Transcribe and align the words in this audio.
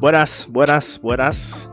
Buenas, 0.00 0.48
buenas, 0.50 1.00
buenas. 1.02 1.68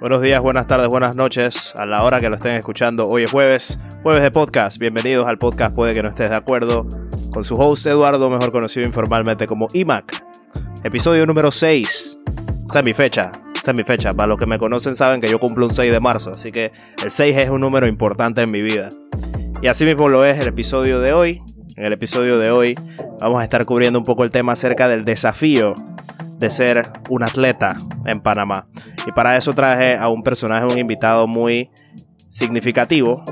Buenos 0.00 0.22
días, 0.22 0.40
buenas 0.40 0.66
tardes, 0.66 0.88
buenas 0.88 1.16
noches. 1.16 1.74
A 1.76 1.84
la 1.84 2.02
hora 2.02 2.20
que 2.20 2.30
lo 2.30 2.36
estén 2.36 2.52
escuchando, 2.52 3.08
hoy 3.08 3.24
es 3.24 3.30
jueves, 3.30 3.78
jueves 4.02 4.22
de 4.22 4.30
podcast. 4.30 4.78
Bienvenidos 4.78 5.26
al 5.26 5.38
podcast 5.38 5.74
Puede 5.74 5.92
que 5.94 6.02
no 6.02 6.08
estés 6.08 6.30
de 6.30 6.36
acuerdo. 6.36 6.86
Con 7.32 7.44
su 7.44 7.56
host 7.56 7.86
Eduardo, 7.86 8.30
mejor 8.30 8.52
conocido 8.52 8.86
informalmente 8.86 9.46
como 9.46 9.68
IMAC. 9.72 10.24
Episodio 10.82 11.26
número 11.26 11.50
6. 11.50 12.18
Esta 12.66 12.78
es 12.78 12.84
mi 12.84 12.92
fecha. 12.92 13.32
Esta 13.54 13.72
es 13.72 13.76
mi 13.76 13.84
fecha. 13.84 14.14
Para 14.14 14.28
los 14.28 14.38
que 14.38 14.46
me 14.46 14.58
conocen 14.58 14.96
saben 14.96 15.20
que 15.20 15.28
yo 15.28 15.38
cumplo 15.38 15.66
un 15.66 15.74
6 15.74 15.92
de 15.92 16.00
marzo. 16.00 16.30
Así 16.30 16.52
que 16.52 16.72
el 17.04 17.10
6 17.10 17.36
es 17.36 17.50
un 17.50 17.60
número 17.60 17.86
importante 17.86 18.40
en 18.40 18.50
mi 18.50 18.62
vida. 18.62 18.88
Y 19.60 19.68
así 19.68 19.84
mismo 19.84 20.08
lo 20.08 20.24
es 20.24 20.38
el 20.40 20.48
episodio 20.48 21.00
de 21.00 21.12
hoy. 21.12 21.42
En 21.76 21.86
el 21.86 21.92
episodio 21.94 22.38
de 22.38 22.50
hoy 22.50 22.74
vamos 23.20 23.40
a 23.40 23.44
estar 23.44 23.64
cubriendo 23.64 23.98
un 23.98 24.04
poco 24.04 24.24
el 24.24 24.30
tema 24.30 24.52
acerca 24.52 24.88
del 24.88 25.04
desafío 25.06 25.74
de 26.38 26.50
ser 26.50 26.82
un 27.08 27.22
atleta 27.22 27.74
en 28.04 28.20
Panamá. 28.20 28.66
Y 29.06 29.12
para 29.12 29.36
eso 29.36 29.54
traje 29.54 29.96
a 29.96 30.08
un 30.08 30.22
personaje, 30.22 30.66
un 30.66 30.78
invitado 30.78 31.26
muy 31.26 31.70
significativo, 32.28 33.24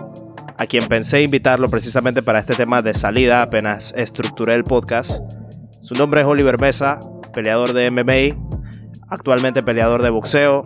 a 0.57 0.67
quien 0.67 0.87
pensé 0.87 1.23
invitarlo 1.23 1.69
precisamente 1.69 2.23
para 2.23 2.39
este 2.39 2.55
tema 2.55 2.81
de 2.81 2.95
salida 2.95 3.43
apenas 3.43 3.93
estructuré 3.97 4.55
el 4.55 4.65
podcast. 4.65 5.21
Su 5.83 5.95
nombre 5.95 6.23
es 6.23 6.27
Oliver 6.27 6.59
Mesa, 6.59 6.99
peleador 7.35 7.75
de 7.75 7.91
MMA, 7.91 8.37
actualmente 9.09 9.63
peleador 9.63 10.03
de 10.03 10.11
boxeo, 10.11 10.65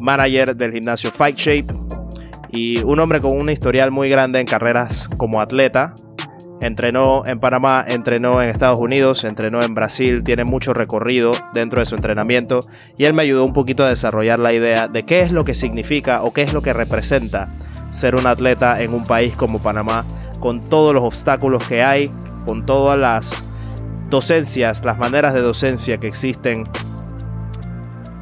manager 0.00 0.56
del 0.56 0.72
gimnasio 0.72 1.10
Fight 1.10 1.36
Shape 1.36 1.66
y 2.50 2.82
un 2.84 3.00
hombre 3.00 3.20
con 3.20 3.36
un 3.36 3.50
historial 3.50 3.90
muy 3.90 4.08
grande 4.08 4.40
en 4.40 4.46
carreras 4.46 5.08
como 5.08 5.40
atleta, 5.40 5.94
Entrenó 6.64 7.26
en 7.26 7.40
Panamá, 7.40 7.84
entrenó 7.86 8.40
en 8.40 8.48
Estados 8.48 8.78
Unidos, 8.78 9.24
entrenó 9.24 9.60
en 9.62 9.74
Brasil, 9.74 10.24
tiene 10.24 10.44
mucho 10.44 10.72
recorrido 10.72 11.32
dentro 11.52 11.80
de 11.80 11.84
su 11.84 11.94
entrenamiento 11.94 12.60
y 12.96 13.04
él 13.04 13.12
me 13.12 13.20
ayudó 13.20 13.44
un 13.44 13.52
poquito 13.52 13.84
a 13.84 13.90
desarrollar 13.90 14.38
la 14.38 14.54
idea 14.54 14.88
de 14.88 15.02
qué 15.02 15.20
es 15.20 15.30
lo 15.30 15.44
que 15.44 15.54
significa 15.54 16.22
o 16.22 16.32
qué 16.32 16.40
es 16.40 16.54
lo 16.54 16.62
que 16.62 16.72
representa 16.72 17.50
ser 17.90 18.14
un 18.14 18.26
atleta 18.26 18.80
en 18.80 18.94
un 18.94 19.04
país 19.04 19.36
como 19.36 19.60
Panamá, 19.60 20.06
con 20.40 20.70
todos 20.70 20.94
los 20.94 21.02
obstáculos 21.02 21.68
que 21.68 21.82
hay, 21.82 22.10
con 22.46 22.64
todas 22.64 22.98
las 22.98 23.44
docencias, 24.08 24.86
las 24.86 24.96
maneras 24.96 25.34
de 25.34 25.42
docencia 25.42 25.98
que 25.98 26.06
existen 26.06 26.64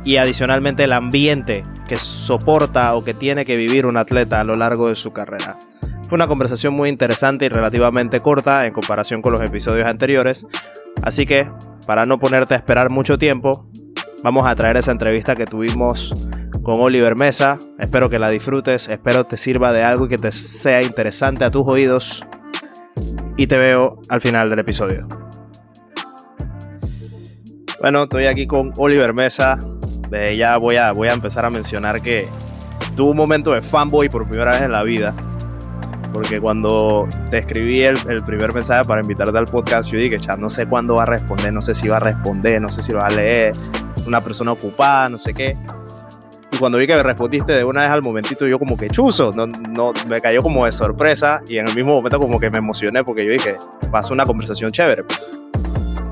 y 0.05 0.17
adicionalmente 0.17 0.83
el 0.83 0.95
ambiente 0.95 1.63
que 1.87 1.97
soporta 1.97 2.93
o 2.97 3.05
que 3.05 3.15
tiene 3.15 3.45
que 3.45 3.55
vivir 3.55 3.87
un 3.87 3.97
atleta 3.97 4.41
a 4.41 4.45
lo 4.45 4.57
largo 4.57 4.89
de 4.89 4.97
su 4.97 5.13
carrera. 5.13 5.55
Fue 6.13 6.17
una 6.17 6.29
conversación 6.29 6.75
muy 6.75 6.91
interesante 6.91 7.47
y 7.47 7.49
relativamente 7.49 8.21
corta 8.21 8.67
en 8.67 8.75
comparación 8.75 9.23
con 9.23 9.33
los 9.33 9.41
episodios 9.41 9.89
anteriores, 9.89 10.47
así 11.03 11.25
que 11.25 11.51
para 11.87 12.05
no 12.05 12.19
ponerte 12.19 12.53
a 12.53 12.59
esperar 12.59 12.91
mucho 12.91 13.17
tiempo, 13.17 13.67
vamos 14.23 14.47
a 14.47 14.55
traer 14.55 14.77
esa 14.77 14.93
entrevista 14.93 15.37
que 15.37 15.47
tuvimos 15.47 16.29
con 16.63 16.79
Oliver 16.83 17.17
Mesa. 17.17 17.59
Espero 17.79 18.11
que 18.11 18.19
la 18.19 18.29
disfrutes, 18.29 18.89
espero 18.89 19.25
te 19.25 19.39
sirva 19.39 19.73
de 19.73 19.85
algo 19.85 20.05
y 20.05 20.11
que 20.11 20.19
te 20.19 20.33
sea 20.33 20.83
interesante 20.83 21.45
a 21.45 21.51
tus 21.51 21.67
oídos. 21.67 22.27
Y 23.39 23.47
te 23.47 23.57
veo 23.57 23.99
al 24.11 24.21
final 24.21 24.51
del 24.51 24.59
episodio. 24.59 25.09
Bueno, 27.81 28.03
estoy 28.03 28.27
aquí 28.27 28.47
con 28.47 28.75
Oliver 28.77 29.15
Mesa. 29.15 29.59
De 30.11 30.37
ya 30.37 30.59
voy 30.59 30.77
a, 30.77 30.93
voy 30.93 31.09
a 31.09 31.15
empezar 31.15 31.47
a 31.47 31.49
mencionar 31.49 32.03
que 32.03 32.29
tuvo 32.97 33.13
un 33.13 33.17
momento 33.17 33.53
de 33.53 33.63
fanboy 33.63 34.11
por 34.11 34.29
primera 34.29 34.51
vez 34.51 34.61
en 34.61 34.73
la 34.73 34.83
vida 34.83 35.15
porque 36.13 36.41
cuando 36.41 37.09
te 37.31 37.39
escribí 37.39 37.83
el, 37.83 37.97
primer 38.27 38.53
mensaje 38.53 38.85
para 38.85 39.01
invitarte 39.01 39.37
al 39.37 39.47
podcast, 39.47 39.91
yo 39.91 39.99
dije, 39.99 40.19
no 40.39 40.51
sé 40.51 40.67
cuándo 40.67 40.95
va 40.95 41.05
a 41.05 41.07
responder, 41.07 41.53
no 41.53 41.61
sé 41.61 41.75
si 41.75 41.89
va 41.89 41.97
a 41.97 42.01
responder, 42.01 42.61
no 42.61 42.69
sé 42.69 42.83
si 42.83 42.93
lo 42.93 42.99
va 42.99 43.07
a 43.07 43.11
leer, 43.11 43.53
una 44.07 44.21
persona 44.21 44.53
ocupada, 44.53 45.09
no 45.09 45.19
sé 45.19 45.33
qué. 45.33 45.57
Y 46.51 46.57
cuando 46.59 46.79
vi 46.79 46.87
que 46.87 46.95
me 46.95 47.03
respondiste 47.03 47.53
de 47.53 47.65
una 47.65 47.81
vez 47.81 47.91
al 47.91 48.03
momentito, 48.03 48.47
yo 48.47 48.59
como 48.59 48.77
que 48.77 48.91
chuzo, 48.91 49.31
no, 49.33 49.47
no, 49.47 49.93
me 50.07 50.21
cayó 50.21 50.43
como 50.43 50.67
de 50.67 50.73
sorpresa 50.73 51.41
y 51.49 51.57
en 51.57 51.69
el 51.69 51.75
mismo 51.75 51.95
momento 51.95 52.19
como 52.19 52.39
que 52.39 52.51
me 52.51 52.59
emocioné 52.59 53.03
porque 53.05 53.25
yo 53.25 53.33
dije, 53.33 53.57
pasó 53.91 54.13
una 54.13 54.25
conversación 54.25 54.71
chévere, 54.71 55.05
pues. 55.05 55.39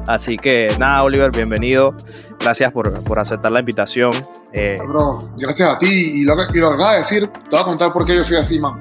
Así 0.07 0.39
que 0.39 0.69
nada, 0.79 1.05
Oliver, 1.05 1.31
bienvenido. 1.31 1.95
Gracias 2.41 2.73
por, 2.73 3.05
por 3.05 3.19
aceptar 3.19 3.53
la 3.53 3.61
invitación. 3.61 4.13
Eh, 4.53 4.77
gracias 5.37 5.69
a 5.69 5.79
ti. 5.79 5.87
Y 5.87 6.23
lo, 6.23 6.35
que, 6.37 6.43
y 6.53 6.61
lo 6.61 6.71
que 6.71 6.75
acabas 6.75 6.95
de 6.95 6.99
decir, 6.99 7.29
te 7.29 7.51
voy 7.51 7.61
a 7.61 7.65
contar 7.65 7.93
por 7.93 8.05
qué 8.07 8.17
yo 8.17 8.25
soy 8.25 8.39
así, 8.39 8.59
man. 8.59 8.81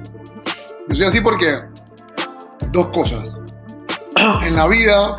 Yo 0.90 0.96
soy 0.96 1.06
así 1.06 1.20
porque 1.20 1.54
dos 2.72 2.90
cosas. 2.90 3.40
en 4.44 4.56
la 4.56 4.66
vida, 4.66 5.16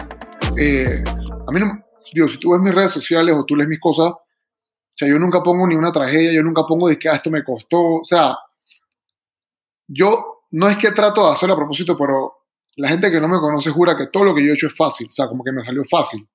eh, 0.58 1.02
a 1.48 1.52
mí 1.52 1.62
no, 1.62 1.82
digo, 2.14 2.28
si 2.28 2.38
tú 2.40 2.52
ves 2.52 2.60
mis 2.60 2.76
redes 2.76 2.92
sociales 2.92 3.34
o 3.34 3.46
tú 3.46 3.56
lees 3.56 3.70
mis 3.70 3.80
cosas, 3.80 4.08
o 4.08 4.94
sea, 4.94 5.08
yo 5.08 5.18
nunca 5.18 5.42
pongo 5.42 5.66
ni 5.66 5.76
una 5.76 5.94
tragedia, 5.94 6.34
yo 6.34 6.44
nunca 6.44 6.64
pongo 6.68 6.90
de 6.90 7.00
que 7.00 7.08
ah, 7.08 7.16
esto 7.16 7.32
me 7.32 7.42
costó, 7.42 8.02
o 8.02 8.04
sea, 8.04 8.38
yo 9.88 10.44
no 10.52 10.68
es 10.68 10.78
que 10.78 10.92
trato 10.92 11.26
de 11.26 11.32
hacerlo 11.32 11.54
a 11.54 11.60
propósito, 11.60 11.98
pero 11.98 12.34
la 12.76 12.90
gente 12.90 13.10
que 13.10 13.22
no 13.22 13.30
me 13.30 13.40
conoce 13.40 13.70
jura 13.70 13.96
que 13.96 14.08
todo 14.08 14.26
lo 14.26 14.36
que 14.36 14.44
yo 14.44 14.52
he 14.52 14.56
hecho 14.56 14.68
es 14.68 14.76
fácil, 14.76 15.08
o 15.10 15.14
sea, 15.14 15.30
como 15.30 15.42
que 15.42 15.54
me 15.54 15.64
salió 15.64 15.86
fácil. 15.90 16.28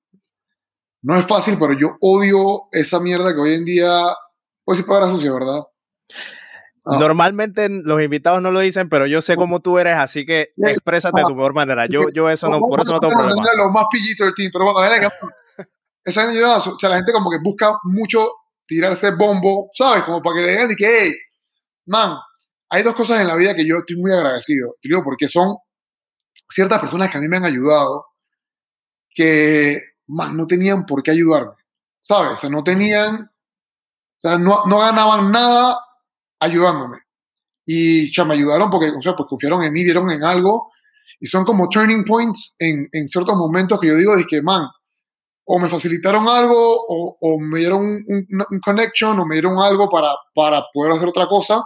No 1.03 1.15
es 1.15 1.27
fácil, 1.27 1.57
pero 1.59 1.73
yo 1.73 1.95
odio 2.01 2.63
esa 2.71 2.99
mierda 2.99 3.35
que 3.35 3.39
hoy 3.39 3.53
en 3.53 3.65
día, 3.65 4.03
pues 4.65 4.79
sí 4.79 4.83
para 4.83 5.05
sucia, 5.05 5.31
¿verdad? 5.31 5.61
Ah. 6.89 6.97
Normalmente 6.97 7.67
los 7.69 8.01
invitados 8.01 8.41
no 8.41 8.51
lo 8.51 8.61
dicen, 8.61 8.87
pero 8.87 9.07
yo 9.07 9.21
sé 9.21 9.35
cómo 9.35 9.59
tú 9.59 9.77
eres, 9.77 9.95
así 9.95 10.25
que 10.25 10.53
exprésate 10.57 11.19
de 11.19 11.25
tu 11.27 11.35
mejor 11.35 11.53
manera. 11.53 11.85
Yo, 11.87 12.09
yo 12.13 12.29
eso 12.29 12.47
no, 12.49 12.59
por 12.59 12.79
eso 12.79 12.93
no 12.93 12.99
tengo 12.99 13.13
problema. 13.13 13.43
Los 13.57 13.71
más 13.71 13.85
pillitos 13.91 14.25
del 14.27 14.33
team, 14.33 14.51
pero 14.53 14.71
bueno, 14.71 15.09
esa 16.05 16.21
gente, 16.21 16.43
o 16.43 16.79
sea, 16.79 16.89
la 16.89 16.95
gente 16.97 17.11
como 17.11 17.29
que 17.29 17.39
busca 17.43 17.73
mucho 17.83 18.29
tirarse 18.65 19.11
bombo, 19.11 19.69
¿sabes? 19.73 20.03
Como 20.03 20.21
para 20.21 20.37
que 20.37 20.41
le 20.43 20.51
digan 20.51 20.71
y 20.71 20.75
que, 20.75 20.85
hey, 20.87 21.11
man, 21.87 22.17
hay 22.69 22.83
dos 22.83 22.95
cosas 22.95 23.19
en 23.19 23.27
la 23.27 23.35
vida 23.35 23.53
que 23.53 23.65
yo 23.65 23.77
estoy 23.77 23.97
muy 23.97 24.13
agradecido. 24.13 24.75
digo, 24.81 25.03
porque 25.03 25.27
son 25.27 25.57
ciertas 26.49 26.79
personas 26.79 27.09
que 27.09 27.17
a 27.17 27.21
mí 27.21 27.27
me 27.27 27.37
han 27.37 27.45
ayudado 27.45 28.05
que, 29.09 29.81
man, 30.07 30.37
no 30.37 30.47
tenían 30.47 30.85
por 30.85 31.03
qué 31.03 31.11
ayudarme, 31.11 31.55
¿sabes? 31.99 32.33
O 32.33 32.37
sea, 32.37 32.49
no 32.49 32.63
tenían, 32.63 33.23
o 33.23 34.21
sea, 34.21 34.37
no, 34.37 34.65
no 34.65 34.79
ganaban 34.79 35.29
nada 35.31 35.77
ayudándome. 36.39 36.99
Y 37.65 38.15
ya 38.15 38.23
me 38.25 38.35
ayudaron 38.35 38.69
porque, 38.69 38.89
o 38.89 39.01
sea, 39.01 39.15
pues 39.15 39.27
confiaron 39.27 39.63
en 39.63 39.73
mí, 39.73 39.83
vieron 39.83 40.09
en 40.09 40.23
algo. 40.23 40.71
Y 41.19 41.27
son 41.27 41.43
como 41.43 41.67
turning 41.69 42.03
points 42.05 42.55
en, 42.59 42.87
en 42.91 43.07
ciertos 43.07 43.35
momentos 43.35 43.79
que 43.79 43.87
yo 43.87 43.95
digo 43.95 44.15
de 44.15 44.25
que, 44.25 44.41
man, 44.41 44.67
o 45.45 45.59
me 45.59 45.69
facilitaron 45.69 46.27
algo, 46.27 46.55
o, 46.55 47.17
o 47.19 47.39
me 47.39 47.59
dieron 47.59 47.85
un, 47.85 48.45
un, 48.49 48.59
connection, 48.59 49.19
o 49.19 49.25
me 49.25 49.35
dieron 49.35 49.61
algo 49.61 49.89
para, 49.89 50.13
para 50.35 50.63
poder 50.73 50.93
hacer 50.93 51.07
otra 51.07 51.27
cosa. 51.27 51.63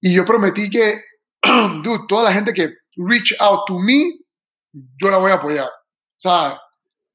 Y 0.00 0.14
yo 0.14 0.24
prometí 0.24 0.68
que, 0.68 1.00
dude, 1.82 2.04
toda 2.08 2.24
la 2.24 2.32
gente 2.32 2.52
que 2.52 2.68
reach 2.96 3.34
out 3.40 3.60
to 3.66 3.78
me, 3.78 4.12
yo 4.72 5.10
la 5.10 5.18
voy 5.18 5.30
a 5.30 5.34
apoyar. 5.34 5.68
O 5.68 6.20
sea, 6.20 6.58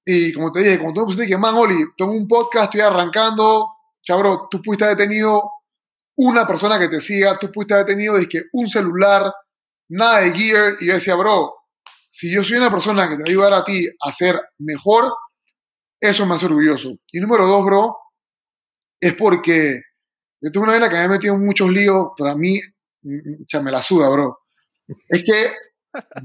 y 0.05 0.33
como 0.33 0.51
te 0.51 0.59
dije, 0.59 0.79
como 0.79 0.93
tú 0.93 1.01
me 1.01 1.05
pusiste 1.07 1.27
que, 1.27 1.37
man, 1.37 1.55
Oli, 1.55 1.77
tengo 1.97 2.11
un 2.11 2.27
podcast, 2.27 2.65
estoy 2.65 2.81
arrancando, 2.81 3.67
chabro, 4.01 4.47
tú 4.49 4.61
pudiste 4.61 4.85
haber 4.85 4.97
tenido 4.97 5.41
una 6.15 6.45
persona 6.45 6.79
que 6.79 6.89
te 6.89 7.01
siga, 7.01 7.37
tú 7.39 7.51
pudiste 7.51 7.73
haber 7.73 7.87
tenido 7.87 8.15
que 8.29 8.43
un 8.53 8.69
celular, 8.69 9.31
nada 9.89 10.21
de 10.21 10.33
gear, 10.33 10.75
y 10.79 10.87
yo 10.87 10.93
decía, 10.93 11.15
bro, 11.15 11.55
si 12.09 12.33
yo 12.33 12.43
soy 12.43 12.57
una 12.57 12.71
persona 12.71 13.09
que 13.09 13.15
te 13.15 13.23
va 13.23 13.27
a 13.27 13.29
ayudar 13.29 13.53
a 13.53 13.63
ti 13.63 13.87
a 14.01 14.11
ser 14.11 14.39
mejor, 14.59 15.11
eso 15.99 16.25
me 16.25 16.35
hace 16.35 16.45
orgulloso. 16.45 16.91
Y 17.11 17.19
número 17.19 17.47
dos, 17.47 17.65
bro, 17.65 17.97
es 18.99 19.13
porque 19.13 19.81
yo 20.41 20.51
tengo 20.51 20.65
una 20.65 20.73
vena 20.73 20.89
que 20.89 20.95
me 20.95 21.03
ha 21.03 21.07
metido 21.07 21.35
en 21.35 21.45
muchos 21.45 21.69
líos, 21.69 22.07
para 22.17 22.35
mí, 22.35 22.59
o 23.03 23.61
me 23.61 23.71
la 23.71 23.81
suda, 23.81 24.09
bro. 24.09 24.39
Es 25.07 25.23
que 25.23 25.51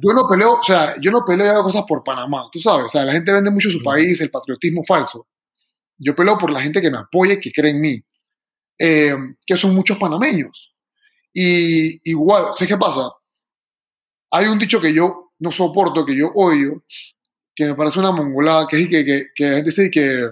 yo 0.02 0.12
no 0.12 0.26
peleo, 0.28 0.54
o 0.54 0.62
sea, 0.62 0.96
yo 1.00 1.10
no 1.10 1.24
peleo 1.24 1.62
cosas 1.62 1.84
por 1.86 2.02
Panamá, 2.02 2.48
tú 2.50 2.58
sabes, 2.58 2.86
o 2.86 2.88
sea, 2.88 3.04
la 3.04 3.12
gente 3.12 3.32
vende 3.32 3.50
mucho 3.50 3.70
su 3.70 3.82
país, 3.82 4.20
el 4.20 4.30
patriotismo 4.30 4.84
falso. 4.84 5.28
Yo 5.96 6.14
peleo 6.14 6.38
por 6.38 6.50
la 6.50 6.60
gente 6.60 6.80
que 6.80 6.90
me 6.90 6.98
apoya 6.98 7.34
y 7.34 7.40
que 7.40 7.50
cree 7.50 7.70
en 7.70 7.80
mí. 7.80 8.00
Eh, 8.78 9.16
que 9.44 9.56
son 9.56 9.74
muchos 9.74 9.98
panameños. 9.98 10.74
Y 11.32 12.10
igual, 12.10 12.46
¿sabes 12.54 12.68
qué 12.68 12.78
pasa? 12.78 13.10
Hay 14.30 14.46
un 14.46 14.58
dicho 14.58 14.80
que 14.80 14.92
yo 14.92 15.32
no 15.38 15.50
soporto, 15.50 16.04
que 16.04 16.16
yo 16.16 16.30
odio, 16.34 16.84
que 17.54 17.66
me 17.66 17.74
parece 17.74 17.98
una 17.98 18.12
mongolada, 18.12 18.66
que 18.68 18.80
es 18.80 18.88
que, 18.88 19.04
que, 19.04 19.26
que 19.34 19.46
la 19.46 19.56
gente 19.56 19.70
dice 19.70 19.90
que 19.90 20.28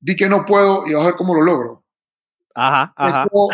di 0.00 0.16
que 0.16 0.28
no 0.28 0.44
puedo 0.44 0.86
y 0.86 0.94
a 0.94 0.98
ver 0.98 1.14
cómo 1.14 1.34
lo 1.34 1.42
logro. 1.42 1.84
Ajá, 2.54 2.92
ajá. 2.96 3.24
Eso, 3.24 3.48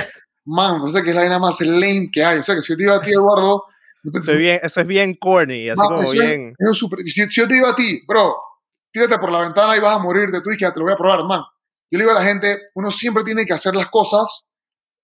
man, 0.44 0.78
no 0.78 0.88
sé 0.88 1.02
que 1.02 1.10
es 1.10 1.14
la 1.14 1.22
vaina 1.22 1.38
más 1.38 1.60
lame 1.60 2.10
que 2.12 2.24
hay. 2.24 2.38
O 2.38 2.42
sea, 2.42 2.54
que 2.54 2.62
si 2.62 2.72
yo 2.72 2.76
te 2.76 2.82
digo 2.84 2.94
a 2.94 3.00
ti, 3.00 3.10
Eduardo... 3.10 3.64
eso, 4.12 4.32
es 4.32 4.38
bien, 4.38 4.60
eso 4.62 4.80
es 4.80 4.86
bien 4.86 5.14
corny, 5.14 5.68
así 5.68 5.80
como 5.80 6.10
bien... 6.10 6.54
si, 7.06 7.26
yo 7.30 7.48
te 7.48 7.54
digo 7.54 7.66
a 7.66 7.74
ti, 7.74 8.00
bro, 8.06 8.36
tírate 8.92 9.18
por 9.18 9.32
la 9.32 9.42
ventana 9.42 9.76
y 9.76 9.80
vas 9.80 9.96
a 9.96 9.98
morir 9.98 10.30
de 10.30 10.40
tu 10.40 10.50
hija, 10.50 10.72
te 10.72 10.78
lo 10.78 10.86
voy 10.86 10.94
a 10.94 10.98
probar, 10.98 11.24
man. 11.24 11.42
Yo 11.94 11.98
le 11.98 12.06
digo 12.06 12.16
a 12.16 12.20
la 12.20 12.26
gente, 12.26 12.58
uno 12.74 12.90
siempre 12.90 13.22
tiene 13.22 13.46
que 13.46 13.52
hacer 13.52 13.72
las 13.72 13.86
cosas 13.86 14.46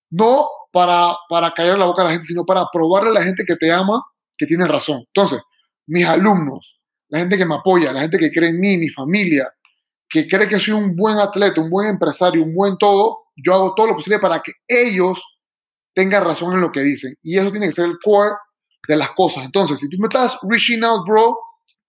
no 0.09 0.45
para, 0.73 1.15
para 1.29 1.51
callar 1.51 1.79
la 1.79 1.85
boca 1.85 2.01
a 2.01 2.05
la 2.05 2.11
gente, 2.11 2.25
sino 2.25 2.43
para 2.43 2.65
probarle 2.69 3.11
a 3.11 3.13
la 3.13 3.23
gente 3.23 3.45
que 3.47 3.55
te 3.55 3.71
ama 3.71 4.03
que 4.37 4.45
tiene 4.45 4.65
razón. 4.65 5.05
Entonces, 5.07 5.39
mis 5.87 6.05
alumnos, 6.05 6.81
la 7.07 7.19
gente 7.19 7.37
que 7.37 7.45
me 7.45 7.55
apoya, 7.55 7.93
la 7.93 8.01
gente 8.01 8.17
que 8.17 8.29
cree 8.29 8.49
en 8.49 8.59
mí, 8.59 8.75
mi 8.75 8.89
familia, 8.89 9.49
que 10.09 10.27
cree 10.27 10.49
que 10.49 10.59
soy 10.59 10.73
un 10.73 10.93
buen 10.93 11.17
atleta, 11.17 11.61
un 11.61 11.69
buen 11.69 11.87
empresario, 11.87 12.43
un 12.43 12.53
buen 12.53 12.77
todo, 12.77 13.19
yo 13.37 13.53
hago 13.53 13.73
todo 13.73 13.87
lo 13.87 13.95
posible 13.95 14.19
para 14.19 14.41
que 14.41 14.51
ellos 14.67 15.17
tengan 15.95 16.25
razón 16.25 16.55
en 16.55 16.59
lo 16.59 16.73
que 16.73 16.81
dicen. 16.81 17.15
Y 17.21 17.37
eso 17.37 17.51
tiene 17.51 17.67
que 17.67 17.73
ser 17.73 17.85
el 17.85 17.99
core 18.03 18.35
de 18.85 18.97
las 18.97 19.11
cosas. 19.11 19.45
Entonces, 19.45 19.79
si 19.79 19.87
tú 19.87 19.95
me 19.97 20.07
estás 20.07 20.37
reaching 20.41 20.83
out, 20.83 21.07
bro, 21.07 21.37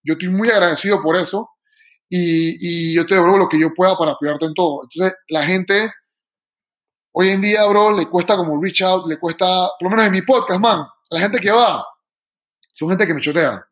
yo 0.04 0.12
estoy 0.12 0.28
muy 0.28 0.48
agradecido 0.48 1.02
por 1.02 1.16
eso 1.16 1.48
y, 2.14 2.90
y 2.90 2.94
yo 2.94 3.06
te 3.06 3.14
devuelvo 3.14 3.38
lo 3.38 3.48
que 3.48 3.58
yo 3.58 3.72
pueda 3.72 3.96
para 3.96 4.12
apoyarte 4.12 4.44
en 4.44 4.52
todo. 4.52 4.82
Entonces, 4.82 5.16
la 5.28 5.46
gente, 5.46 5.90
hoy 7.12 7.30
en 7.30 7.40
día, 7.40 7.64
bro, 7.64 7.96
le 7.96 8.06
cuesta 8.06 8.36
como 8.36 8.60
reach 8.60 8.82
out, 8.82 9.06
le 9.06 9.18
cuesta, 9.18 9.46
por 9.78 9.84
lo 9.84 9.90
menos 9.90 10.04
en 10.04 10.12
mi 10.12 10.20
podcast, 10.20 10.60
man, 10.60 10.86
la 11.08 11.20
gente 11.20 11.38
que 11.38 11.50
va, 11.50 11.82
son 12.72 12.90
gente 12.90 13.06
que 13.06 13.14
me 13.14 13.22
chotea. 13.22 13.66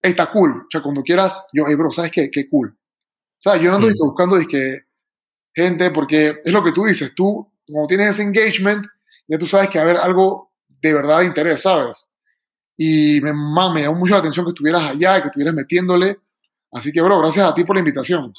está 0.00 0.30
cool. 0.30 0.62
O 0.62 0.66
sea, 0.70 0.80
cuando 0.80 1.02
quieras, 1.02 1.48
yo, 1.52 1.64
hey, 1.66 1.74
bro, 1.74 1.90
¿sabes 1.90 2.12
qué? 2.12 2.30
Qué 2.30 2.48
cool. 2.48 2.68
O 2.70 3.42
sea, 3.42 3.56
yo 3.56 3.68
no 3.70 3.76
ando 3.76 3.88
mm. 3.88 3.98
buscando 3.98 4.36
que 4.48 4.82
gente, 5.52 5.90
porque 5.90 6.40
es 6.44 6.52
lo 6.52 6.62
que 6.62 6.70
tú 6.70 6.84
dices, 6.84 7.12
tú, 7.16 7.52
cuando 7.66 7.88
tienes 7.88 8.10
ese 8.10 8.22
engagement, 8.22 8.86
ya 9.26 9.38
tú 9.38 9.46
sabes 9.46 9.68
que 9.68 9.80
va 9.80 9.86
a 9.86 9.90
haber 9.90 10.00
algo 10.00 10.52
de 10.68 10.94
verdad 10.94 11.18
de 11.18 11.26
interés, 11.26 11.62
¿sabes? 11.62 12.06
Y 12.76 13.20
me, 13.22 13.32
me 13.32 13.82
llamó 13.82 13.98
mucho 13.98 14.14
la 14.14 14.20
atención 14.20 14.46
que 14.46 14.50
estuvieras 14.50 14.84
allá 14.84 15.20
que 15.20 15.26
estuvieras 15.26 15.54
metiéndole. 15.54 16.20
Así 16.72 16.90
que, 16.92 17.00
bro, 17.00 17.20
gracias 17.20 17.46
a 17.46 17.54
ti 17.54 17.64
por 17.64 17.76
la 17.76 17.80
invitación. 17.80 18.32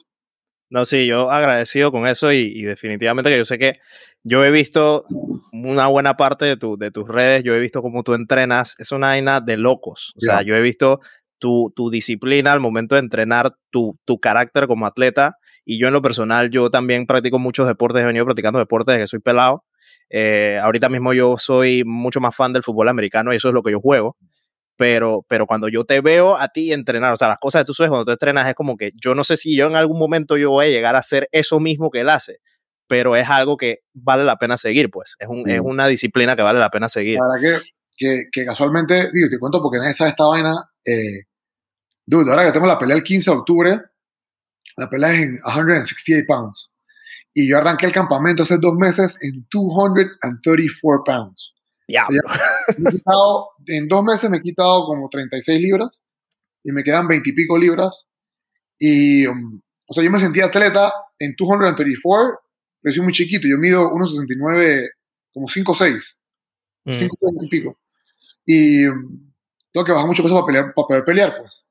No, 0.70 0.86
sí, 0.86 1.06
yo 1.06 1.30
agradecido 1.30 1.92
con 1.92 2.08
eso 2.08 2.32
y, 2.32 2.64
definitivamente 2.64 3.30
que 3.30 3.38
yo 3.38 3.46
sé 3.46 3.60
que 3.60 3.80
yo 4.24 4.44
he 4.44 4.50
visto 4.50 5.06
una 5.52 5.88
buena 5.88 6.18
parte 6.18 6.46
de, 6.46 6.58
tu, 6.58 6.78
de 6.78 6.90
tus 6.90 7.08
redes, 7.08 7.44
yo 7.44 7.54
he 7.54 7.60
visto 7.60 7.82
cómo 7.82 8.02
tú 8.04 8.16
entrenas, 8.16 8.76
es 8.80 8.92
una 8.92 9.08
vaina 9.08 9.40
de 9.40 9.58
locos. 9.58 10.14
O 10.18 10.22
sea, 10.22 10.42
yo 10.42 10.56
he 10.56 10.62
visto 10.62 11.00
tu, 11.38 11.72
tu, 11.76 11.92
disciplina 11.92 12.54
al 12.54 12.60
momento 12.60 12.96
de 12.96 13.02
entrenar, 13.02 13.56
tu, 13.70 14.00
tu 14.06 14.20
carácter 14.20 14.66
como 14.66 14.88
atleta 14.88 15.38
y 15.64 15.78
yo 15.78 15.88
en 15.88 15.94
lo 15.94 16.02
personal, 16.02 16.50
yo 16.50 16.72
también 16.72 17.06
practico 17.06 17.38
muchos 17.38 17.68
deportes, 17.68 18.02
he 18.02 18.06
venido 18.06 18.26
practicando 18.26 18.58
deportes 18.58 18.94
desde 18.94 19.04
que 19.04 19.08
soy 19.08 19.20
pelado 19.20 19.64
eh, 20.16 20.60
ahorita 20.62 20.90
mismo 20.90 21.12
yo 21.14 21.38
soy 21.40 21.84
mucho 21.84 22.22
más 22.22 22.36
fan 22.36 22.54
del 22.54 22.62
fútbol 22.62 22.88
americano 22.88 23.34
y 23.34 23.38
eso 23.38 23.48
es 23.48 23.54
lo 23.54 23.64
que 23.64 23.72
yo 23.72 23.80
juego. 23.80 24.16
Pero, 24.76 25.24
pero 25.30 25.46
cuando 25.46 25.68
yo 25.70 25.84
te 25.84 26.02
veo 26.02 26.36
a 26.36 26.48
ti 26.48 26.74
entrenar, 26.74 27.14
o 27.14 27.16
sea, 27.16 27.28
las 27.28 27.38
cosas 27.40 27.62
que 27.62 27.66
tú 27.68 27.74
sabes 27.74 27.90
cuando 27.90 28.06
tú 28.06 28.12
entrenas 28.12 28.48
es 28.48 28.56
como 28.56 28.76
que 28.76 28.92
yo 28.96 29.14
no 29.14 29.24
sé 29.24 29.38
si 29.38 29.56
yo 29.56 29.68
en 29.68 29.76
algún 29.76 30.00
momento 30.00 30.36
yo 30.36 30.50
voy 30.50 30.66
a 30.66 30.70
llegar 30.70 30.96
a 30.96 31.00
hacer 31.00 31.30
eso 31.32 31.60
mismo 31.60 31.92
que 31.92 32.00
él 32.00 32.10
hace, 32.10 32.40
pero 32.88 33.16
es 33.16 33.30
algo 33.30 33.56
que 33.56 33.80
vale 33.94 34.24
la 34.24 34.38
pena 34.38 34.58
seguir, 34.58 34.90
pues. 34.90 35.16
Es, 35.20 35.28
un, 35.28 35.48
es 35.48 35.60
una 35.60 35.88
disciplina 35.88 36.36
que 36.36 36.42
vale 36.42 36.60
la 36.60 36.70
pena 36.70 36.90
seguir. 36.90 37.18
La 37.18 37.40
verdad 37.40 37.62
que, 37.96 38.26
que, 38.32 38.46
casualmente, 38.46 39.12
digo, 39.14 39.30
te 39.30 39.38
cuento 39.38 39.62
porque 39.62 39.78
nadie 39.78 39.94
sabe 39.94 40.10
esta 40.10 40.26
vaina. 40.26 40.54
Eh, 40.84 41.26
dude, 42.06 42.32
ahora 42.32 42.46
que 42.46 42.52
tenemos 42.52 42.70
la 42.70 42.80
pelea 42.80 42.96
el 42.96 43.04
15 43.04 43.30
de 43.30 43.38
octubre, 43.38 43.82
la 44.76 44.90
pelea 44.90 45.14
es 45.14 45.20
en 45.20 45.40
168 45.40 46.26
pounds 46.28 46.74
y 47.34 47.50
yo 47.50 47.58
arranqué 47.58 47.88
el 47.88 47.92
campamento 47.92 48.44
hace 48.44 48.58
dos 48.58 48.76
meses 48.76 49.18
en 49.22 49.48
234 49.52 51.04
pounds. 51.04 51.53
Ya. 51.88 52.08
en 53.68 53.88
dos 53.88 54.04
meses 54.04 54.30
me 54.30 54.38
he 54.38 54.42
quitado 54.42 54.86
como 54.86 55.10
36 55.10 55.62
libras 55.62 56.02
y 56.64 56.72
me 56.72 56.84
quedan 56.84 57.08
20 57.08 57.30
y 57.30 57.34
pico 57.34 57.58
libras. 57.58 58.08
Y, 58.80 59.28
um, 59.28 59.62
o 59.88 59.94
sea, 59.94 60.04
yo 60.04 60.12
me 60.12 60.20
sentía 60.20 60.46
atleta 60.46 60.94
en 61.20 61.36
234, 61.38 62.40
pero 62.82 62.96
soy 62.96 63.04
muy 63.04 63.14
chiquito. 63.14 63.48
Yo 63.48 63.58
mido 63.58 63.90
1,69, 63.92 64.90
como 65.34 65.48
5,6. 65.48 66.18
5, 66.86 67.16
6 67.20 67.34
y 67.42 67.48
pico. 67.48 67.80
Y 68.46 68.88
um, 68.88 69.32
tengo 69.72 69.86
que 69.86 69.92
bajar 69.92 70.08
mucho 70.08 70.24
peso 70.24 70.36
para 70.36 70.46
pelear, 70.46 70.74
para 70.74 70.88
poder 70.88 71.06
pelear, 71.06 71.38
pues. 71.38 71.66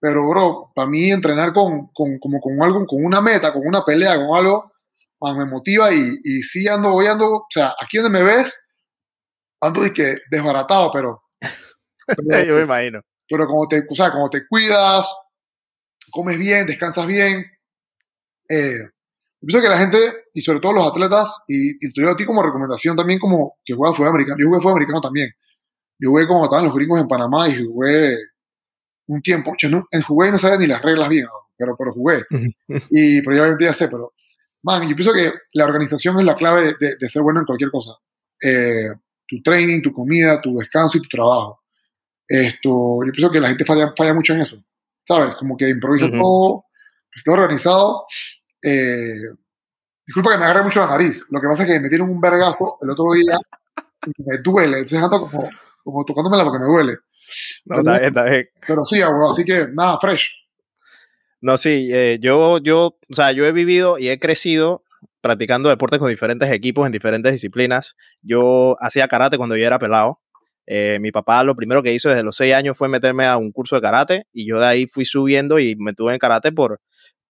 Pero, 0.00 0.28
bro, 0.28 0.72
para 0.74 0.88
mí 0.88 1.12
entrenar 1.12 1.52
con, 1.52 1.88
con, 1.88 2.18
como 2.18 2.40
con 2.40 2.60
algo, 2.60 2.84
con 2.86 3.04
una 3.04 3.20
meta, 3.20 3.52
con 3.52 3.64
una 3.64 3.84
pelea, 3.84 4.16
con 4.16 4.36
algo, 4.36 4.72
me 5.36 5.44
motiva 5.44 5.92
y, 5.92 6.18
y 6.24 6.42
sí 6.42 6.66
ando, 6.66 6.90
voy 6.90 7.06
ando, 7.06 7.36
o 7.36 7.46
sea, 7.48 7.74
aquí 7.80 7.98
donde 7.98 8.18
me 8.18 8.24
ves, 8.24 8.64
ando 9.62 9.86
y 9.86 9.92
que 9.92 10.18
desbaratado, 10.30 10.90
pero, 10.92 11.22
Yo 12.46 12.54
me 12.56 12.62
imagino. 12.62 13.00
Pero 13.28 13.46
como 13.46 13.66
te, 13.68 13.82
o 13.88 13.94
sea, 13.94 14.10
como 14.10 14.28
te 14.28 14.46
cuidas, 14.46 15.10
comes 16.10 16.36
bien, 16.36 16.66
descansas 16.66 17.06
bien, 17.06 17.44
eh, 18.48 18.78
pienso 19.40 19.62
que 19.62 19.68
la 19.68 19.78
gente, 19.78 19.98
y 20.34 20.42
sobre 20.42 20.60
todo 20.60 20.72
los 20.72 20.86
atletas, 20.86 21.42
y, 21.46 21.70
y 21.70 21.92
te 21.92 22.08
a 22.08 22.16
ti 22.16 22.24
como 22.24 22.42
recomendación 22.42 22.96
también 22.96 23.18
como 23.18 23.58
que 23.64 23.74
juega 23.74 23.94
fútbol 23.94 24.08
americano, 24.08 24.36
yo 24.38 24.48
jugué 24.48 24.58
fútbol 24.58 24.72
americano 24.72 25.00
también, 25.00 25.30
yo 25.98 26.10
jugué 26.10 26.26
como 26.26 26.44
estaban 26.44 26.64
los 26.66 26.74
gringos 26.74 27.00
en 27.00 27.08
Panamá 27.08 27.48
y 27.48 27.64
jugué 27.64 28.18
un 29.06 29.22
tiempo, 29.22 29.54
yo 29.58 29.70
no, 29.70 29.84
jugué 30.06 30.28
y 30.28 30.32
no 30.32 30.38
sabía 30.38 30.58
ni 30.58 30.66
las 30.66 30.82
reglas 30.82 31.08
bien, 31.08 31.26
pero, 31.56 31.76
pero 31.78 31.92
jugué, 31.92 32.24
y 32.90 33.22
pero 33.22 33.56
ya 33.58 33.72
sé, 33.72 33.88
pero 33.88 34.12
man, 34.62 34.88
yo 34.88 34.94
pienso 34.94 35.14
que 35.14 35.32
la 35.54 35.64
organización 35.64 36.18
es 36.18 36.26
la 36.26 36.34
clave 36.34 36.74
de, 36.78 37.08
ser 37.08 37.22
bueno 37.22 37.40
en 37.40 37.46
cualquier 37.46 37.70
cosa. 37.70 37.92
Eh, 38.40 38.90
tu 39.32 39.40
training, 39.40 39.80
tu 39.80 39.90
comida, 39.90 40.40
tu 40.42 40.54
descanso 40.54 40.98
y 40.98 41.00
tu 41.00 41.08
trabajo. 41.08 41.62
Esto, 42.28 43.00
yo 43.06 43.12
pienso 43.12 43.30
que 43.30 43.40
la 43.40 43.48
gente 43.48 43.64
falla, 43.64 43.92
falla 43.96 44.12
mucho 44.12 44.34
en 44.34 44.42
eso, 44.42 44.62
¿sabes? 45.08 45.34
Como 45.34 45.56
que 45.56 45.70
improvisa 45.70 46.10
todo, 46.10 46.66
todo 47.24 47.34
organizado. 47.34 48.04
Eh, 48.62 49.22
disculpa 50.06 50.32
que 50.32 50.38
me 50.38 50.44
agarre 50.44 50.64
mucho 50.64 50.80
la 50.80 50.88
nariz. 50.88 51.24
Lo 51.30 51.40
que 51.40 51.48
pasa 51.48 51.62
es 51.62 51.68
que 51.68 51.74
me 51.76 51.80
metieron 51.80 52.10
un 52.10 52.20
vergazo 52.20 52.76
el 52.82 52.90
otro 52.90 53.12
día 53.14 53.38
y 54.06 54.22
me 54.22 54.36
duele. 54.38 54.78
Entonces 54.78 55.02
ando 55.02 55.20
como, 55.20 55.48
como 55.82 56.04
tocándomela 56.04 56.44
porque 56.44 56.58
me 56.58 56.66
duele. 56.66 56.98
No, 57.64 57.78
está 57.78 57.98
bien, 57.98 58.04
está 58.04 58.24
bien. 58.24 58.48
Pero 58.66 58.84
sí, 58.84 59.00
así 59.00 59.44
que 59.46 59.68
nada, 59.72 59.98
fresh. 59.98 60.30
No, 61.40 61.56
sí, 61.56 61.88
eh, 61.90 62.18
yo, 62.20 62.58
yo, 62.58 62.98
o 63.08 63.14
sea, 63.14 63.32
yo 63.32 63.46
he 63.46 63.52
vivido 63.52 63.98
y 63.98 64.10
he 64.10 64.18
crecido 64.18 64.81
practicando 65.22 65.70
deportes 65.70 65.98
con 65.98 66.10
diferentes 66.10 66.50
equipos 66.50 66.84
en 66.84 66.92
diferentes 66.92 67.32
disciplinas. 67.32 67.94
Yo 68.20 68.76
hacía 68.80 69.08
karate 69.08 69.38
cuando 69.38 69.56
yo 69.56 69.66
era 69.66 69.78
pelado. 69.78 70.20
Eh, 70.66 70.98
mi 71.00 71.10
papá 71.10 71.42
lo 71.42 71.56
primero 71.56 71.82
que 71.82 71.92
hizo 71.92 72.08
desde 72.08 72.22
los 72.22 72.36
seis 72.36 72.54
años 72.54 72.76
fue 72.76 72.88
meterme 72.88 73.26
a 73.26 73.36
un 73.36 73.50
curso 73.50 73.76
de 73.76 73.82
karate 73.82 74.26
y 74.32 74.46
yo 74.46 74.60
de 74.60 74.66
ahí 74.66 74.86
fui 74.86 75.04
subiendo 75.04 75.58
y 75.58 75.74
me 75.76 75.92
tuve 75.92 76.12
en 76.12 76.18
karate 76.18 76.52
por, 76.52 76.80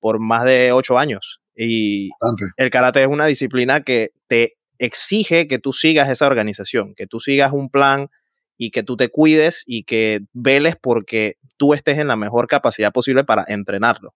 por 0.00 0.18
más 0.18 0.44
de 0.44 0.72
ocho 0.72 0.98
años. 0.98 1.40
Y 1.54 2.10
el 2.56 2.70
karate 2.70 3.02
es 3.02 3.08
una 3.08 3.26
disciplina 3.26 3.82
que 3.82 4.10
te 4.26 4.54
exige 4.78 5.46
que 5.46 5.58
tú 5.58 5.72
sigas 5.72 6.10
esa 6.10 6.26
organización, 6.26 6.94
que 6.94 7.06
tú 7.06 7.20
sigas 7.20 7.52
un 7.52 7.70
plan 7.70 8.08
y 8.56 8.70
que 8.70 8.82
tú 8.82 8.96
te 8.96 9.08
cuides 9.08 9.62
y 9.66 9.84
que 9.84 10.20
veles 10.32 10.76
porque 10.80 11.36
tú 11.56 11.74
estés 11.74 11.98
en 11.98 12.08
la 12.08 12.16
mejor 12.16 12.46
capacidad 12.46 12.92
posible 12.92 13.24
para 13.24 13.44
entrenarlo. 13.46 14.14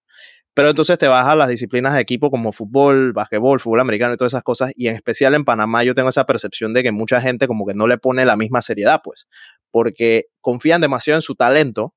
Pero 0.56 0.70
entonces 0.70 0.96
te 0.96 1.06
vas 1.06 1.28
a 1.28 1.36
las 1.36 1.50
disciplinas 1.50 1.94
de 1.94 2.00
equipo 2.00 2.30
como 2.30 2.50
fútbol, 2.50 3.12
basquetbol, 3.12 3.60
fútbol 3.60 3.80
americano 3.80 4.14
y 4.14 4.16
todas 4.16 4.32
esas 4.32 4.42
cosas. 4.42 4.72
Y 4.74 4.88
en 4.88 4.96
especial 4.96 5.34
en 5.34 5.44
Panamá 5.44 5.84
yo 5.84 5.94
tengo 5.94 6.08
esa 6.08 6.24
percepción 6.24 6.72
de 6.72 6.82
que 6.82 6.92
mucha 6.92 7.20
gente 7.20 7.46
como 7.46 7.66
que 7.66 7.74
no 7.74 7.86
le 7.86 7.98
pone 7.98 8.24
la 8.24 8.36
misma 8.36 8.62
seriedad, 8.62 9.02
pues, 9.04 9.28
porque 9.70 10.28
confían 10.40 10.80
demasiado 10.80 11.18
en 11.18 11.22
su 11.22 11.34
talento, 11.34 11.94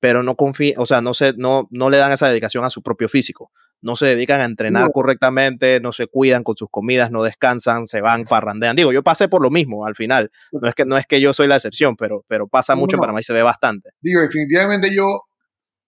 pero 0.00 0.22
no 0.22 0.36
confían, 0.36 0.80
o 0.80 0.86
sea, 0.86 1.02
no, 1.02 1.12
se, 1.12 1.34
no, 1.34 1.68
no 1.70 1.90
le 1.90 1.98
dan 1.98 2.12
esa 2.12 2.28
dedicación 2.28 2.64
a 2.64 2.70
su 2.70 2.82
propio 2.82 3.10
físico 3.10 3.52
no 3.82 3.96
se 3.96 4.06
dedican 4.06 4.40
a 4.40 4.44
entrenar 4.44 4.90
correctamente, 4.92 5.80
no 5.80 5.90
se 5.90 6.06
cuidan 6.06 6.44
con 6.44 6.56
sus 6.56 6.70
comidas, 6.70 7.10
no 7.10 7.24
descansan, 7.24 7.88
se 7.88 8.00
van, 8.00 8.24
parrandean. 8.24 8.76
Digo, 8.76 8.92
yo 8.92 9.02
pasé 9.02 9.28
por 9.28 9.42
lo 9.42 9.50
mismo 9.50 9.84
al 9.84 9.96
final. 9.96 10.30
No 10.52 10.68
es 10.68 10.74
que, 10.76 10.84
no 10.84 10.96
es 10.96 11.06
que 11.06 11.20
yo 11.20 11.32
soy 11.32 11.48
la 11.48 11.56
excepción, 11.56 11.96
pero, 11.96 12.24
pero 12.28 12.46
pasa 12.46 12.76
mucho 12.76 12.96
en 12.96 13.00
Panamá 13.00 13.20
y 13.20 13.24
se 13.24 13.32
ve 13.32 13.42
bastante. 13.42 13.90
Digo, 14.00 14.20
definitivamente 14.20 14.94
yo, 14.94 15.22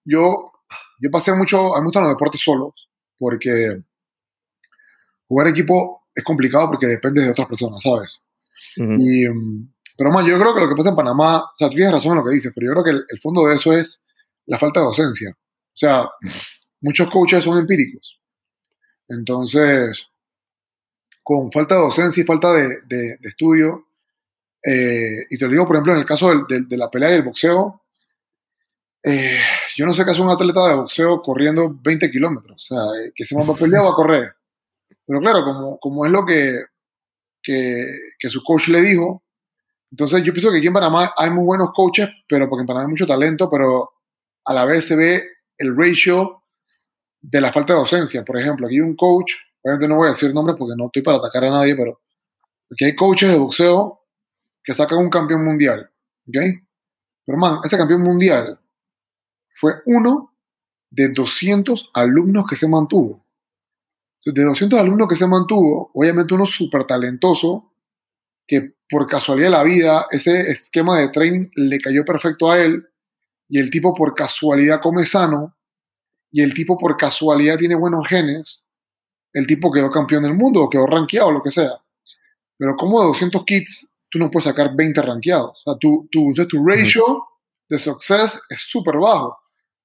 yo, 0.05 0.51
yo 1.01 1.11
pasé 1.11 1.35
mucho, 1.35 1.75
a 1.75 1.79
mí 1.79 1.83
me 1.83 1.87
gustan 1.87 2.05
los 2.05 2.13
deportes 2.13 2.41
solos, 2.41 2.89
porque 3.19 3.83
jugar 5.27 5.49
equipo 5.49 6.05
es 6.15 6.23
complicado 6.23 6.69
porque 6.69 6.87
depende 6.87 7.23
de 7.23 7.31
otras 7.31 7.49
personas, 7.49 7.83
¿sabes? 7.83 8.23
y, 8.77 9.29
mm, 9.29 9.73
pero 9.97 10.11
más, 10.11 10.27
yo 10.27 10.39
creo 10.39 10.55
que 10.55 10.61
lo 10.61 10.69
que 10.69 10.75
pasa 10.75 10.91
en 10.91 10.97
Panamá, 10.97 11.39
o 11.39 11.57
sea, 11.57 11.69
tú 11.69 11.77
tienes 11.77 11.93
razón 11.93 12.13
en 12.13 12.19
lo 12.19 12.25
que 12.25 12.35
dices, 12.35 12.53
pero 12.55 12.67
yo 12.67 12.73
creo 12.73 12.85
que 12.85 12.91
el, 12.91 13.05
el 13.09 13.21
fondo 13.21 13.47
de 13.47 13.57
eso 13.57 13.73
es 13.73 14.03
la 14.47 14.59
falta 14.59 14.81
de 14.81 14.87
docencia. 14.87 15.31
O 15.31 15.77
sea, 15.77 16.09
muchos 16.81 17.11
coaches 17.11 17.45
son 17.45 17.59
empíricos. 17.59 18.21
Entonces, 19.09 20.09
con 21.23 21.51
falta 21.51 21.75
de 21.75 21.81
docencia 21.81 22.23
y 22.23 22.27
falta 22.27 22.53
de, 22.53 23.19
estudio, 23.23 23.89
eh, 24.63 25.27
y 25.31 25.37
te 25.37 25.47
lo 25.47 25.53
digo, 25.53 25.67
por 25.67 25.77
ejemplo, 25.77 25.93
en 25.95 25.99
el 26.01 26.05
caso 26.05 26.31
de, 26.47 26.77
la 26.77 26.91
pelea 26.91 27.11
y 27.11 27.15
el 27.15 27.23
boxeo, 27.23 27.83
eh, 29.03 29.41
yo 29.77 29.87
no 29.87 29.93
sé 29.93 30.05
qué 30.05 30.13
hace 30.13 30.23
un 30.23 30.31
atleta 30.31 30.69
de 30.69 30.75
boxeo 30.77 31.21
corriendo 31.23 31.75
20 31.83 32.11
kilómetros. 32.11 32.71
O 32.71 32.75
sea, 32.75 32.85
que 33.15 33.25
se 33.25 33.35
va 33.35 33.43
a 33.43 33.47
va 33.47 33.91
a 33.91 33.95
correr. 33.95 34.35
Pero 35.07 35.21
claro, 35.21 35.45
como, 35.45 35.79
como 35.79 36.07
es 36.07 36.13
lo 36.13 36.25
que, 36.25 36.65
que, 37.43 37.85
que, 38.19 38.31
su 38.31 38.43
coach 38.43 38.69
le 38.69 38.81
dijo, 38.81 39.23
entonces 39.91 40.23
yo 40.23 40.33
pienso 40.33 40.51
que 40.51 40.59
aquí 40.59 40.67
en 40.67 40.73
Panamá 40.73 41.13
hay 41.17 41.31
muy 41.31 41.45
buenos 41.45 41.71
coaches, 41.73 42.09
pero 42.29 42.49
porque 42.49 42.63
en 42.63 42.67
Panamá 42.67 42.85
hay 42.85 42.91
mucho 42.91 43.07
talento, 43.07 43.51
pero 43.51 43.93
a 44.45 44.55
la 44.55 44.65
vez 44.65 44.87
se 44.87 44.97
ve 44.97 45.23
el 45.59 45.77
ratio 45.77 46.43
de 47.21 47.41
la 47.41 47.53
falta 47.53 47.75
de 47.75 47.81
docencia. 47.81 48.25
Por 48.25 48.39
ejemplo, 48.39 48.67
aquí 48.67 48.77
hay 48.77 48.81
un 48.81 48.97
coach, 48.97 49.33
obviamente 49.63 49.89
no 49.89 49.97
voy 49.97 50.07
a 50.07 50.11
decir 50.11 50.33
nombres 50.33 50.57
porque 50.59 50.75
no 50.77 50.87
estoy 50.87 51.03
para 51.03 51.19
atacar 51.19 51.45
a 51.45 51.51
nadie, 51.51 51.77
pero 51.77 52.01
aquí 52.71 52.85
hay 52.85 52.95
coaches 52.95 53.31
de 53.31 53.39
boxeo 53.39 54.01
que 54.63 54.75
sacan 54.75 54.99
un 54.99 55.11
campeón 55.11 55.45
mundial, 55.45 55.91
¿ok? 56.29 56.37
Pero 57.27 57.39
man, 57.39 57.59
ese 57.65 57.77
campeón 57.77 58.03
mundial 58.03 58.59
fue 59.55 59.75
uno 59.87 60.35
de 60.91 61.09
200 61.09 61.91
alumnos 61.95 62.47
que 62.49 62.57
se 62.57 62.69
mantuvo. 62.69 63.25
De 64.25 64.43
200 64.43 64.79
alumnos 64.79 65.09
que 65.09 65.17
se 65.17 65.27
mantuvo, 65.27 65.91
obviamente 65.95 66.35
uno 66.35 66.47
súper 66.47 66.85
talentoso, 66.85 67.73
que 68.47 68.75
por 68.89 69.07
casualidad 69.07 69.49
de 69.49 69.57
la 69.57 69.63
vida, 69.63 70.07
ese 70.11 70.51
esquema 70.51 70.99
de 70.99 71.09
training 71.09 71.49
le 71.55 71.79
cayó 71.79 72.05
perfecto 72.05 72.51
a 72.51 72.61
él, 72.61 72.87
y 73.49 73.59
el 73.59 73.71
tipo 73.71 73.95
por 73.95 74.15
casualidad 74.15 74.81
come 74.81 75.07
sano, 75.07 75.57
y 76.31 76.43
el 76.43 76.55
tipo 76.55 76.79
por 76.79 76.97
casualidad 76.97 77.59
tiene 77.59 77.75
buenos 77.75 78.07
genes, 78.09 78.63
el 79.33 79.47
tipo 79.47 79.71
quedó 79.71 79.91
campeón 79.91 80.23
del 80.23 80.35
mundo, 80.35 80.63
o 80.63 80.71
quedó 80.71 80.87
rankeado, 80.87 81.31
lo 81.31 81.43
que 81.43 81.51
sea. 81.51 81.73
Pero 82.57 82.77
como 82.77 83.01
de 83.01 83.09
200 83.09 83.45
kits, 83.45 83.93
tú 84.09 84.19
no 84.19 84.31
puedes 84.31 84.45
sacar 84.45 84.75
20 84.75 85.03
rankeados. 85.03 85.63
O 85.67 85.71
sea, 85.73 85.79
tu, 85.79 86.09
tu, 86.11 86.33
tu 86.47 86.67
ratio 86.67 87.27
de 87.69 87.79
success 87.79 88.41
es 88.49 88.61
súper 88.61 88.97
bajo. 88.97 89.37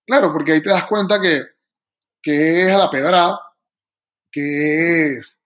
Claro, 0.10 0.34
porque 0.34 0.54
ahí 0.54 0.62
te 0.64 0.72
das 0.72 0.86
cuenta 0.86 1.22
que, 1.22 1.44
que 2.20 2.64
es 2.64 2.74
a 2.74 2.80
la 2.80 2.90
pedra, 2.90 3.40
que 4.32 5.18
es... 5.18 5.40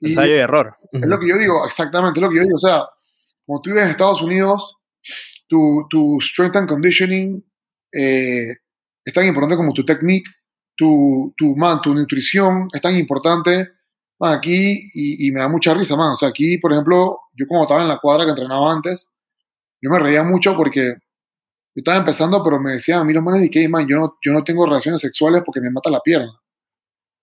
Ensayo 0.00 0.36
y 0.36 0.38
error. 0.38 0.74
Es 0.90 1.06
lo 1.06 1.20
que 1.20 1.28
yo 1.28 1.36
digo, 1.36 1.66
exactamente, 1.66 2.18
es 2.18 2.22
lo 2.22 2.30
que 2.30 2.36
yo 2.36 2.42
digo. 2.44 2.56
O 2.56 2.60
sea, 2.60 2.86
cuando 3.44 3.60
tú 3.60 3.68
vives 3.68 3.84
en 3.84 3.90
Estados 3.90 4.22
Unidos, 4.22 4.78
tu, 5.46 5.86
tu 5.90 6.18
strength 6.22 6.56
and 6.56 6.66
conditioning 6.66 7.44
eh, 7.92 8.56
es 9.04 9.12
tan 9.12 9.26
importante 9.26 9.56
como 9.56 9.74
tu 9.74 9.84
technique, 9.84 10.30
tu, 10.74 11.34
tu, 11.36 11.54
man, 11.56 11.82
tu 11.82 11.92
nutrición 11.92 12.68
es 12.72 12.80
tan 12.80 12.96
importante. 12.96 13.68
aquí, 14.18 14.90
y, 14.94 15.26
y, 15.26 15.30
me 15.30 15.40
da 15.40 15.48
mucha 15.48 15.74
risa, 15.74 15.94
man. 15.94 16.12
O 16.12 16.16
sea, 16.16 16.30
aquí, 16.30 16.56
por 16.56 16.72
ejemplo, 16.72 17.18
yo 17.34 17.44
como 17.46 17.64
estaba 17.64 17.82
en 17.82 17.88
la 17.88 17.98
cuadra 17.98 18.24
que 18.24 18.30
entrenaba 18.30 18.72
antes, 18.72 19.10
yo 19.82 19.90
me 19.90 19.98
reía 19.98 20.22
mucho 20.22 20.56
porque 20.56 20.94
yo 21.80 21.82
estaba 21.82 21.96
empezando, 21.96 22.44
pero 22.44 22.60
me 22.60 22.72
decían 22.72 23.00
a 23.00 23.04
mí 23.04 23.14
los 23.14 23.22
manes 23.22 23.40
de 23.40 23.50
que, 23.50 23.66
man, 23.66 23.86
yo 23.88 23.96
no, 23.96 24.18
yo 24.22 24.32
no 24.34 24.44
tengo 24.44 24.66
relaciones 24.66 25.00
sexuales 25.00 25.42
porque 25.44 25.62
me 25.62 25.70
mata 25.70 25.88
la 25.88 26.00
pierna. 26.00 26.30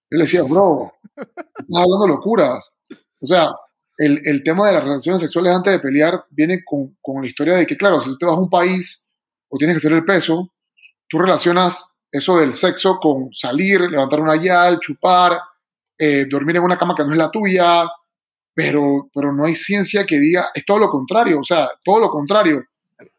Yo 0.09 0.17
le 0.17 0.23
decía, 0.23 0.41
bro, 0.41 0.91
estás 1.15 1.83
hablando 1.83 2.07
locuras. 2.07 2.71
O 3.19 3.25
sea, 3.27 3.51
el, 3.97 4.19
el, 4.25 4.43
tema 4.43 4.67
de 4.67 4.73
las 4.73 4.83
relaciones 4.83 5.21
sexuales 5.21 5.53
antes 5.53 5.73
de 5.73 5.79
pelear 5.79 6.25
viene 6.31 6.63
con, 6.65 6.97
con, 7.01 7.21
la 7.21 7.27
historia 7.27 7.55
de 7.55 7.67
que, 7.67 7.77
claro, 7.77 8.01
si 8.01 8.09
tú 8.09 8.17
te 8.17 8.25
vas 8.25 8.35
a 8.35 8.39
un 8.39 8.49
país 8.49 9.07
o 9.47 9.57
tienes 9.57 9.75
que 9.75 9.77
hacer 9.77 9.93
el 9.93 10.05
peso, 10.05 10.51
tú 11.07 11.19
relacionas 11.19 11.99
eso 12.11 12.39
del 12.39 12.53
sexo 12.53 12.97
con 12.99 13.31
salir, 13.33 13.81
levantar 13.81 14.21
una 14.21 14.41
yal, 14.41 14.79
chupar, 14.79 15.39
eh, 15.99 16.25
dormir 16.27 16.55
en 16.55 16.63
una 16.63 16.77
cama 16.77 16.95
que 16.97 17.03
no 17.03 17.11
es 17.11 17.17
la 17.17 17.29
tuya, 17.29 17.87
pero, 18.55 19.07
pero 19.13 19.31
no 19.31 19.45
hay 19.45 19.55
ciencia 19.55 20.03
que 20.03 20.17
diga, 20.17 20.47
es 20.55 20.65
todo 20.65 20.79
lo 20.79 20.89
contrario, 20.89 21.39
o 21.41 21.43
sea, 21.43 21.69
todo 21.83 21.99
lo 21.99 22.09
contrario. 22.09 22.63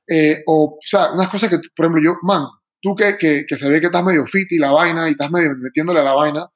Eh, 0.08 0.42
o, 0.46 0.76
o 0.76 0.78
sea, 0.80 1.12
unas 1.12 1.28
cosas 1.28 1.50
que, 1.50 1.58
por 1.76 1.86
ejemplo, 1.86 2.02
yo, 2.02 2.16
man, 2.22 2.46
tú 2.80 2.94
que, 2.94 3.16
que, 3.18 3.44
que, 3.46 3.58
se 3.58 3.68
ve 3.68 3.80
que 3.80 3.86
estás 3.86 4.02
medio 4.02 4.24
fit 4.26 4.50
y 4.50 4.58
la 4.58 4.72
vaina 4.72 5.08
y 5.08 5.12
estás 5.12 5.30
medio 5.30 5.54
metiéndole 5.56 6.00
a 6.00 6.04
la 6.04 6.14
vaina. 6.14 6.48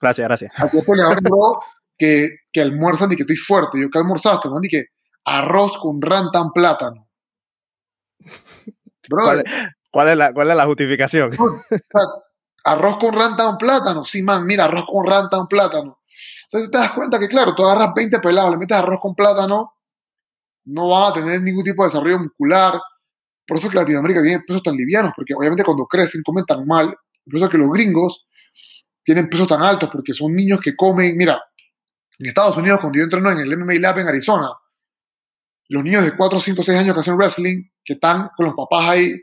Gracias, 0.00 0.28
gracias. 0.28 0.52
Así 0.56 0.80
pues, 0.84 1.00
bro, 1.22 1.60
que, 1.96 2.40
que 2.52 2.60
almuerzan 2.60 3.10
y 3.12 3.16
que 3.16 3.22
estoy 3.22 3.36
fuerte. 3.36 3.80
Yo 3.80 3.90
que 3.90 3.98
almorzaste, 3.98 4.48
man, 4.48 4.60
y 4.62 4.68
que 4.68 4.86
arroz 5.24 5.78
con 5.78 6.00
rantan 6.00 6.52
plátano. 6.52 7.08
Bro, 9.08 9.24
¿Cuál, 9.24 9.44
¿Cuál, 9.90 10.08
es 10.08 10.16
la, 10.16 10.32
¿Cuál 10.34 10.50
es 10.50 10.56
la 10.56 10.66
justificación? 10.66 11.34
arroz 12.64 12.98
con 12.98 13.14
rantan 13.14 13.56
plátano. 13.56 14.04
Sí, 14.04 14.22
man, 14.22 14.44
mira, 14.44 14.64
arroz 14.64 14.84
con 14.86 15.06
rantan 15.06 15.46
plátano. 15.48 15.92
O 15.92 16.50
sea, 16.50 16.60
tú 16.60 16.70
te 16.70 16.78
das 16.78 16.92
cuenta 16.92 17.18
que, 17.18 17.28
claro, 17.28 17.54
tú 17.54 17.64
agarras 17.64 17.92
20 17.94 18.18
pelados, 18.20 18.50
le 18.50 18.58
metes 18.58 18.76
arroz 18.76 19.00
con 19.00 19.14
plátano, 19.14 19.74
no 20.66 20.88
van 20.88 21.10
a 21.10 21.14
tener 21.14 21.40
ningún 21.40 21.64
tipo 21.64 21.82
de 21.82 21.88
desarrollo 21.88 22.18
muscular, 22.18 22.78
por 23.48 23.56
eso 23.56 23.68
es 23.68 23.72
que 23.72 23.78
Latinoamérica 23.78 24.20
tiene 24.20 24.40
pesos 24.40 24.62
tan 24.62 24.76
livianos, 24.76 25.12
porque 25.16 25.32
obviamente 25.34 25.64
cuando 25.64 25.86
crecen 25.86 26.22
comen 26.22 26.44
tan 26.44 26.66
mal. 26.66 26.94
Por 27.24 27.36
eso 27.36 27.46
es 27.46 27.50
que 27.50 27.56
los 27.56 27.70
gringos 27.70 28.26
tienen 29.02 29.30
pesos 29.30 29.46
tan 29.48 29.62
altos, 29.62 29.88
porque 29.90 30.12
son 30.12 30.34
niños 30.34 30.60
que 30.60 30.76
comen. 30.76 31.16
Mira, 31.16 31.42
en 32.18 32.26
Estados 32.26 32.58
Unidos, 32.58 32.78
cuando 32.78 32.98
yo 32.98 33.04
entreno 33.04 33.30
en 33.30 33.38
el 33.38 33.56
MMA 33.56 33.74
Lab 33.80 34.00
en 34.00 34.06
Arizona, 34.06 34.50
los 35.68 35.82
niños 35.82 36.04
de 36.04 36.14
4, 36.14 36.40
5, 36.40 36.62
6 36.62 36.78
años 36.78 36.94
que 36.94 37.00
hacen 37.00 37.16
wrestling, 37.16 37.62
que 37.82 37.94
están 37.94 38.28
con 38.36 38.44
los 38.44 38.54
papás 38.54 38.90
ahí, 38.90 39.18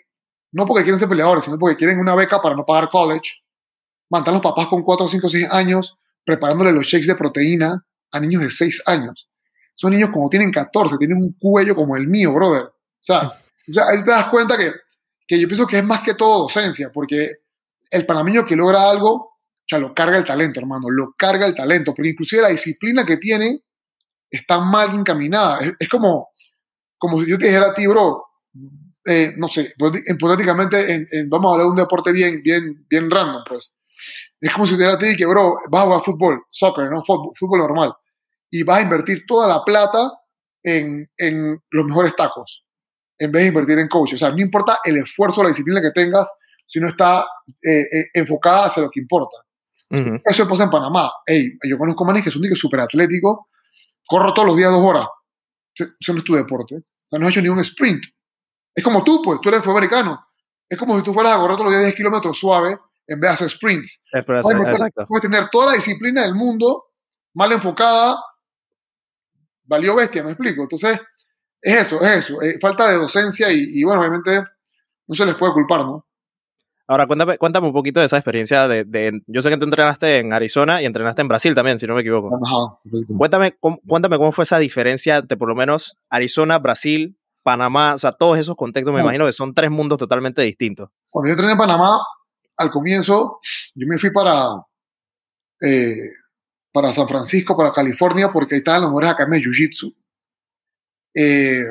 no 0.54 0.66
porque 0.66 0.84
quieren 0.84 1.00
ser 1.00 1.08
peleadores, 1.08 1.44
sino 1.44 1.60
porque 1.60 1.76
quieren 1.76 2.00
una 2.00 2.16
beca 2.16 2.42
para 2.42 2.56
no 2.56 2.66
pagar 2.66 2.90
college, 2.90 3.44
mandan 4.10 4.34
los 4.34 4.42
papás 4.42 4.68
con 4.70 4.82
4, 4.82 5.08
5, 5.08 5.30
6 5.30 5.52
años 5.52 6.00
preparándole 6.24 6.72
los 6.72 6.88
shakes 6.88 7.06
de 7.06 7.16
proteína 7.16 7.86
a 8.12 8.20
niños 8.20 8.42
de 8.42 8.50
6 8.50 8.84
años. 8.88 9.30
Son 9.76 9.92
niños 9.92 10.10
como 10.10 10.30
tienen 10.30 10.52
14, 10.52 10.98
tienen 10.98 11.18
un 11.18 11.34
cuello 11.40 11.76
como 11.76 11.96
el 11.96 12.08
mío, 12.08 12.34
brother. 12.34 12.64
O 12.64 12.74
sea, 13.02 13.32
o 13.68 13.74
sea, 13.74 13.88
ahí 13.90 14.04
te 14.04 14.12
das 14.12 14.30
cuenta 14.30 14.58
que, 14.58 14.72
que 15.28 15.40
yo 15.40 15.48
pienso 15.48 15.68
que 15.68 15.78
es 15.78 15.84
más 15.84 16.02
que 16.02 16.14
todo 16.14 16.44
docencia, 16.44 16.92
porque 16.94 17.32
el 17.90 18.06
panameño 18.06 18.46
que 18.46 18.56
logra 18.56 18.90
algo, 18.90 19.12
o 19.14 19.68
sea, 19.68 19.80
lo 19.80 19.94
carga 19.94 20.18
el 20.18 20.26
talento, 20.26 20.60
hermano, 20.60 20.90
lo 20.90 21.14
carga 21.18 21.46
el 21.46 21.56
talento, 21.56 21.94
porque 21.94 22.10
inclusive 22.10 22.44
la 22.44 22.50
disciplina 22.50 23.06
que 23.06 23.18
tiene 23.18 23.64
está 24.30 24.60
mal 24.60 24.94
encaminada. 24.94 25.60
Es, 25.80 25.90
como, 25.90 26.30
como 26.98 27.22
si 27.22 27.30
yo 27.30 27.38
te 27.38 27.48
dijera 27.48 27.68
a 27.68 27.74
ti, 27.74 27.88
bro, 27.88 28.24
eh, 29.06 29.34
no 29.38 29.48
sé, 29.48 29.74
hipotéticamente 30.08 30.94
en, 30.94 31.08
en, 31.12 31.30
vamos 31.30 31.50
a 31.50 31.54
hablar 31.54 31.66
de 31.66 31.72
un 31.72 31.78
deporte 31.78 32.12
bien, 32.12 32.42
bien, 32.44 32.86
bien 32.90 33.10
random, 33.10 33.44
pues. 33.48 33.76
Es 34.40 34.54
como 34.54 34.68
si 34.68 34.74
te 34.74 34.78
dijera 34.84 34.96
a 34.96 35.00
ti 35.00 35.16
que, 35.16 35.26
bro, 35.26 35.56
vas 35.70 35.82
a 35.82 35.86
jugar 35.86 36.02
fútbol, 36.02 36.44
soccer, 36.50 36.90
¿no? 36.92 37.02
Fútbol, 37.02 37.32
fútbol 37.36 37.60
normal, 37.60 37.94
y 38.52 38.64
vas 38.64 38.80
a 38.80 38.82
invertir 38.84 39.24
toda 39.28 39.48
la 39.48 39.64
plata 39.64 40.12
en, 40.62 41.10
en 41.18 41.60
los 41.72 41.86
mejores 41.86 42.16
tacos 42.16 42.65
en 43.18 43.32
vez 43.32 43.44
de 43.44 43.48
invertir 43.50 43.80
en 43.80 43.88
coach. 43.88 44.14
O 44.14 44.18
sea, 44.18 44.30
no 44.30 44.40
importa 44.40 44.80
el 44.84 44.98
esfuerzo, 44.98 45.44
la 45.44 45.50
disciplina 45.50 45.82
que 45.82 45.92
tengas, 45.92 46.30
si 46.66 46.80
no 46.80 46.90
está 46.90 47.26
eh, 47.62 47.88
eh, 47.92 48.06
enfocada 48.14 48.66
hacia 48.66 48.84
lo 48.84 48.90
que 48.90 49.00
importa. 49.00 49.38
Uh 49.92 49.98
-huh. 49.98 50.22
Eso 50.26 50.48
pasa 50.48 50.64
en 50.64 50.70
Panamá. 50.70 51.12
Hey, 51.26 51.58
yo 51.64 51.78
conozco 51.78 52.06
manes 52.06 52.24
que 52.24 52.32
son 52.32 52.44
súper 52.56 52.80
atléticos, 52.80 53.38
corro 54.06 54.34
todos 54.34 54.48
los 54.48 54.58
días 54.58 54.72
dos 54.72 54.84
horas. 54.84 55.06
Eso 55.74 56.14
no 56.14 56.20
es 56.20 56.26
tu 56.26 56.34
deporte. 56.34 56.76
O 56.76 57.10
sea, 57.10 57.20
no 57.20 57.28
has 57.28 57.32
hecho 57.32 57.42
ni 57.42 57.50
un 57.50 57.60
sprint. 57.60 58.04
Es 58.74 58.84
como 58.84 59.04
tú, 59.04 59.22
pues, 59.24 59.40
tú 59.42 59.50
eres 59.50 59.66
americano. 59.68 60.20
Es 60.68 60.78
como 60.78 60.98
si 60.98 61.04
tú 61.04 61.14
fueras 61.14 61.34
a 61.34 61.40
correr 61.40 61.56
todos 61.56 61.66
los 61.66 61.74
días 61.74 61.84
10 61.84 61.96
kilómetros 61.96 62.38
suave 62.40 62.78
en 63.08 63.20
vez 63.20 63.30
de 63.30 63.34
hacer 63.34 63.50
sprints. 63.50 64.04
Es 64.12 64.26
puedes, 64.26 64.46
meter, 64.46 64.92
puedes 65.08 65.22
tener 65.22 65.50
toda 65.50 65.68
la 65.68 65.74
disciplina 65.74 66.24
del 66.24 66.34
mundo 66.34 66.86
mal 67.36 67.52
enfocada, 67.52 68.18
valió 69.64 69.96
bestia, 69.96 70.24
me 70.24 70.32
explico. 70.32 70.64
Entonces, 70.64 71.00
es 71.66 71.82
eso, 71.82 72.00
es 72.02 72.18
eso, 72.18 72.42
es 72.42 72.60
falta 72.62 72.88
de 72.90 72.98
docencia 72.98 73.52
y, 73.52 73.66
y, 73.74 73.84
bueno, 73.84 74.00
obviamente 74.00 74.40
no 75.08 75.16
se 75.16 75.26
les 75.26 75.34
puede 75.34 75.54
culpar, 75.54 75.84
¿no? 75.84 76.06
Ahora, 76.88 77.08
cuéntame, 77.08 77.40
cuéntame 77.40 77.66
un 77.66 77.74
poquito 77.74 78.00
de 78.00 78.06
esa 78.06 78.18
experiencia 78.18 78.68
de, 78.68 78.84
de, 78.84 79.20
Yo 79.26 79.42
sé 79.42 79.50
que 79.50 79.58
tú 79.58 79.66
entrenaste 79.66 80.20
en 80.20 80.32
Arizona 80.32 80.84
y 80.84 80.86
entrenaste 80.86 81.24
en 81.24 81.28
Brasil 81.28 81.56
también, 81.56 81.80
si 81.80 81.88
no 81.88 81.96
me 81.96 82.02
equivoco. 82.02 82.30
Ajá, 82.46 82.80
cuéntame, 83.18 83.58
cómo, 83.60 83.80
cuéntame 83.88 84.18
cómo 84.18 84.32
fue 84.32 84.44
esa 84.44 84.60
diferencia 84.60 85.24
de 85.24 85.38
por 85.38 85.48
lo 85.48 85.56
menos 85.56 85.98
Arizona, 86.10 86.60
Brasil, 86.60 87.18
Panamá, 87.42 87.96
o 87.96 87.98
sea, 87.98 88.12
todos 88.12 88.38
esos 88.38 88.56
contextos 88.56 88.94
me 88.94 89.02
imagino 89.02 89.26
que 89.26 89.32
son 89.32 89.56
tres 89.56 89.72
mundos 89.72 89.98
totalmente 89.98 90.44
distintos. 90.44 90.92
Cuando 91.10 91.30
yo 91.30 91.32
entrené 91.32 91.54
en 91.54 91.58
Panamá, 91.58 91.98
al 92.58 92.70
comienzo, 92.70 93.40
yo 93.74 93.88
me 93.88 93.98
fui 93.98 94.12
para, 94.12 94.50
eh, 95.62 96.12
para 96.72 96.94
San 96.94 97.08
Francisco, 97.08 97.58
para 97.58 97.72
California, 97.72 98.30
porque 98.32 98.54
ahí 98.54 98.60
estaban 98.60 98.82
los 98.82 98.92
mejores 98.92 99.10
academias 99.10 99.42
de 99.42 99.50
Jiu-Jitsu. 99.50 99.96
Eh, 101.16 101.66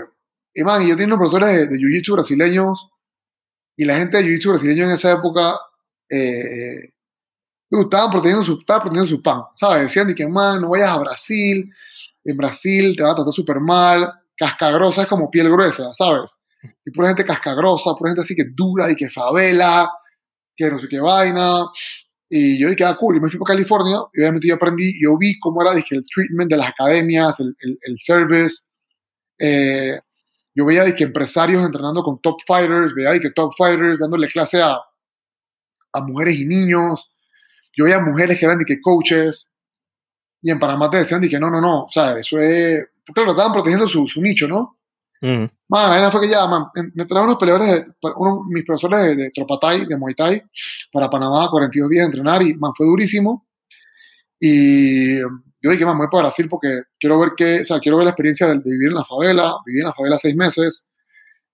y 0.55 0.65
man, 0.65 0.83
yo 0.83 0.97
tenía 0.97 1.15
unos 1.15 1.19
profesores 1.19 1.53
de, 1.53 1.67
de 1.67 1.77
Jiu-Jitsu 1.77 2.15
brasileños 2.15 2.89
y 3.77 3.85
la 3.85 3.97
gente 3.97 4.19
de 4.19 4.25
Jiu-Jitsu 4.25 4.51
brasileño 4.51 4.85
en 4.85 4.93
esa 4.93 5.13
época 5.13 5.57
eh, 6.09 6.95
estaban 7.71 8.11
protegiendo 8.11 8.45
su, 8.45 8.65
protegiendo 8.65 9.07
su 9.07 9.23
pan, 9.23 9.43
¿sabes? 9.57 9.83
Decían 9.83 10.07
de 10.07 10.15
que, 10.15 10.27
man, 10.27 10.61
no 10.61 10.71
vayas 10.71 10.91
a 10.91 10.99
Brasil, 10.99 11.71
en 12.25 12.37
Brasil 12.37 12.95
te 12.97 13.03
van 13.03 13.13
a 13.13 13.17
tratar 13.17 13.33
súper 13.33 13.61
mal, 13.61 14.13
cascagrosa 14.37 15.03
es 15.03 15.09
como 15.09 15.31
piel 15.31 15.51
gruesa, 15.51 15.93
¿sabes? 15.93 16.37
Y 16.85 16.91
pura 16.91 17.09
gente 17.09 17.25
cascagrosa, 17.25 17.95
pura 17.99 18.11
gente 18.11 18.23
así 18.23 18.35
que 18.35 18.45
dura 18.55 18.91
y 18.91 18.97
que 18.97 19.11
favela, 19.11 19.91
que 20.57 20.71
no 20.71 20.79
sé 20.79 20.89
qué 20.89 21.01
vaina. 21.01 21.65
Y 22.29 22.59
yo 22.59 22.71
dije, 22.71 22.85
ah, 22.85 22.97
cool, 22.99 23.17
y 23.17 23.21
me 23.21 23.29
fui 23.29 23.39
para 23.39 23.55
California 23.55 23.99
y 24.13 24.21
obviamente 24.21 24.49
yo 24.49 24.55
aprendí, 24.55 24.93
yo 25.01 25.17
vi 25.19 25.39
cómo 25.39 25.63
era 25.63 25.75
dije, 25.75 25.97
el 25.97 26.03
treatment 26.13 26.51
de 26.51 26.57
las 26.57 26.69
academias, 26.69 27.39
el, 27.41 27.55
el, 27.61 27.79
el 27.83 27.99
service, 27.99 28.63
eh, 29.39 29.99
yo 30.55 30.65
veía 30.65 30.85
de 30.85 30.95
que 30.95 31.05
empresarios 31.05 31.65
entrenando 31.65 32.03
con 32.03 32.21
top 32.21 32.39
fighters, 32.47 32.95
veía 32.95 33.11
de 33.11 33.21
que 33.21 33.31
top 33.31 33.53
fighters 33.57 33.99
dándole 33.99 34.29
clase 34.29 34.63
a, 34.63 34.79
a 35.93 36.01
mujeres 36.01 36.37
y 36.37 36.45
niños. 36.45 37.11
Yo 37.77 37.85
veía 37.85 37.99
mujeres 37.99 38.39
que 38.39 38.45
eran 38.45 38.59
de 38.59 38.65
que 38.65 38.81
coaches. 38.81 39.51
Y 40.43 40.51
en 40.51 40.59
Panamá 40.59 40.91
te 40.91 40.99
decían 40.99 41.21
de 41.21 41.29
que 41.29 41.41
no, 41.41 41.51
no, 41.51 41.61
no. 41.61 41.85
O 41.85 41.89
sea, 41.89 42.19
eso 42.19 42.39
es. 42.39 42.85
Porque 43.07 43.25
lo 43.25 43.33
estaban 43.33 43.53
protegiendo 43.53 43.89
su, 43.89 44.07
su 44.07 44.21
nicho, 44.21 44.47
¿no? 44.47 44.79
Mm. 45.21 45.47
Man, 45.69 46.03
la 46.03 46.11
fue 46.11 46.21
que 46.21 46.29
ya, 46.29 46.47
man, 46.47 46.67
me 46.95 47.07
trajeron 47.07 47.29
unos 47.29 47.39
peleadores, 47.39 47.69
de, 47.69 47.87
uno, 48.17 48.45
mis 48.49 48.65
profesores 48.65 49.03
de, 49.03 49.17
de 49.17 49.31
Tropatay, 49.31 49.87
de 49.87 49.97
Muay 49.97 50.15
Thai, 50.15 50.43
para 50.93 51.09
Panamá, 51.09 51.49
42 51.51 51.89
días 51.89 52.03
de 52.03 52.07
entrenar, 52.07 52.43
y 52.43 52.55
man, 52.55 52.73
fue 52.77 52.87
durísimo. 52.87 53.47
Y 54.39 55.21
yo 55.65 55.71
dije, 55.71 55.87
man, 55.87 55.97
voy 55.97 56.09
para 56.13 56.25
Brasil 56.25 56.47
porque 56.51 56.83
quiero 57.01 57.19
ver 57.19 57.31
qué, 57.35 57.63
o 57.63 57.65
sea, 57.65 57.81
quiero 57.81 57.97
ver 57.97 58.05
la 58.05 58.11
experiencia 58.11 58.47
de, 58.47 58.59
de 58.59 58.71
vivir 58.71 58.89
en 58.89 58.97
la 58.97 59.05
favela, 59.05 59.57
viví 59.65 59.81
en 59.81 59.87
la 59.87 59.95
favela 59.95 60.19
seis 60.19 60.37
meses, 60.37 60.91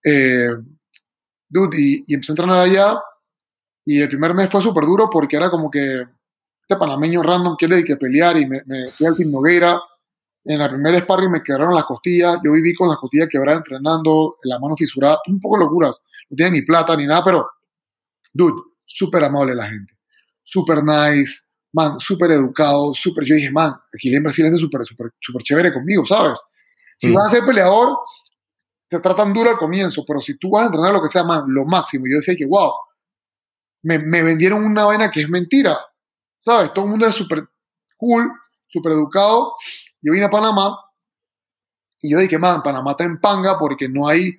eh, 0.05 0.49
dude, 1.49 1.76
y, 1.81 2.02
y, 2.09 2.14
empecé 2.14 2.33
a 2.33 2.35
entrenar 2.35 2.59
allá, 2.59 3.00
Y 3.85 4.00
el 4.00 4.09
primer 4.09 4.35
mes 4.35 4.50
fue 4.50 4.61
súper 4.62 4.85
duro 4.85 5.09
porque 5.09 5.37
era 5.37 5.49
como 5.49 5.71
que 5.71 6.05
este 6.62 6.76
panameño 6.76 7.23
random 7.23 7.55
quiere 7.57 7.85
que 7.85 7.97
pelear 7.97 8.37
y 8.37 8.47
me, 8.47 8.62
me 8.67 8.88
fui 8.88 9.07
al 9.07 9.17
Team 9.17 9.31
Nogueira. 9.31 9.81
En 10.45 10.59
la 10.59 10.69
primera 10.69 10.99
sparring 10.99 11.31
me 11.31 11.43
quebraron 11.43 11.75
las 11.75 11.85
costillas. 11.85 12.38
Yo 12.45 12.52
viví 12.52 12.75
con 12.75 12.88
las 12.88 12.99
costillas 12.99 13.29
quebradas 13.29 13.61
entrenando, 13.61 14.38
la 14.45 14.59
mano 14.59 14.76
fisurada, 14.76 15.21
un 15.29 15.38
poco 15.38 15.57
locuras. 15.57 16.02
No 16.31 16.37
tiene 16.37 16.52
ni 16.52 16.62
plata 16.62 16.97
ni 16.97 17.07
nada, 17.07 17.23
pero, 17.25 17.49
dude, 18.33 18.62
súper 18.85 19.25
amable 19.25 19.55
la 19.55 19.69
gente. 19.69 19.95
Súper 20.43 20.83
nice, 20.83 21.50
man, 21.72 22.00
súper 22.00 22.32
educado, 22.32 22.92
súper. 22.94 23.24
Yo 23.24 23.34
dije, 23.34 23.50
man, 23.52 23.74
aquí 23.94 24.14
en 24.14 24.22
Brasil 24.22 24.46
es 24.46 24.58
súper, 24.58 24.84
súper, 24.84 25.12
súper 25.20 25.42
chévere 25.42 25.72
conmigo, 25.72 26.04
¿sabes? 26.04 26.38
Si 26.96 27.08
Mm. 27.10 27.14
vas 27.14 27.26
a 27.28 27.30
ser 27.30 27.44
peleador, 27.44 27.96
te 28.88 28.98
tratan 28.98 29.32
duro 29.32 29.50
al 29.50 29.56
comienzo, 29.56 30.04
pero 30.06 30.20
si 30.20 30.36
tú 30.38 30.50
vas 30.50 30.64
a 30.64 30.66
entrenar 30.66 30.92
lo 30.92 31.00
que 31.02 31.08
sea, 31.10 31.22
man, 31.24 31.44
lo 31.46 31.64
máximo. 31.64 32.06
Yo 32.10 32.16
decía 32.16 32.34
que, 32.36 32.44
wow, 32.46 32.72
me, 33.82 33.98
me 33.98 34.22
vendieron 34.22 34.64
una 34.64 34.84
vaina 34.84 35.10
que 35.10 35.20
es 35.22 35.28
mentira, 35.28 35.78
¿sabes? 36.40 36.72
Todo 36.74 36.84
el 36.86 36.90
mundo 36.90 37.06
es 37.06 37.14
súper 37.14 37.44
cool, 37.96 38.30
súper 38.68 38.92
educado. 38.92 39.54
Yo 40.02 40.12
vine 40.12 40.26
a 40.26 40.30
Panamá 40.30 40.76
y 42.02 42.10
yo 42.12 42.18
dije, 42.18 42.38
man, 42.38 42.62
Panamá 42.62 42.92
está 42.92 43.04
en 43.04 43.20
panga 43.20 43.58
porque 43.58 43.88
no 43.88 44.08
hay 44.08 44.32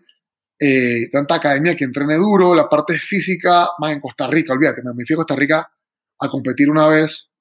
eh, 0.59 1.09
tanta 1.11 1.35
academia 1.35 1.75
que 1.75 1.85
entrene 1.85 2.15
duro, 2.15 2.53
la 2.53 2.67
parte 2.69 2.97
física, 2.99 3.69
más 3.79 3.93
en 3.93 3.99
Costa 3.99 4.27
Rica, 4.27 4.53
olvídate, 4.53 4.81
me 4.83 5.05
fui 5.05 5.13
a 5.13 5.17
Costa 5.17 5.35
Rica 5.35 5.71
a 6.21 6.29
competir 6.29 6.69
una 6.69 6.87
vez, 6.87 7.31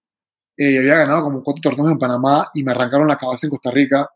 eh, 0.57 0.79
había 0.79 0.97
ganado 0.97 1.23
como 1.23 1.43
cuatro 1.43 1.71
torneos 1.71 1.93
en 1.93 1.99
Panamá 1.99 2.51
y 2.55 2.63
me 2.63 2.73
arrancaron 2.73 3.07
la 3.07 3.17
cabeza 3.17 3.47
en 3.47 3.51
Costa 3.51 3.71
Rica 3.71 4.11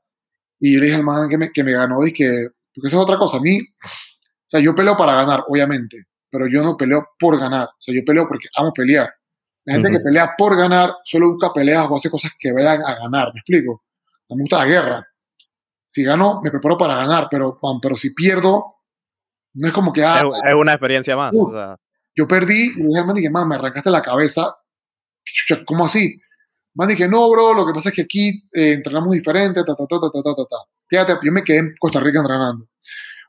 y 0.58 0.74
yo 0.74 0.80
le 0.80 0.86
dije 0.86 0.96
al 0.96 1.04
man 1.04 1.28
que 1.28 1.38
me, 1.38 1.52
que 1.52 1.62
me 1.62 1.72
ganó, 1.72 2.00
dije, 2.00 2.48
porque 2.74 2.88
eso 2.88 2.96
es 2.96 3.02
otra 3.02 3.18
cosa, 3.18 3.36
a 3.36 3.40
mí, 3.40 3.58
o 3.60 4.48
sea, 4.48 4.60
yo 4.60 4.74
peleo 4.74 4.96
para 4.96 5.14
ganar, 5.14 5.44
obviamente, 5.48 6.06
pero 6.30 6.46
yo 6.48 6.62
no 6.62 6.76
peleo 6.76 7.06
por 7.18 7.38
ganar, 7.38 7.66
o 7.66 7.76
sea, 7.78 7.94
yo 7.94 8.02
peleo 8.04 8.26
porque 8.26 8.48
amo 8.56 8.72
pelear. 8.72 9.12
La 9.66 9.74
gente 9.74 9.90
que 9.90 10.00
pelea 10.00 10.34
por 10.36 10.56
ganar 10.56 10.94
solo 11.04 11.30
busca 11.30 11.52
peleas 11.52 11.86
o 11.88 11.96
hace 11.96 12.10
cosas 12.10 12.32
que 12.38 12.52
vayan 12.52 12.82
a 12.84 12.94
ganar, 12.96 13.32
¿me 13.32 13.40
explico? 13.40 13.84
Me 14.28 14.42
gusta 14.42 14.58
la 14.58 14.66
guerra. 14.66 15.08
Si 15.86 16.02
gano, 16.02 16.40
me 16.42 16.50
preparo 16.50 16.76
para 16.76 16.96
ganar, 16.96 17.28
pero, 17.30 17.58
man, 17.62 17.78
pero 17.80 17.96
si 17.96 18.12
pierdo, 18.12 18.76
no 19.54 19.68
es 19.68 19.72
como 19.72 19.92
que, 19.92 20.04
ah, 20.04 20.20
Es, 20.20 20.42
es 20.44 20.54
una 20.54 20.72
experiencia 20.72 21.16
más. 21.16 21.34
Uh. 21.34 21.46
o 21.46 21.50
sea, 21.52 21.76
yo 22.16 22.28
perdí 22.28 22.70
y 22.76 22.82
le 22.82 22.88
dije 22.88 22.98
al 22.98 23.06
man, 23.06 23.14
dije, 23.14 23.30
man, 23.30 23.48
me 23.48 23.56
arrancaste 23.56 23.90
la 23.90 24.02
cabeza. 24.02 24.56
¿Cómo 25.66 25.86
así? 25.86 26.20
Man, 26.74 26.88
dije, 26.88 27.08
no, 27.08 27.28
bro, 27.30 27.54
lo 27.54 27.66
que 27.66 27.72
pasa 27.72 27.88
es 27.88 27.94
que 27.94 28.02
aquí 28.02 28.28
eh, 28.52 28.74
entrenamos 28.74 29.12
diferente, 29.12 29.62
ta, 29.64 29.74
ta, 29.74 29.86
ta, 29.88 29.98
ta, 30.00 30.10
ta, 30.10 30.22
ta, 30.22 30.44
ta. 30.44 30.56
Fíjate, 30.88 31.14
yo 31.24 31.32
me 31.32 31.42
quedé 31.42 31.58
en 31.58 31.74
Costa 31.78 32.00
Rica 32.00 32.20
entrenando. 32.20 32.68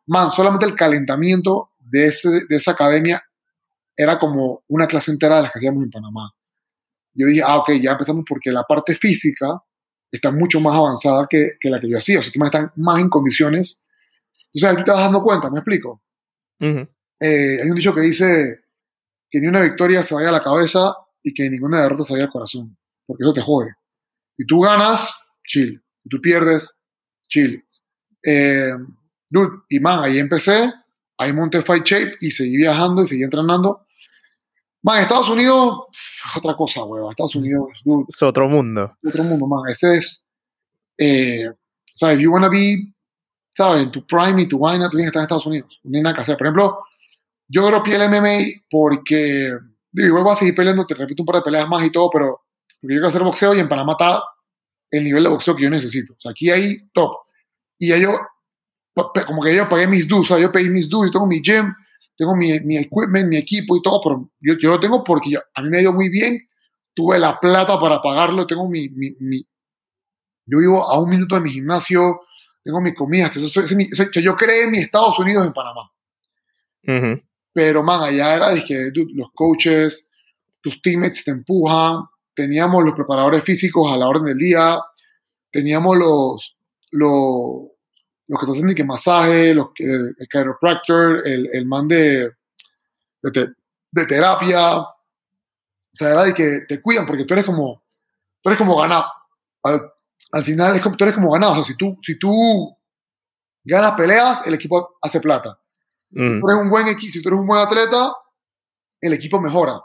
Man, 0.07 0.31
solamente 0.31 0.65
el 0.65 0.75
calentamiento 0.75 1.71
de, 1.79 2.07
ese, 2.07 2.45
de 2.47 2.55
esa 2.55 2.71
academia 2.71 3.23
era 3.95 4.19
como 4.19 4.63
una 4.67 4.87
clase 4.87 5.11
entera 5.11 5.37
de 5.37 5.43
las 5.43 5.51
que 5.51 5.59
hacíamos 5.59 5.83
en 5.83 5.89
Panamá. 5.89 6.31
Yo 7.13 7.27
dije, 7.27 7.41
ah, 7.45 7.57
ok, 7.59 7.71
ya 7.81 7.91
empezamos 7.91 8.25
porque 8.27 8.51
la 8.51 8.63
parte 8.63 8.93
física 8.93 9.47
está 10.11 10.31
mucho 10.31 10.59
más 10.59 10.75
avanzada 10.75 11.27
que, 11.29 11.51
que 11.59 11.69
la 11.69 11.79
que 11.79 11.89
yo 11.89 11.97
hacía. 11.97 12.19
O 12.19 12.21
sea, 12.21 12.31
tú 12.31 12.39
más 12.39 12.47
están 12.47 12.71
más 12.75 12.99
en 12.99 13.09
condiciones. 13.09 13.83
O 14.53 14.59
sea, 14.59 14.75
tú 14.75 14.83
te 14.83 14.91
vas 14.91 15.01
dando 15.01 15.23
cuenta, 15.23 15.49
¿me 15.49 15.59
explico? 15.59 16.01
Eh, 16.59 17.59
hay 17.61 17.69
un 17.69 17.75
dicho 17.75 17.93
que 17.93 18.01
dice, 18.01 18.64
que 19.29 19.39
ni 19.39 19.47
una 19.47 19.61
victoria 19.61 20.03
se 20.03 20.15
vaya 20.15 20.29
a 20.29 20.33
la 20.33 20.41
cabeza 20.41 20.93
y 21.23 21.33
que 21.33 21.49
ninguna 21.49 21.81
derrota 21.81 22.03
se 22.03 22.13
vaya 22.13 22.25
al 22.25 22.31
corazón, 22.31 22.77
porque 23.05 23.23
eso 23.23 23.33
te 23.33 23.41
jode. 23.41 23.73
Si 24.37 24.45
tú 24.45 24.59
ganas, 24.59 25.13
chill. 25.47 25.81
Si 26.03 26.09
tú 26.09 26.21
pierdes, 26.21 26.79
chill. 27.27 27.63
Eh, 28.23 28.73
dude, 29.29 29.61
y 29.69 29.79
man, 29.79 30.03
ahí 30.03 30.19
empecé, 30.19 30.71
ahí 31.17 31.33
monté 31.33 31.61
Fight 31.61 31.85
Shape 31.85 32.17
y 32.21 32.31
seguí 32.31 32.57
viajando 32.57 33.03
y 33.03 33.07
seguí 33.07 33.23
entrenando. 33.23 33.85
Man, 34.83 35.01
Estados 35.01 35.29
Unidos, 35.29 35.85
otra 36.35 36.55
cosa, 36.55 36.83
hueva. 36.83 37.09
Estados 37.09 37.35
Unidos, 37.35 37.81
dude, 37.83 38.05
Es 38.07 38.21
otro 38.21 38.47
mundo. 38.47 38.91
otro 39.07 39.23
mundo, 39.23 39.47
man. 39.47 39.61
Ese 39.67 39.97
es, 39.97 40.27
eh, 40.97 41.49
o 41.49 41.97
sea, 41.97 42.13
if 42.13 42.19
you 42.19 42.31
wanna 42.31 42.49
be, 42.49 42.93
¿sabes? 43.55 43.83
En 43.83 43.91
tu 43.91 44.05
prime 44.05 44.43
y 44.43 44.47
tu 44.47 44.59
vaina, 44.59 44.85
tú 44.89 44.97
tienes 44.97 45.05
que 45.07 45.09
estar 45.09 45.21
en 45.21 45.25
Estados 45.25 45.45
Unidos. 45.47 45.79
No 45.83 45.97
hay 45.97 46.03
nada 46.03 46.15
que 46.15 46.21
hacer. 46.21 46.37
Por 46.37 46.45
ejemplo, 46.47 46.83
yo 47.47 47.65
dropeé 47.67 47.95
el 47.95 48.09
MMA 48.09 48.61
porque, 48.69 49.51
digo, 49.91 50.07
igual 50.07 50.23
voy 50.23 50.33
a 50.33 50.35
seguir 50.37 50.55
peleando, 50.55 50.85
te 50.85 50.95
repito 50.95 51.23
un 51.23 51.27
par 51.27 51.35
de 51.37 51.41
peleas 51.43 51.67
más 51.67 51.85
y 51.85 51.91
todo, 51.91 52.09
pero 52.11 52.41
porque 52.81 52.93
yo 52.95 52.99
quiero 52.99 53.07
hacer 53.07 53.23
boxeo 53.23 53.53
y 53.55 53.59
en 53.59 53.69
Panamá 53.69 53.93
está 53.93 54.23
el 54.91 55.03
nivel 55.03 55.23
de 55.23 55.29
boxeo 55.29 55.55
que 55.55 55.63
yo 55.63 55.69
necesito. 55.69 56.13
O 56.13 56.19
sea, 56.19 56.31
aquí 56.31 56.49
hay 56.51 56.87
top. 56.93 57.11
Y 57.77 57.89
ya 57.89 57.97
yo, 57.97 58.11
como 59.27 59.41
que 59.41 59.55
yo 59.55 59.67
pagué 59.69 59.87
mis 59.87 60.07
dues, 60.07 60.29
o 60.31 60.35
sea, 60.35 60.39
yo 60.41 60.51
pedí 60.51 60.69
mis 60.69 60.87
dues, 60.89 61.09
yo 61.09 61.13
tengo 61.13 61.27
mi 61.27 61.41
gym, 61.41 61.73
tengo 62.17 62.35
mi, 62.35 62.59
mi 62.61 62.77
equipment, 62.77 63.27
mi 63.27 63.37
equipo 63.37 63.75
y 63.75 63.81
todo, 63.81 63.99
pero 64.01 64.31
yo, 64.39 64.53
yo 64.57 64.69
lo 64.71 64.79
tengo 64.79 65.03
porque 65.03 65.31
yo- 65.31 65.41
a 65.53 65.61
mí 65.61 65.69
me 65.69 65.79
dio 65.79 65.91
muy 65.91 66.09
bien, 66.09 66.39
tuve 66.93 67.19
la 67.19 67.37
plata 67.39 67.77
para 67.79 68.01
pagarlo, 68.01 68.47
tengo 68.47 68.69
mi, 68.69 68.87
yo 70.45 70.59
vivo 70.59 70.81
a 70.89 70.99
un 70.99 71.09
minuto 71.09 71.35
de 71.35 71.41
mi 71.41 71.51
gimnasio, 71.51 72.21
tengo 72.63 72.79
mi 72.79 72.93
comida, 72.93 73.27
eso, 73.27 73.39
eso- 73.39 73.61
eso- 73.61 73.75
eso- 73.77 74.19
yo 74.21 74.35
creé 74.35 74.67
mi 74.67 74.77
Estados 74.77 75.17
Unidos 75.19 75.45
en 75.45 75.53
Panamá, 75.53 75.91
Ujú. 76.87 77.21
Pero 77.55 77.83
man, 77.83 78.03
allá 78.03 78.35
era, 78.35 78.49
dije, 78.49 78.91
dude, 78.91 79.13
los 79.13 79.29
coaches, 79.33 80.09
tus 80.59 80.81
teammates 80.81 81.23
te 81.23 81.31
empujan, 81.31 82.03
teníamos 82.35 82.83
los 82.83 82.93
preparadores 82.93 83.41
físicos 83.45 83.89
a 83.89 83.95
la 83.95 84.09
orden 84.09 84.25
del 84.25 84.37
día, 84.37 84.77
teníamos 85.49 85.97
los, 85.97 86.57
los, 86.91 87.69
los 88.27 88.39
que 88.41 88.45
te 88.45 88.51
hacen 88.51 88.75
que 88.75 88.83
masaje, 88.83 89.55
los, 89.55 89.67
el, 89.77 90.13
el 90.19 90.27
chiropractor, 90.27 91.25
el, 91.25 91.47
el 91.53 91.65
man 91.65 91.87
de, 91.87 92.29
de 93.21 94.05
terapia, 94.05 94.79
o 94.79 94.87
sea, 95.93 96.11
era 96.11 96.25
de 96.25 96.33
que 96.33 96.59
te 96.67 96.81
cuidan 96.81 97.05
porque 97.05 97.23
tú 97.23 97.35
eres 97.35 97.45
como, 97.45 97.85
tú 98.41 98.49
eres 98.49 98.59
como 98.59 98.75
ganado. 98.81 99.05
Al, 99.63 99.79
al 100.33 100.43
final 100.43 100.75
es 100.75 100.81
como, 100.81 100.97
tú 100.97 101.05
eres 101.05 101.15
como 101.15 101.31
ganado, 101.31 101.53
o 101.53 101.55
sea, 101.55 101.63
si 101.63 101.77
tú, 101.77 101.97
si 102.03 102.19
tú 102.19 102.77
ganas 103.63 103.93
peleas, 103.93 104.45
el 104.45 104.55
equipo 104.55 104.97
hace 105.01 105.21
plata 105.21 105.57
Ujú. 106.15 106.39
tú 106.39 106.49
eres 106.49 106.61
un 106.61 106.69
buen 106.69 106.87
equipo, 106.87 107.11
si 107.11 107.21
tú 107.21 107.29
eres 107.29 107.39
un 107.41 107.47
buen 107.47 107.59
atleta, 107.61 108.13
el 109.01 109.13
equipo 109.13 109.39
mejora. 109.39 109.81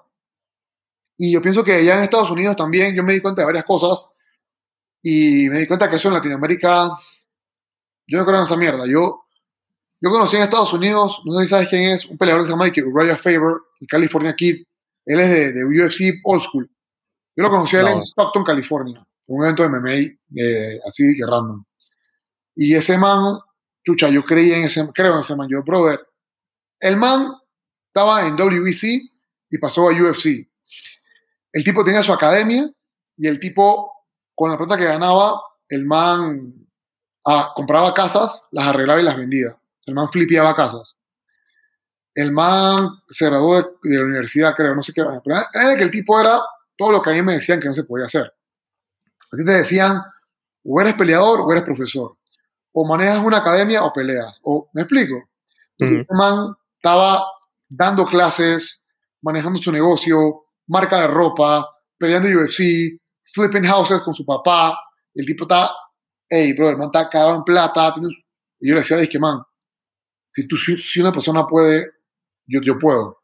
Y 1.18 1.32
yo 1.32 1.42
pienso 1.42 1.62
que 1.62 1.72
allá 1.74 1.98
en 1.98 2.04
Estados 2.04 2.30
Unidos 2.30 2.56
también 2.56 2.94
yo 2.94 3.02
me 3.02 3.12
di 3.12 3.20
cuenta 3.20 3.42
de 3.42 3.46
varias 3.46 3.64
cosas 3.64 4.10
y 5.02 5.48
me 5.50 5.58
di 5.58 5.66
cuenta 5.66 5.90
que 5.90 5.96
eso 5.96 6.08
en 6.08 6.14
Latinoamérica, 6.14 6.88
yo 8.06 8.18
no 8.18 8.24
creo 8.24 8.38
en 8.38 8.44
esa 8.44 8.56
mierda. 8.56 8.84
Yo, 8.86 9.26
yo 10.00 10.10
conocí 10.10 10.36
en 10.36 10.42
Estados 10.42 10.72
Unidos, 10.72 11.20
no 11.24 11.34
sé 11.34 11.42
si 11.42 11.48
sabes 11.48 11.68
quién 11.68 11.92
es, 11.92 12.06
un 12.06 12.16
peleador 12.16 12.42
que 12.42 12.46
se 12.46 12.52
llama 12.52 12.66
Ike 12.66 12.82
Uriah 12.82 13.18
Faber, 13.18 13.56
el 13.80 13.86
California 13.86 14.34
Kid. 14.34 14.64
Él 15.04 15.20
es 15.20 15.28
de, 15.30 15.52
de 15.52 15.64
UFC 15.64 16.20
Old 16.24 16.42
School. 16.42 16.70
Yo 17.36 17.44
lo 17.44 17.50
conocí 17.50 17.76
a 17.76 17.80
él 17.80 17.86
No. 17.86 17.92
en 17.92 17.98
Stockton, 18.02 18.44
California, 18.44 19.06
un 19.26 19.42
evento 19.44 19.62
de 19.62 19.68
MMA, 19.68 19.92
eh, 20.36 20.80
así 20.86 21.16
que 21.16 21.24
random. 21.26 21.64
Y 22.54 22.74
ese 22.74 22.98
man, 22.98 23.38
chucha, 23.84 24.08
yo 24.08 24.22
creía 24.24 24.56
en 24.58 24.64
ese, 24.64 24.86
creo 24.92 25.14
en 25.14 25.20
ese 25.20 25.36
man, 25.36 25.48
yo, 25.50 25.62
brother, 25.62 26.00
el 26.80 26.96
man 26.96 27.32
estaba 27.88 28.26
en 28.26 28.34
WEC 28.34 29.02
y 29.50 29.58
pasó 29.58 29.88
a 29.88 29.92
UFC. 29.92 30.48
El 31.52 31.64
tipo 31.64 31.84
tenía 31.84 32.02
su 32.02 32.12
academia 32.12 32.70
y 33.16 33.26
el 33.26 33.38
tipo, 33.38 33.92
con 34.34 34.50
la 34.50 34.56
plata 34.56 34.76
que 34.76 34.84
ganaba, 34.84 35.40
el 35.68 35.84
man 35.84 36.54
ah, 37.26 37.52
compraba 37.54 37.92
casas, 37.92 38.48
las 38.50 38.68
arreglaba 38.68 39.00
y 39.00 39.04
las 39.04 39.16
vendía. 39.16 39.56
El 39.86 39.94
man 39.94 40.08
flipeaba 40.08 40.54
casas. 40.54 40.96
El 42.14 42.32
man 42.32 42.88
se 43.08 43.26
graduó 43.26 43.56
de, 43.56 43.68
de 43.82 43.98
la 43.98 44.04
universidad, 44.04 44.54
creo, 44.56 44.74
no 44.74 44.82
sé 44.82 44.92
qué. 44.92 45.02
Pero 45.02 45.36
era 45.52 45.76
que 45.76 45.82
el 45.82 45.90
tipo 45.90 46.18
era 46.20 46.40
todo 46.76 46.92
lo 46.92 47.02
que 47.02 47.10
a 47.10 47.12
mí 47.12 47.22
me 47.22 47.34
decían 47.34 47.60
que 47.60 47.68
no 47.68 47.74
se 47.74 47.84
podía 47.84 48.06
hacer. 48.06 48.32
A 49.32 49.36
ti 49.36 49.44
te 49.44 49.52
decían, 49.52 50.00
o 50.64 50.80
eres 50.80 50.94
peleador 50.94 51.40
o 51.40 51.52
eres 51.52 51.64
profesor. 51.64 52.16
O 52.72 52.86
manejas 52.86 53.18
una 53.18 53.38
academia 53.38 53.82
o 53.84 53.92
peleas. 53.92 54.40
O, 54.44 54.70
¿Me 54.72 54.82
explico? 54.82 55.14
Ujú. 55.78 55.94
este 55.94 56.14
man 56.14 56.54
estaba 56.80 57.22
dando 57.68 58.06
clases, 58.06 58.86
manejando 59.20 59.60
su 59.60 59.70
negocio, 59.70 60.46
marca 60.66 61.02
de 61.02 61.08
ropa, 61.08 61.68
peleando 61.98 62.28
UFC, 62.28 62.98
flipping 63.34 63.64
houses 63.64 64.00
con 64.00 64.14
su 64.14 64.24
papá. 64.24 64.78
El 65.14 65.26
tipo 65.26 65.44
está, 65.44 65.70
hey, 66.28 66.54
bro, 66.54 66.70
el 66.70 66.78
man 66.78 66.86
está 66.86 67.08
cagado 67.10 67.36
en 67.36 67.44
plata. 67.44 67.94
Y 68.58 68.68
yo 68.68 68.74
le 68.74 68.80
decía, 68.80 68.96
que, 69.06 69.18
man, 69.18 69.42
si, 70.32 70.48
tú, 70.48 70.56
si, 70.56 71.00
una 71.00 71.12
persona 71.12 71.46
puede, 71.46 71.92
yo, 72.46 72.60
yo 72.62 72.78
puedo. 72.78 73.18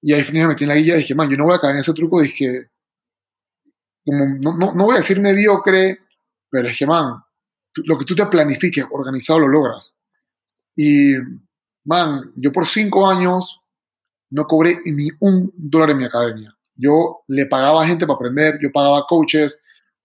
Y 0.00 0.12
ahí 0.12 0.24
me 0.32 0.46
metí 0.46 0.64
en 0.64 0.68
la 0.68 0.76
guía 0.76 0.94
y 0.94 0.98
dije, 0.98 1.14
man, 1.14 1.28
yo 1.28 1.36
no 1.36 1.44
voy 1.44 1.56
a 1.56 1.58
caer 1.58 1.74
en 1.74 1.80
ese 1.80 1.92
truco. 1.92 2.20
Dije, 2.20 2.70
como, 4.04 4.26
no, 4.26 4.56
no, 4.56 4.72
no 4.74 4.84
voy 4.84 4.94
a 4.94 5.00
decir 5.00 5.18
mediocre, 5.18 5.98
pero 6.48 6.68
es 6.68 6.78
que, 6.78 6.86
man, 6.86 7.20
lo 7.74 7.98
que 7.98 8.04
tú 8.04 8.14
te 8.14 8.26
planifiques, 8.26 8.86
organizado, 8.90 9.40
lo 9.40 9.48
logras. 9.48 9.96
Y, 10.76 11.14
man, 11.90 12.32
yo 12.36 12.52
por 12.52 12.68
cinco 12.68 13.08
años 13.08 13.60
no 14.30 14.44
cobré 14.44 14.76
ni 14.84 15.08
un 15.18 15.52
dólar 15.56 15.90
en 15.90 15.98
mi 15.98 16.04
academia. 16.04 16.56
Yo 16.76 17.22
le 17.26 17.46
pagaba 17.46 17.82
a 17.82 17.86
gente 17.86 18.06
para 18.06 18.14
aprender, 18.14 18.58
yo 18.62 18.70
pagaba 18.72 19.04
coaches, 19.08 19.60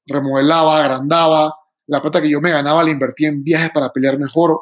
remodelaba, 0.08 0.80
agrandaba. 0.80 1.54
La 1.86 2.02
plata 2.02 2.21
que 2.24 2.30
yo 2.30 2.41
me 2.41 2.50
ganaba 2.50 2.84
la 2.84 2.89
invertía 2.89 3.30
en 3.30 3.43
viajes 3.43 3.69
para 3.69 3.93
pelear 3.93 4.17
mejor. 4.17 4.60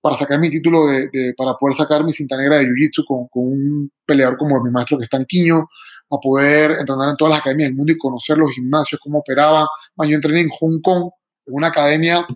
para 0.00 0.16
sacar 0.16 0.38
mi 0.38 0.50
título, 0.50 0.86
de, 0.88 1.32
para 1.34 1.54
poder 1.54 1.74
sacar 1.74 2.04
mi 2.04 2.12
cinta 2.12 2.36
negra 2.36 2.58
de 2.58 2.66
Jiu-Jitsu 2.66 3.04
con, 3.06 3.26
un 3.32 3.90
peleador 4.04 4.36
como 4.36 4.62
mi 4.62 4.70
maestro 4.70 4.98
que 4.98 5.04
está 5.04 5.16
en 5.16 5.24
Quiño, 5.24 5.66
a 6.10 6.16
poder 6.20 6.72
entrenar 6.72 7.08
en 7.10 7.16
todas 7.16 7.32
las 7.32 7.40
academias 7.40 7.68
del 7.68 7.76
mundo 7.76 7.92
y 7.92 7.96
conocer 7.96 8.36
los 8.36 8.50
gimnasios, 8.50 9.00
cómo 9.02 9.20
operaban. 9.20 9.66
yo 10.06 10.14
entrené 10.14 10.40
en 10.40 10.50
Hong 10.50 10.80
Kong, 10.82 11.10
en 11.46 11.54
una 11.54 11.68
academia 11.68 12.26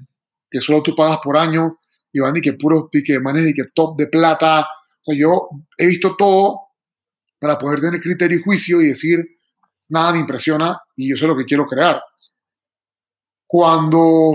que 0.51 0.61
solo 0.61 0.83
tú 0.83 0.95
pagas 0.95 1.19
por 1.23 1.37
año, 1.37 1.79
y 2.13 2.21
van 2.21 2.37
y 2.37 2.41
que 2.41 2.55
puros 2.55 2.85
pique 2.91 3.21
manes 3.21 3.49
y 3.49 3.55
que 3.55 3.65
top 3.75 3.97
de 3.97 4.07
plata. 4.07 4.61
O 4.63 5.05
sea, 5.05 5.15
yo 5.15 5.49
he 5.77 5.87
visto 5.87 6.17
todo 6.17 6.61
para 7.39 7.57
poder 7.59 7.81
tener 7.81 8.01
criterio 8.01 8.39
y 8.39 8.43
juicio 8.43 8.81
y 8.81 8.89
decir, 8.89 9.25
nada 9.89 10.13
me 10.13 10.19
impresiona 10.19 10.81
y 10.97 11.09
yo 11.09 11.17
sé 11.17 11.27
lo 11.27 11.37
que 11.37 11.45
quiero 11.45 11.67
crear. 11.67 12.03
Cuando, 13.47 14.33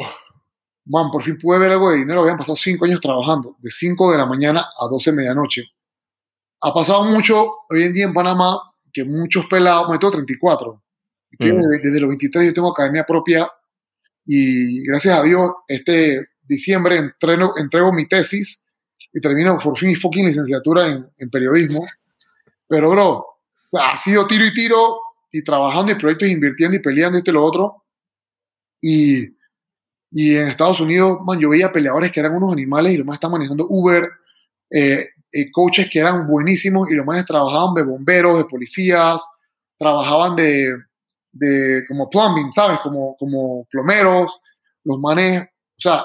man, 0.86 1.12
por 1.12 1.24
fin 1.24 1.38
pude 1.38 1.60
ver 1.60 1.72
algo 1.72 1.92
de 1.92 1.98
dinero, 1.98 2.22
habían 2.22 2.38
pasado 2.38 2.56
cinco 2.56 2.86
años 2.86 3.00
trabajando, 3.00 3.58
de 3.60 3.70
5 3.70 4.12
de 4.12 4.18
la 4.18 4.26
mañana 4.26 4.62
a 4.62 4.88
12 4.88 5.12
de 5.12 5.18
medianoche. 5.18 5.64
Ha 6.62 6.74
pasado 6.74 7.04
mucho 7.04 7.66
hoy 7.70 7.84
en 7.84 7.94
día 7.94 8.06
en 8.06 8.14
Panamá 8.14 8.58
que 8.92 9.04
muchos 9.04 9.46
pelados, 9.48 9.90
me 9.90 9.98
tengo 9.98 10.14
34, 10.14 10.82
desde, 11.40 11.80
desde, 11.82 12.00
los 12.00 12.10
23 12.10 12.48
yo 12.48 12.54
tengo 12.54 12.72
academia 12.72 13.04
propia 13.04 13.50
y 14.26 14.86
gracias 14.86 15.20
a 15.20 15.24
Dios 15.24 15.52
este 15.68 16.28
diciembre 16.44 16.98
entreno, 16.98 17.54
entrego 17.58 17.92
mi 17.94 18.08
tesis 18.08 18.64
y 19.14 19.22
termino 19.22 19.58
por 19.58 19.78
fin 19.78 19.90
mi 19.90 19.96
fucking 19.96 20.26
licenciatura 20.26 20.88
en, 20.88 21.10
en 21.18 21.30
periodismo. 21.30 21.86
Pero, 22.68 22.90
bro, 22.90 23.26
ha 23.80 23.98
sido 23.98 24.28
tiro 24.28 24.46
y 24.46 24.54
tiro 24.54 24.98
y 25.32 25.44
trabajando 25.44 25.92
en 25.92 25.98
proyectos, 25.98 26.30
invirtiendo 26.30 26.78
y 26.78 26.80
peleando 26.80 27.18
este 27.18 27.32
y 27.32 27.34
lo 27.34 27.44
otro. 27.44 27.84
Y, 28.82 29.24
y 30.12 30.36
en 30.36 30.48
Estados 30.48 30.80
Unidos, 30.80 31.20
man, 31.26 31.40
yo 31.40 31.50
veía 31.50 31.72
peleadores 31.72 32.12
que 32.12 32.20
eran 32.20 32.36
unos 32.36 32.54
animales 32.54 32.94
y 32.94 32.98
los 32.98 33.06
más 33.06 33.16
están 33.16 33.32
manejando 33.32 33.66
Uber, 33.68 34.10
eh, 34.70 35.08
eh, 35.32 35.52
coaches 35.52 35.90
que 35.90 36.00
eran 36.00 36.28
buenísimos 36.28 36.92
y 36.92 36.96
los 36.96 37.06
más 37.06 37.26
trabajaban 37.26 37.74
de 37.74 37.84
bomberos, 37.84 38.38
de 38.38 38.46
policías, 38.46 39.26
trabajaban 39.78 40.36
de, 40.36 40.78
de 41.32 41.84
como 41.88 42.10
plumbing, 42.10 42.52
¿sabes? 42.52 42.80
Como, 42.84 43.16
como 43.18 43.66
plomeros, 43.72 44.32
los 44.84 45.00
manes, 45.00 45.42
o 45.42 45.82
sea, 45.82 46.04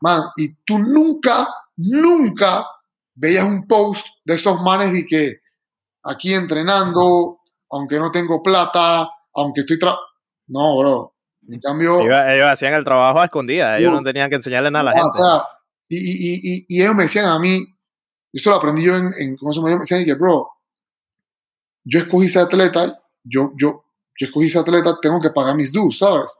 man, 0.00 0.22
y 0.36 0.54
tú 0.64 0.78
nunca, 0.78 1.48
nunca 1.76 2.66
veías 3.14 3.44
un 3.44 3.66
post 3.66 4.06
de 4.24 4.34
esos 4.34 4.60
manes 4.62 4.94
y 4.94 5.06
que 5.06 5.40
aquí 6.02 6.34
entrenando, 6.34 7.40
aunque 7.70 7.98
no 7.98 8.10
tengo 8.10 8.42
plata, 8.42 9.08
aunque 9.34 9.60
estoy... 9.60 9.78
Tra 9.78 9.96
no, 10.48 10.78
bro. 10.78 11.14
En 11.48 11.60
cambio... 11.60 12.00
Ellos, 12.00 12.48
hacían 12.48 12.74
el 12.74 12.84
trabajo 12.84 13.20
a 13.20 13.26
escondidas, 13.26 13.78
ellos 13.78 13.92
no 13.92 14.02
tenían 14.02 14.28
que 14.28 14.36
enseñarle 14.36 14.70
nada 14.70 14.80
a 14.80 14.84
la 14.84 14.92
gente. 14.92 15.08
O 15.08 15.10
sea, 15.10 15.44
y, 15.88 15.96
y, 15.96 16.34
y, 16.34 16.64
y, 16.68 16.82
ellos 16.82 16.94
me 16.94 17.04
decían 17.04 17.26
a 17.26 17.38
mí, 17.38 17.64
eso 18.32 18.50
lo 18.50 18.56
aprendí 18.56 18.82
yo 18.84 18.96
en, 18.96 19.12
en 19.18 19.36
¿cómo 19.36 19.52
se? 19.52 19.60
Me 19.60 19.76
decían 19.76 20.04
que, 20.04 20.14
bro, 20.14 20.48
yo 21.84 22.00
escogí 22.00 22.28
ser 22.28 22.42
atleta, 22.42 23.00
yo, 23.24 23.52
yo, 23.56 23.84
yo 24.18 24.26
escogí 24.26 24.48
ser 24.48 24.62
atleta, 24.62 24.98
tengo 25.00 25.20
que 25.20 25.30
pagar 25.30 25.56
mis 25.56 25.72
dues, 25.72 25.98
¿sabes? 25.98 26.32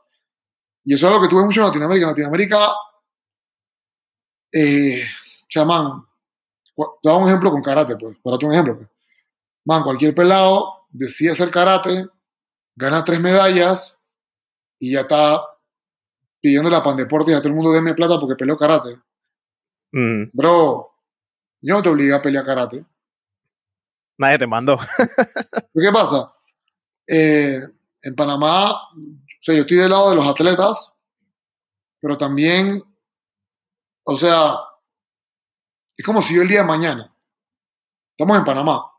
Y 0.83 0.93
eso 0.95 1.07
es 1.07 1.13
lo 1.13 1.21
que 1.21 1.27
tuve 1.27 1.43
mucho 1.43 1.61
en 1.61 1.67
Latinoamérica. 1.67 2.05
En 2.05 2.11
Latinoamérica, 2.11 2.57
eh, 4.51 5.03
chamán, 5.47 6.05
daba 7.03 7.17
un 7.17 7.27
ejemplo 7.27 7.51
con 7.51 7.61
karate, 7.61 7.95
pues, 7.95 8.17
para 8.23 8.37
un 8.37 8.53
ejemplo. 8.53 8.77
Pues. 8.77 8.89
Man, 9.65 9.83
cualquier 9.83 10.15
pelado 10.15 10.87
decide 10.89 11.31
hacer 11.31 11.51
karate, 11.51 12.07
gana 12.75 13.03
tres 13.03 13.19
medallas 13.19 13.97
y 14.79 14.93
ya 14.93 15.01
está 15.01 15.41
pidiendo 16.39 16.69
la 16.69 16.83
pan 16.83 16.97
deporte 16.97 17.31
y 17.31 17.33
a 17.33 17.37
todo 17.37 17.49
el 17.49 17.55
mundo 17.55 17.71
déme 17.71 17.93
plata 17.93 18.19
porque 18.19 18.35
peleó 18.35 18.57
karate. 18.57 18.99
Mm. 19.91 20.31
Bro, 20.33 20.91
yo 21.61 21.75
no 21.75 21.83
te 21.83 21.89
obligué 21.89 22.13
a 22.13 22.21
pelear 22.21 22.45
karate. 22.45 22.83
Nadie 24.17 24.39
te 24.39 24.47
mandó. 24.47 24.79
¿Qué 25.73 25.91
pasa? 25.91 26.33
Eh, 27.07 27.59
en 28.01 28.15
Panamá, 28.15 28.71
o 28.71 29.43
sea, 29.43 29.55
yo 29.55 29.61
estoy 29.61 29.77
del 29.77 29.91
lado 29.91 30.09
de 30.11 30.15
los 30.15 30.27
atletas, 30.27 30.93
pero 31.99 32.17
también, 32.17 32.83
o 34.03 34.17
sea, 34.17 34.55
es 35.97 36.05
como 36.05 36.21
si 36.21 36.35
yo 36.35 36.41
el 36.41 36.47
día 36.47 36.61
de 36.61 36.67
mañana, 36.67 37.15
estamos 38.11 38.37
en 38.37 38.43
Panamá, 38.43 38.91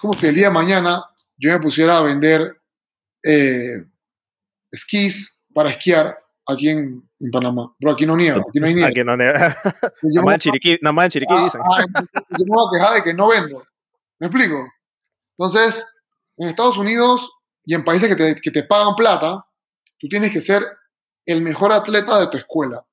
como 0.00 0.12
si 0.14 0.26
el 0.26 0.34
día 0.34 0.48
de 0.48 0.54
mañana 0.54 1.04
yo 1.36 1.50
me 1.50 1.60
pusiera 1.60 1.98
a 1.98 2.02
vender 2.02 2.60
eh, 3.22 3.84
esquís 4.70 5.40
para 5.54 5.70
esquiar 5.70 6.18
aquí 6.46 6.68
en, 6.68 7.08
Panamá. 7.32 7.74
Pero 7.80 7.92
aquí 7.92 8.06
no 8.06 8.16
nieva, 8.16 8.40
aquí 8.48 8.60
no 8.60 8.66
hay 8.66 8.74
nieve. 8.74 8.90
Aquí 8.90 9.02
no 9.02 9.16
nieva. 9.16 9.38
nada 10.02 10.24
más 10.24 10.34
en 10.34 10.40
Chiriquí, 10.40 10.78
nada 10.80 10.92
más 10.92 11.04
en 11.06 11.10
Chiriquí 11.10 11.34
ah, 11.36 11.44
dicen. 11.44 11.60
Ah, 11.64 11.84
yo 12.14 12.44
me 12.44 12.54
voy 12.54 12.66
a 12.66 12.78
quejar 12.78 12.94
de 12.94 13.02
que 13.02 13.14
no 13.14 13.28
vendo. 13.28 13.64
¿Me 14.20 14.28
explico? 14.28 14.56
Entonces, 15.36 15.86
en 16.36 16.48
Estados 16.48 16.78
Unidos 16.78 17.28
y 17.64 17.74
en 17.74 17.84
países 17.84 18.08
que 18.08 18.16
te, 18.16 18.40
que 18.40 18.50
te 18.50 18.62
pagan 18.62 18.94
plata, 18.94 19.44
tú 19.98 20.08
tienes 20.08 20.32
que 20.32 20.40
ser 20.40 20.64
el 21.26 21.42
mejor 21.42 21.72
atleta 21.72 22.18
de 22.20 22.28
tu 22.28 22.36
escuela. 22.36 22.84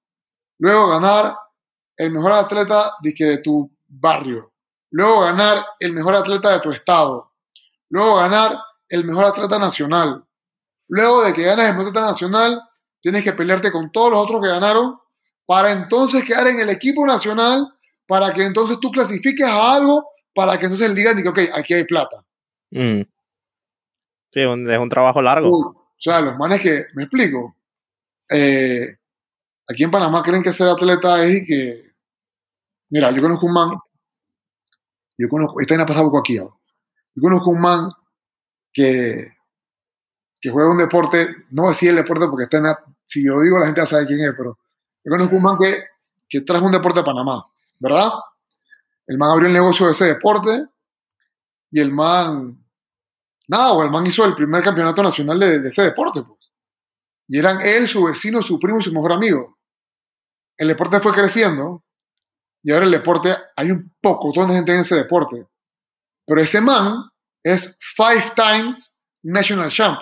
Luego 0.59 0.89
ganar 0.89 1.37
el 1.97 2.11
mejor 2.11 2.33
atleta 2.33 2.93
de, 3.01 3.13
que 3.13 3.25
de 3.25 3.37
tu 3.39 3.71
barrio 3.87 4.51
luego 4.95 5.21
ganar 5.21 5.65
el 5.81 5.91
mejor 5.91 6.15
atleta 6.15 6.53
de 6.53 6.61
tu 6.61 6.69
estado, 6.69 7.33
luego 7.89 8.15
ganar 8.15 8.57
el 8.87 9.03
mejor 9.03 9.25
atleta 9.25 9.59
nacional. 9.59 10.23
Luego 10.87 11.25
de 11.25 11.33
que 11.33 11.43
ganas 11.43 11.65
el 11.67 11.73
mejor 11.73 11.89
atleta 11.89 12.07
nacional, 12.07 12.61
tienes 13.01 13.21
que 13.21 13.33
pelearte 13.33 13.73
con 13.73 13.91
todos 13.91 14.11
los 14.11 14.19
otros 14.19 14.41
que 14.41 14.47
ganaron 14.47 14.97
para 15.45 15.73
entonces 15.73 16.23
quedar 16.23 16.47
en 16.47 16.61
el 16.61 16.69
equipo 16.69 17.05
nacional, 17.05 17.67
para 18.07 18.31
que 18.31 18.45
entonces 18.45 18.79
tú 18.79 18.89
clasifiques 18.89 19.45
a 19.45 19.73
algo, 19.73 20.07
para 20.33 20.57
que 20.57 20.67
entonces 20.67 20.95
digan, 20.95 21.21
que, 21.21 21.27
ok, 21.27 21.39
aquí 21.53 21.73
hay 21.73 21.83
plata. 21.83 22.23
Mm. 22.71 23.01
Sí, 24.31 24.39
es 24.39 24.79
un 24.79 24.89
trabajo 24.89 25.21
largo. 25.21 25.49
o 25.49 25.95
sea, 25.97 26.21
los 26.21 26.37
manes 26.37 26.61
que, 26.61 26.85
me 26.93 27.03
explico, 27.03 27.57
eh, 28.29 28.95
aquí 29.67 29.83
en 29.83 29.91
Panamá 29.91 30.21
creen 30.23 30.43
que 30.43 30.53
ser 30.53 30.67
atleta 30.67 31.23
es 31.25 31.41
y 31.41 31.45
que, 31.45 31.91
mira, 32.89 33.11
yo 33.11 33.21
conozco 33.21 33.45
un 33.45 33.53
man 33.53 33.71
yo 35.17 35.29
conozco, 35.29 35.59
esta 35.61 35.81
ha 35.81 35.85
pasado 35.85 36.05
poco 36.05 36.19
aquí. 36.19 36.35
Yo 36.35 37.21
conozco 37.21 37.49
un 37.49 37.61
man 37.61 37.89
que, 38.73 39.33
que 40.41 40.49
juega 40.49 40.71
un 40.71 40.77
deporte, 40.77 41.45
no 41.51 41.63
voy 41.63 41.69
a 41.69 41.73
decir 41.73 41.89
el 41.89 41.95
deporte 41.95 42.27
porque 42.27 42.43
está 42.43 42.57
en, 42.57 42.65
si 43.05 43.25
yo 43.25 43.35
lo 43.35 43.41
digo 43.41 43.59
la 43.59 43.67
gente 43.67 43.85
sabe 43.85 44.05
quién 44.05 44.19
es, 44.21 44.33
pero 44.35 44.57
yo 45.03 45.11
conozco 45.11 45.35
un 45.35 45.43
man 45.43 45.57
que, 45.57 45.83
que 46.27 46.41
trajo 46.41 46.65
un 46.65 46.73
deporte 46.73 46.99
a 46.99 47.03
Panamá, 47.03 47.45
¿verdad? 47.79 48.11
El 49.07 49.17
man 49.17 49.31
abrió 49.31 49.47
el 49.47 49.53
negocio 49.53 49.85
de 49.85 49.93
ese 49.93 50.05
deporte 50.05 50.65
y 51.71 51.79
el 51.79 51.91
man, 51.91 52.61
nada, 53.47 53.83
el 53.83 53.91
man 53.91 54.05
hizo 54.05 54.25
el 54.25 54.35
primer 54.35 54.63
campeonato 54.63 55.01
nacional 55.01 55.39
de, 55.39 55.59
de 55.59 55.69
ese 55.69 55.83
deporte, 55.83 56.23
pues. 56.23 56.51
Y 57.27 57.39
eran 57.39 57.59
él, 57.61 57.87
su 57.87 58.03
vecino, 58.03 58.43
su 58.43 58.59
primo 58.59 58.79
y 58.79 58.83
su 58.83 58.93
mejor 58.93 59.13
amigo. 59.13 59.54
El 60.57 60.69
deporte 60.69 60.99
fue 60.99 61.13
creciendo 61.13 61.83
y 62.65 62.71
ahora 62.71 62.85
el 62.85 62.91
deporte, 62.91 63.29
hay 63.55 63.69
un 63.69 63.93
poco 64.01 64.31
de 64.45 64.53
gente 64.53 64.73
en 64.73 64.79
ese 64.79 64.95
deporte. 64.95 65.47
Pero 66.25 66.41
ese 66.41 66.61
man 66.61 66.95
es 67.43 67.77
five 67.95 68.33
times 68.35 68.95
national 69.23 69.69
champ. 69.69 69.99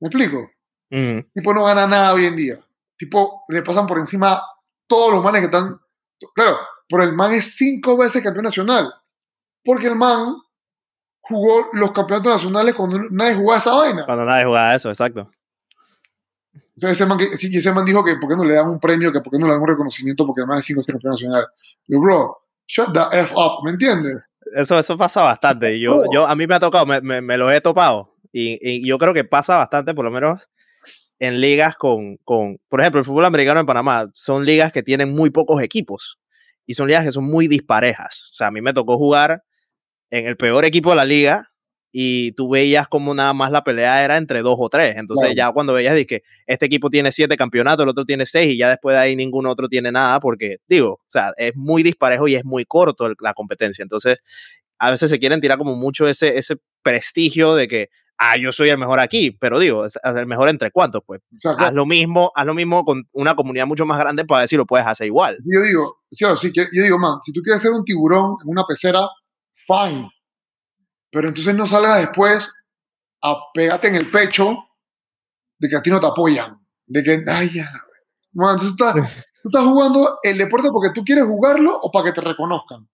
¿Me 0.00 0.08
explico? 0.08 0.50
Tipo 0.90 1.54
no 1.54 1.64
gana 1.64 1.86
nada 1.86 2.12
hoy 2.12 2.26
en 2.26 2.36
día. 2.36 2.60
Tipo, 2.98 3.44
le 3.48 3.62
pasan 3.62 3.86
por 3.86 3.98
encima 3.98 4.42
todos 4.86 5.14
los 5.14 5.24
manes 5.24 5.40
que 5.40 5.46
están. 5.46 5.80
Claro, 6.34 6.58
pero 6.86 7.04
el 7.04 7.14
man 7.14 7.32
es 7.32 7.56
cinco 7.56 7.96
veces 7.96 8.22
campeón 8.22 8.44
nacional. 8.44 8.92
Porque 9.64 9.86
el 9.86 9.96
man 9.96 10.36
jugó 11.22 11.68
los 11.72 11.92
campeonatos 11.92 12.34
nacionales 12.34 12.74
cuando 12.74 12.98
nadie 13.10 13.36
jugaba 13.36 13.58
esa 13.58 13.74
vaina. 13.74 14.04
Cuando 14.04 14.26
nadie 14.26 14.44
jugaba 14.44 14.74
eso, 14.74 14.90
exacto. 14.90 15.30
O 16.78 16.80
sea, 16.80 16.90
ese 16.90 17.06
man, 17.06 17.18
que, 17.18 17.24
ese 17.24 17.72
man 17.72 17.84
dijo 17.84 18.04
que 18.04 18.14
por 18.18 18.28
qué 18.28 18.36
no 18.36 18.44
le 18.44 18.54
dan 18.54 18.68
un 18.68 18.78
premio, 18.78 19.10
que 19.10 19.20
por 19.20 19.32
qué 19.32 19.38
no 19.40 19.46
le 19.46 19.52
dan 19.52 19.62
un 19.62 19.66
reconocimiento 19.66 20.24
porque 20.24 20.42
además 20.42 20.58
de 20.58 20.62
cinco 20.62 20.80
es 20.80 20.86
campeón 20.86 21.10
nacional. 21.10 21.44
Yo, 21.88 21.98
bro, 21.98 22.36
shut 22.68 22.92
the 22.92 23.18
F 23.18 23.34
up, 23.36 23.64
¿me 23.64 23.72
entiendes? 23.72 24.36
Eso, 24.54 24.78
eso 24.78 24.96
pasa 24.96 25.22
bastante. 25.22 25.80
Yo, 25.80 26.04
yo, 26.12 26.24
a 26.24 26.36
mí 26.36 26.46
me 26.46 26.54
ha 26.54 26.60
tocado, 26.60 26.86
me, 26.86 27.00
me, 27.00 27.36
lo 27.36 27.50
he 27.50 27.60
topado. 27.60 28.14
Y, 28.32 28.60
y, 28.62 28.86
yo 28.86 28.96
creo 28.96 29.12
que 29.12 29.24
pasa 29.24 29.56
bastante, 29.56 29.92
por 29.92 30.04
lo 30.04 30.12
menos 30.12 30.48
en 31.18 31.40
ligas 31.40 31.74
con, 31.74 32.16
con, 32.18 32.58
por 32.68 32.80
ejemplo, 32.80 33.00
el 33.00 33.04
fútbol 33.04 33.24
americano 33.24 33.58
en 33.58 33.66
Panamá. 33.66 34.08
Son 34.14 34.44
ligas 34.44 34.70
que 34.70 34.84
tienen 34.84 35.12
muy 35.12 35.30
pocos 35.30 35.60
equipos. 35.60 36.20
Y 36.64 36.74
son 36.74 36.86
ligas 36.86 37.02
que 37.02 37.10
son 37.10 37.24
muy 37.24 37.48
disparejas. 37.48 38.30
O 38.30 38.34
sea, 38.36 38.46
a 38.46 38.50
mí 38.52 38.60
me 38.60 38.72
tocó 38.72 38.96
jugar 38.96 39.42
en 40.10 40.28
el 40.28 40.36
peor 40.36 40.64
equipo 40.64 40.90
de 40.90 40.96
la 40.96 41.04
liga 41.04 41.50
y 42.00 42.30
tú 42.30 42.48
veías 42.48 42.86
como 42.86 43.12
nada 43.12 43.32
más 43.34 43.50
la 43.50 43.64
pelea 43.64 44.04
era 44.04 44.18
entre 44.18 44.40
dos 44.40 44.54
o 44.56 44.68
tres. 44.68 44.94
Entonces 44.96 45.34
ya 45.34 45.50
cuando 45.50 45.72
veías 45.72 45.96
que 46.06 46.22
este 46.46 46.66
equipo 46.66 46.90
tiene 46.90 47.10
siete 47.10 47.36
campeonatos, 47.36 47.82
el 47.82 47.88
otro 47.88 48.04
tiene 48.04 48.24
seis 48.24 48.54
y 48.54 48.56
ya 48.56 48.68
después 48.68 48.94
de 48.94 49.00
ahí 49.00 49.16
ningún 49.16 49.48
otro 49.48 49.68
tiene 49.68 49.90
nada 49.90 50.20
porque, 50.20 50.58
digo, 50.68 50.92
o 50.92 51.08
sea, 51.08 51.32
es 51.36 51.56
muy 51.56 51.82
disparejo 51.82 52.28
y 52.28 52.36
es 52.36 52.44
muy 52.44 52.64
corto 52.66 53.12
la 53.18 53.34
competencia. 53.34 53.82
Entonces 53.82 54.18
a 54.78 54.92
veces 54.92 55.10
se 55.10 55.18
quieren 55.18 55.40
tirar 55.40 55.58
como 55.58 55.74
mucho 55.74 56.06
ese, 56.06 56.38
ese 56.38 56.58
prestigio 56.84 57.56
de 57.56 57.66
que, 57.66 57.88
ah, 58.16 58.36
yo 58.36 58.52
soy 58.52 58.68
el 58.68 58.78
mejor 58.78 59.00
aquí, 59.00 59.32
pero 59.32 59.58
digo, 59.58 59.84
es, 59.84 59.98
el 60.04 60.26
mejor 60.28 60.50
entre 60.50 60.70
cuantos, 60.70 61.02
pues. 61.04 61.20
haz 61.58 61.72
lo 61.72 61.84
mismo, 61.84 62.30
haz 62.36 62.46
lo 62.46 62.54
mismo 62.54 62.84
con 62.84 63.08
una 63.10 63.34
comunidad 63.34 63.66
mucho 63.66 63.86
más 63.86 63.98
grande 63.98 64.24
para 64.24 64.42
decir 64.42 64.56
lo 64.56 64.66
puedes 64.66 64.86
hacer 64.86 65.08
igual. 65.08 65.36
Yo 65.44 65.60
digo, 65.62 65.96
sí, 66.12 66.52
yo 66.54 66.62
digo, 66.80 66.96
man, 66.96 67.18
si 67.22 67.32
tú 67.32 67.40
quieres 67.42 67.60
ser 67.60 67.72
un 67.72 67.82
tiburón 67.82 68.36
en 68.44 68.50
una 68.50 68.62
pecera, 68.68 69.00
fine. 69.66 70.08
Pero 71.10 71.28
entonces 71.28 71.54
no 71.54 71.66
salgas 71.66 72.00
después 72.00 72.52
a 73.22 73.36
pegarte 73.52 73.88
en 73.88 73.96
el 73.96 74.10
pecho 74.10 74.56
de 75.58 75.68
que 75.68 75.76
a 75.76 75.82
ti 75.82 75.90
no 75.90 76.00
te 76.00 76.06
apoyan. 76.06 76.60
De 76.86 77.02
que, 77.02 77.24
ay, 77.26 77.50
ya. 77.52 77.70
Man, 78.32 78.58
tú 78.58 78.68
estás, 78.68 78.94
tú 79.42 79.48
estás 79.48 79.64
jugando 79.64 80.18
el 80.22 80.38
deporte 80.38 80.68
porque 80.72 80.94
tú 80.94 81.04
quieres 81.04 81.24
jugarlo 81.24 81.78
o 81.80 81.90
para 81.90 82.06
que 82.06 82.12
te 82.12 82.20
reconozcan. 82.20 82.88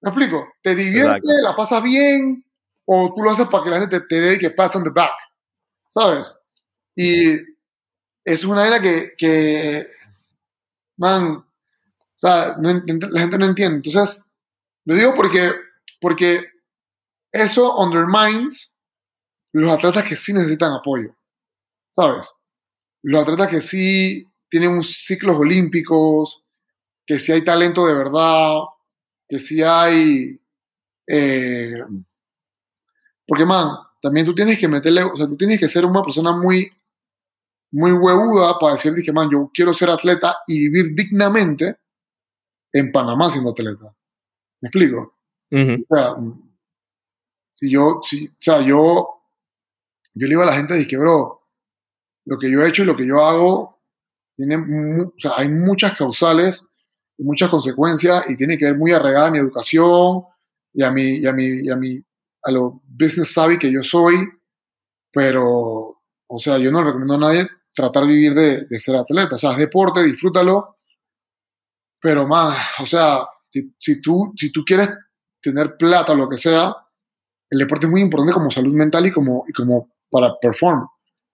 ¿Me 0.00 0.10
explico? 0.10 0.48
Te 0.62 0.74
diviertes, 0.74 1.38
la 1.42 1.56
pasas 1.56 1.82
bien, 1.82 2.44
o 2.84 3.12
tú 3.14 3.22
lo 3.22 3.32
haces 3.32 3.48
para 3.48 3.64
que 3.64 3.70
la 3.70 3.80
gente 3.80 4.00
te, 4.00 4.06
te 4.06 4.20
dé 4.20 4.38
que 4.38 4.50
pass 4.50 4.76
on 4.76 4.84
the 4.84 4.90
back, 4.90 5.14
¿sabes? 5.92 6.32
Y 6.94 7.36
es 8.24 8.44
una 8.44 8.66
era 8.66 8.80
que, 8.80 9.14
que 9.16 9.88
man, 10.96 11.36
o 11.36 11.44
sea, 12.16 12.56
la 12.58 13.20
gente 13.20 13.38
no 13.38 13.46
entiende. 13.46 13.76
Entonces, 13.76 14.22
lo 14.84 14.94
digo 14.94 15.14
porque, 15.16 15.52
porque 16.00 16.44
eso 17.32 17.76
undermines 17.78 18.74
los 19.52 19.70
atletas 19.70 20.04
que 20.04 20.16
sí 20.16 20.32
necesitan 20.32 20.72
apoyo, 20.72 21.16
¿sabes? 21.90 22.30
Los 23.02 23.22
atletas 23.22 23.48
que 23.48 23.60
sí 23.60 24.26
tienen 24.48 24.70
un 24.70 24.82
ciclos 24.82 25.36
olímpicos, 25.36 26.42
que 27.06 27.18
sí 27.18 27.32
hay 27.32 27.44
talento 27.44 27.86
de 27.86 27.94
verdad, 27.94 28.58
que 29.28 29.38
sí 29.38 29.62
hay... 29.62 30.40
Eh, 31.06 31.82
porque, 33.26 33.44
man, 33.44 33.76
también 34.00 34.26
tú 34.26 34.34
tienes 34.34 34.58
que 34.58 34.68
meterle, 34.68 35.02
o 35.02 35.16
sea, 35.16 35.26
tú 35.26 35.36
tienes 35.36 35.58
que 35.58 35.68
ser 35.68 35.84
una 35.84 36.02
persona 36.02 36.32
muy, 36.32 36.70
muy 37.72 37.92
huevuda 37.92 38.58
para 38.58 38.74
decir, 38.74 38.94
dije, 38.94 39.12
man, 39.12 39.28
yo 39.30 39.50
quiero 39.52 39.74
ser 39.74 39.90
atleta 39.90 40.38
y 40.46 40.68
vivir 40.68 40.94
dignamente 40.94 41.78
en 42.72 42.92
Panamá 42.92 43.30
siendo 43.30 43.50
atleta. 43.50 43.94
¿Me 44.60 44.68
explico? 44.68 45.14
O 45.50 45.94
sea, 45.94 46.14
si 47.58 47.70
yo, 47.70 48.00
si, 48.02 48.28
o 48.28 48.36
sea, 48.38 48.60
yo, 48.60 49.22
yo 50.14 50.26
le 50.26 50.28
digo 50.28 50.42
a 50.42 50.46
la 50.46 50.54
gente, 50.54 50.76
dije, 50.76 50.96
bro, 50.96 51.40
lo 52.24 52.38
que 52.38 52.50
yo 52.50 52.62
he 52.62 52.68
hecho 52.68 52.82
y 52.82 52.86
lo 52.86 52.96
que 52.96 53.06
yo 53.06 53.24
hago, 53.24 53.80
tiene, 54.36 54.56
o 54.56 55.12
sea, 55.18 55.32
hay 55.36 55.48
muchas 55.48 55.96
causales, 55.98 56.64
muchas 57.18 57.50
consecuencias 57.50 58.24
y 58.28 58.36
tiene 58.36 58.56
que 58.56 58.66
ver 58.66 58.76
muy 58.76 58.92
arregada 58.92 59.26
a 59.26 59.30
mi 59.32 59.38
educación 59.38 60.22
y 60.72 60.84
a 60.84 60.92
mi, 60.92 61.18
y 61.18 61.26
a 61.26 61.32
mi, 61.32 61.44
y 61.44 61.70
a 61.70 61.76
mi 61.76 62.00
a 62.44 62.52
lo 62.52 62.80
business 62.86 63.32
savvy 63.32 63.58
que 63.58 63.72
yo 63.72 63.82
soy, 63.82 64.16
pero, 65.12 66.00
o 66.28 66.38
sea, 66.38 66.58
yo 66.58 66.70
no 66.70 66.84
recomiendo 66.84 67.14
a 67.14 67.18
nadie 67.18 67.46
tratar 67.74 68.04
de 68.04 68.08
vivir 68.08 68.34
de, 68.34 68.80
ser 68.80 68.96
atleta. 68.96 69.34
O 69.34 69.38
sea, 69.38 69.52
es 69.52 69.58
deporte, 69.58 70.04
disfrútalo, 70.04 70.78
pero 72.00 72.28
más, 72.28 72.56
o 72.80 72.86
sea, 72.86 73.26
si, 73.48 74.00
tú, 74.00 74.32
si 74.36 74.52
tú 74.52 74.64
quieres 74.64 74.90
tener 75.42 75.76
plata 75.76 76.12
o 76.12 76.16
lo 76.16 76.28
que 76.28 76.38
sea, 76.38 76.74
el 77.50 77.58
deporte 77.58 77.86
es 77.86 77.92
muy 77.92 78.00
importante 78.00 78.32
como 78.32 78.50
salud 78.50 78.74
mental 78.74 79.06
y 79.06 79.10
como, 79.10 79.44
y 79.48 79.52
como 79.52 79.90
para 80.10 80.38
perform. 80.40 80.86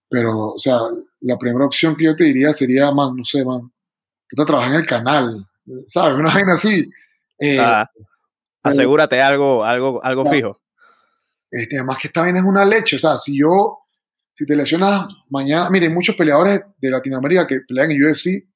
Pero, 0.09 0.53
o 0.53 0.57
sea, 0.57 0.79
la 1.21 1.37
primera 1.37 1.65
opción 1.65 1.95
que 1.95 2.05
yo 2.05 2.15
te 2.15 2.25
diría 2.25 2.53
sería, 2.53 2.91
man, 2.91 3.15
no 3.15 3.23
sé, 3.23 3.43
man, 3.43 3.71
tú 4.29 4.45
trabajas 4.45 4.71
en 4.71 4.75
el 4.77 4.85
canal, 4.85 5.45
¿sabes? 5.87 6.17
Una 6.17 6.33
vaina 6.33 6.53
así. 6.53 6.85
Eh, 7.39 7.59
ah, 7.59 7.89
asegúrate 8.63 9.21
algo, 9.21 9.63
algo, 9.63 10.03
algo 10.03 10.25
fijo. 10.27 10.61
Este, 11.51 11.77
además 11.77 11.97
que 11.99 12.07
esta 12.07 12.21
vaina 12.21 12.39
es 12.39 12.45
una 12.45 12.65
leche. 12.65 12.95
O 12.95 12.99
sea, 12.99 13.17
si 13.17 13.39
yo, 13.39 13.79
si 14.33 14.45
te 14.45 14.55
lesionas 14.55 15.07
mañana, 15.29 15.69
miren, 15.69 15.93
muchos 15.93 16.15
peleadores 16.15 16.61
de 16.77 16.89
Latinoamérica 16.89 17.47
que 17.47 17.61
pelean 17.67 17.91
en 17.91 18.03
UFC, 18.03 18.47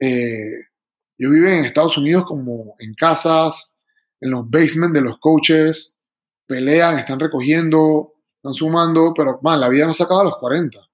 eh, 0.00 0.50
yo 1.16 1.30
vivo 1.30 1.46
en 1.46 1.64
Estados 1.64 1.96
Unidos 1.96 2.24
como 2.24 2.74
en 2.78 2.94
casas, 2.94 3.76
en 4.20 4.30
los 4.30 4.48
basements 4.48 4.94
de 4.94 5.00
los 5.00 5.18
coaches, 5.18 5.93
pelean, 6.46 6.98
están 6.98 7.20
recogiendo, 7.20 8.14
están 8.36 8.54
sumando, 8.54 9.12
pero 9.14 9.38
man, 9.42 9.60
la 9.60 9.68
vida 9.68 9.86
no 9.86 9.94
se 9.94 10.02
acaba 10.02 10.20
a 10.20 10.24
los 10.24 10.36
40. 10.36 10.78
O 10.78 10.84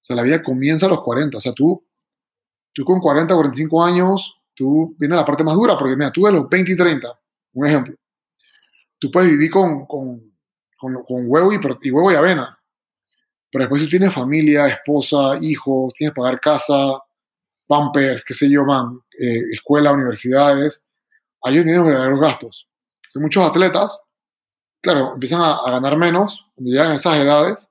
sea, 0.00 0.16
la 0.16 0.22
vida 0.22 0.42
comienza 0.42 0.86
a 0.86 0.88
los 0.88 1.02
40. 1.02 1.38
O 1.38 1.40
sea, 1.40 1.52
tú, 1.52 1.84
tú 2.72 2.84
con 2.84 3.00
40, 3.00 3.34
45 3.34 3.84
años, 3.84 4.34
tú 4.54 4.94
viene 4.98 5.16
la 5.16 5.24
parte 5.24 5.44
más 5.44 5.54
dura, 5.54 5.78
porque 5.78 5.96
mira, 5.96 6.10
tú 6.10 6.22
de 6.22 6.32
los 6.32 6.48
20 6.48 6.72
y 6.72 6.76
30, 6.76 7.20
un 7.54 7.66
ejemplo, 7.66 7.94
tú 8.98 9.10
puedes 9.10 9.30
vivir 9.30 9.50
con, 9.50 9.86
con, 9.86 10.32
con, 10.78 11.24
huevo 11.26 11.52
y, 11.52 11.56
y, 11.82 11.90
huevo 11.90 12.12
y 12.12 12.14
avena. 12.14 12.58
Pero 13.50 13.64
después 13.64 13.82
tú 13.82 13.88
tienes 13.88 14.12
familia, 14.12 14.66
esposa, 14.68 15.38
hijos, 15.40 15.94
tienes 15.94 16.12
que 16.12 16.20
pagar 16.20 16.40
casa, 16.40 17.00
pampers, 17.66 18.24
qué 18.24 18.34
sé 18.34 18.50
yo, 18.50 18.64
man, 18.64 19.00
eh, 19.18 19.42
escuela, 19.52 19.92
universidades. 19.92 20.82
Ahí 21.42 21.54
tienes 21.54 21.84
verdaderos 21.84 22.20
gastos. 22.20 22.68
Hay 23.14 23.22
muchos 23.22 23.48
atletas, 23.48 23.96
claro, 24.80 25.14
empiezan 25.14 25.40
a, 25.40 25.70
ganar 25.70 25.96
menos 25.96 26.46
cuando 26.54 26.70
llegan 26.70 26.92
a 26.92 26.94
esas 26.94 27.16
edades 27.16 27.68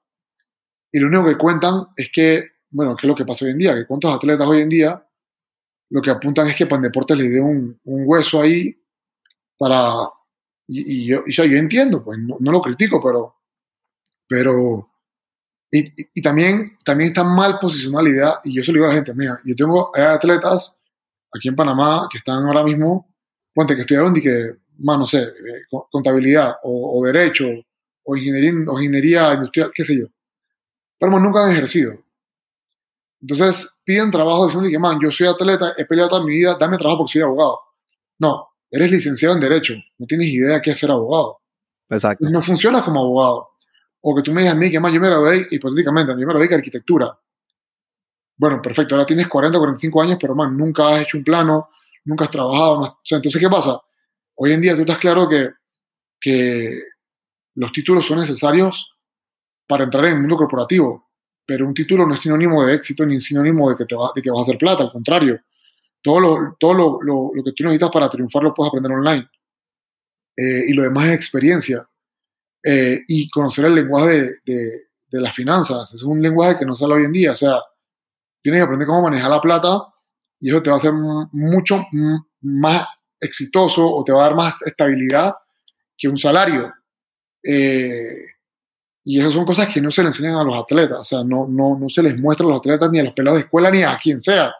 y 0.92 1.00
lo 1.00 1.08
único 1.08 1.26
que 1.26 1.38
cuentan 1.38 1.88
es 1.96 2.10
que, 2.12 2.48
bueno, 2.70 2.96
¿qué 2.96 3.06
es 3.06 3.10
lo 3.10 3.16
que 3.16 3.26
pasa 3.26 3.46
hoy 3.46 3.52
en 3.52 3.58
día? 3.58 3.76
Que 3.76 3.86
cuántos 3.86 4.14
atletas 4.14 4.48
hoy 4.48 4.62
en 4.62 4.70
día 4.70 5.04
lo 5.90 6.02
que 6.02 6.10
apuntan 6.10 6.48
es 6.48 6.56
que 6.56 6.66
deporte 6.66 7.16
les 7.16 7.32
dé 7.32 7.40
un, 7.40 7.80
un 7.86 8.04
hueso 8.06 8.42
ahí 8.42 8.78
para, 9.58 10.10
y, 10.68 11.06
yo, 11.08 11.24
yo 11.26 11.44
entiendo, 11.44 12.04
pues 12.04 12.20
no, 12.20 12.52
lo 12.52 12.62
critico, 12.62 13.02
pero, 13.02 13.36
pero 14.28 14.90
y, 15.72 15.94
y, 16.14 16.22
también, 16.22 16.78
también 16.84 17.10
está 17.10 17.24
mal 17.24 17.58
posicionada 17.60 18.42
y 18.44 18.54
yo 18.54 18.64
se 18.64 18.72
lo 18.72 18.78
digo 18.78 18.86
a 18.86 18.90
la 18.90 18.96
gente, 18.96 19.14
mira, 19.14 19.40
yo 19.46 19.56
tengo 19.56 19.96
atletas 19.96 20.76
aquí 21.34 21.48
en 21.48 21.56
Panamá 21.56 22.08
que 22.12 22.18
están 22.18 22.46
ahora 22.46 22.64
mismo, 22.64 23.14
ponte 23.54 23.76
que 23.76 23.82
estudiaron 23.82 24.16
y 24.16 24.22
que, 24.22 24.58
más 24.80 24.98
no 24.98 25.06
sé, 25.06 25.24
eh, 25.24 25.64
contabilidad 25.92 26.56
o, 26.64 27.04
derecho 27.06 27.46
o 28.04 28.16
ingeniería, 28.16 28.52
o 28.68 28.80
ingeniería 28.80 29.34
industrial, 29.34 29.72
qué 29.74 29.84
sé 29.84 29.98
yo, 29.98 30.08
pero 31.00 31.20
nunca 31.20 31.46
han 31.46 31.52
ejercido. 31.52 31.94
Entonces 33.22 33.80
piden 33.84 34.12
trabajo 34.12 34.46
diciendo 34.46 34.70
que, 34.70 34.80
man, 34.80 35.00
yo 35.02 35.12
soy 35.12 35.28
atleta, 35.28 35.74
he 35.78 35.86
peleado 35.86 36.10
toda 36.10 36.24
mi 36.24 36.32
vida, 36.32 36.56
dame 36.60 36.78
trabajo 36.78 37.00
porque 37.00 37.14
soy 37.14 37.22
abogado. 37.24 37.60
No, 38.20 38.48
eres 38.70 38.92
licenciado 38.92 39.36
en 39.36 39.42
Derecho, 39.42 39.74
no 39.98 40.06
tienes 40.06 40.28
idea 40.28 40.56
de 40.56 40.62
qué 40.62 40.72
es 40.72 40.78
ser 40.78 40.92
abogado. 40.92 41.40
Exacto. 41.90 42.28
No 42.30 42.42
funcionas 42.42 42.84
como 42.84 43.00
abogado. 43.00 43.50
O 44.02 44.16
que 44.16 44.22
tú 44.22 44.32
me 44.32 44.42
digas 44.42 44.56
a 44.56 44.60
mí 44.60 44.70
que 44.70 44.80
más 44.80 44.94
yo 44.94 45.00
me 45.00 45.08
gradué, 45.08 45.48
hipotéticamente, 45.50 46.12
yo 46.12 46.18
me 46.18 46.26
gradué 46.26 46.48
de 46.48 46.56
arquitectura. 46.56 47.18
Bueno, 48.38 48.62
perfecto, 48.62 48.94
ahora 48.94 49.06
tienes 49.06 49.28
40, 49.28 49.58
45 49.58 50.02
años, 50.02 50.18
pero 50.22 50.36
man, 50.36 50.56
nunca 50.56 50.90
has 50.90 51.02
hecho 51.02 51.18
un 51.18 51.24
plano, 51.24 51.70
nunca 52.06 52.26
has 52.26 52.32
trabajado. 52.32 52.82
O 52.82 53.00
sea, 53.04 53.16
entonces, 53.18 53.42
¿qué 53.42 53.50
pasa? 53.50 53.82
Hoy 54.38 54.54
en 54.54 54.62
día 54.62 54.76
tú 54.76 54.82
estás 54.82 54.98
claro 55.00 55.28
que, 55.28 55.50
que 56.20 56.82
los 57.56 57.72
títulos 57.72 58.06
son 58.06 58.20
necesarios 58.20 58.92
para 59.68 59.84
entrar 59.84 60.06
en 60.06 60.14
el 60.14 60.20
mundo 60.22 60.38
corporativo, 60.38 61.10
pero 61.46 61.68
un 61.68 61.74
título 61.74 62.06
no 62.06 62.14
es 62.14 62.22
sinónimo 62.22 62.66
de 62.66 62.76
éxito 62.76 63.06
ni 63.06 63.20
sinónimo 63.20 63.70
de 63.70 63.76
que, 63.76 63.86
te 63.86 63.96
va, 63.96 64.12
de 64.16 64.22
que 64.22 64.30
vas 64.30 64.40
a 64.40 64.42
hacer 64.44 64.58
plata, 64.58 64.84
al 64.84 64.92
contrario 64.92 65.40
todo 66.08 66.20
lo, 66.20 66.56
todo 66.58 66.74
lo, 66.74 67.00
lo, 67.02 67.44
que 67.44 67.52
tú 67.52 67.64
necesitas 67.64 67.90
para 67.92 68.10
triunfar 68.10 68.44
lo 68.44 68.54
puedes 68.54 68.70
aprender 68.70 68.94
online. 68.94 69.30
Eh, 70.38 70.66
y 70.70 70.74
lo 70.74 70.84
demás 70.84 71.08
es 71.08 71.16
experiencia. 71.16 71.88
Eh, 72.64 73.02
y 73.08 73.30
conocer 73.30 73.66
el 73.66 73.76
lenguaje 73.76 74.40
de, 74.46 74.88
de, 75.08 75.22
las 75.22 75.36
finanzas. 75.36 75.94
Es 75.94 76.04
un 76.04 76.22
lenguaje 76.22 76.60
que 76.60 76.66
no 76.66 76.76
sale 76.76 76.94
hoy 76.94 77.06
en 77.06 77.12
día. 77.12 77.34
O 77.34 77.36
sea, 77.36 77.62
tienes 78.42 78.60
que 78.60 78.64
aprender 78.64 78.88
cómo 78.88 79.02
manejar 79.02 79.30
la 79.30 79.42
plata 79.42 79.86
y 80.40 80.50
eso 80.50 80.62
te 80.62 80.70
va 80.70 80.76
a 80.76 80.78
hacer 80.78 80.94
mucho 80.94 81.84
más 82.42 82.88
exitoso 83.20 83.88
o 83.88 84.04
te 84.04 84.12
va 84.12 84.22
a 84.22 84.28
dar 84.30 84.36
más 84.36 84.62
estabilidad 84.64 85.34
que 85.98 86.08
un 86.08 86.18
salario. 86.18 86.74
Eh, 87.44 88.26
y 89.04 89.20
esas 89.20 89.34
son 89.34 89.46
cosas 89.46 89.70
que 89.70 89.82
no 89.82 89.90
se 89.90 90.02
le 90.02 90.10
enseñan 90.10 90.36
a 90.36 90.44
los 90.44 90.60
atletas. 90.60 91.00
O 91.00 91.04
sea, 91.04 91.24
no, 91.24 91.48
no, 91.48 91.78
no 91.80 91.90
se 91.90 92.04
les 92.04 92.18
muestra 92.18 92.46
a 92.46 92.50
los 92.50 92.60
atletas 92.60 92.90
ni 92.92 93.00
a 93.00 93.04
los 93.04 93.14
pelados 93.14 93.40
de 93.40 93.46
escuela 93.46 93.72
ni 93.72 93.84
a 93.84 93.98
quien 93.98 94.20
sea. 94.20 94.54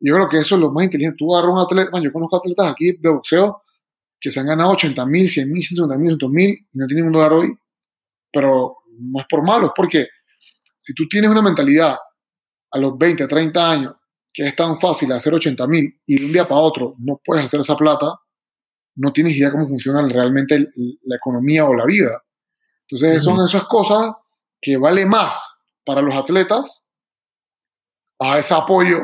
Yo 0.00 0.14
creo 0.14 0.28
que 0.28 0.38
eso 0.38 0.54
es 0.56 0.60
lo 0.60 0.72
más 0.72 0.84
inteligente. 0.84 1.16
Tú 1.18 1.34
agarras 1.34 1.54
un 1.54 1.60
atleta, 1.60 2.00
yo 2.00 2.12
conozco 2.12 2.36
atletas 2.36 2.72
aquí 2.72 2.92
de 2.98 3.10
boxeo 3.10 3.62
que 4.18 4.30
se 4.30 4.40
han 4.40 4.46
ganado 4.46 4.70
80 4.70 5.04
mil, 5.06 5.28
100 5.28 5.52
mil, 5.52 5.62
150 5.62 5.98
mil, 5.98 6.16
100 6.18 6.32
mil 6.32 6.50
y 6.50 6.78
no 6.78 6.86
tienen 6.86 7.06
un 7.06 7.12
dólar 7.12 7.32
hoy, 7.32 7.54
pero 8.32 8.76
no 8.98 9.20
es 9.20 9.26
por 9.28 9.44
malo, 9.44 9.66
es 9.66 9.72
porque 9.74 10.06
si 10.78 10.94
tú 10.94 11.08
tienes 11.08 11.30
una 11.30 11.42
mentalidad 11.42 11.96
a 12.70 12.78
los 12.78 12.96
20, 12.96 13.26
30 13.26 13.70
años 13.70 13.94
que 14.32 14.46
es 14.46 14.56
tan 14.56 14.80
fácil 14.80 15.12
hacer 15.12 15.34
80 15.34 15.66
mil 15.66 16.00
y 16.06 16.18
de 16.18 16.26
un 16.26 16.32
día 16.32 16.48
para 16.48 16.60
otro 16.60 16.94
no 16.98 17.20
puedes 17.24 17.44
hacer 17.44 17.60
esa 17.60 17.76
plata, 17.76 18.18
no 18.94 19.12
tienes 19.12 19.36
idea 19.36 19.50
cómo 19.50 19.68
funciona 19.68 20.06
realmente 20.06 20.70
la 21.04 21.16
economía 21.16 21.64
o 21.64 21.74
la 21.74 21.84
vida. 21.84 22.22
Entonces, 22.88 23.22
son 23.22 23.40
esas 23.40 23.64
cosas 23.64 24.12
que 24.60 24.76
vale 24.76 25.06
más 25.06 25.54
para 25.84 26.02
los 26.02 26.14
atletas 26.14 26.84
a 28.18 28.38
ese 28.38 28.54
apoyo 28.54 29.00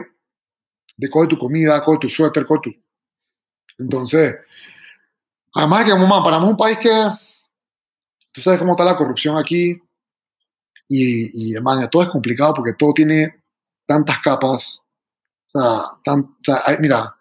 de 0.97 1.09
coge 1.09 1.29
tu 1.29 1.39
comida, 1.39 1.83
coge 1.83 1.99
tu 2.01 2.09
suéter, 2.09 2.45
coge 2.47 2.61
tu... 2.65 2.71
Entonces, 3.79 4.37
además 5.55 5.85
que, 5.85 5.95
mamá, 5.95 6.23
para 6.23 6.39
un 6.39 6.57
país 6.57 6.79
que, 6.79 6.91
tú 8.33 8.43
sabes 8.43 8.59
cómo 8.59 8.73
está 8.73 8.85
la 8.85 8.97
corrupción 8.97 9.37
aquí. 9.37 9.81
Y, 10.89 11.53
y 11.57 11.61
man, 11.61 11.89
todo 11.91 12.03
es 12.03 12.09
complicado 12.09 12.55
porque 12.55 12.75
todo 12.75 12.93
tiene 12.93 13.43
tantas 13.87 14.21
capas. 14.21 14.83
O 15.53 15.59
sea, 15.59 15.83
tan, 16.05 16.21
o 16.21 16.39
sea 16.43 16.63
mira, 16.79 17.15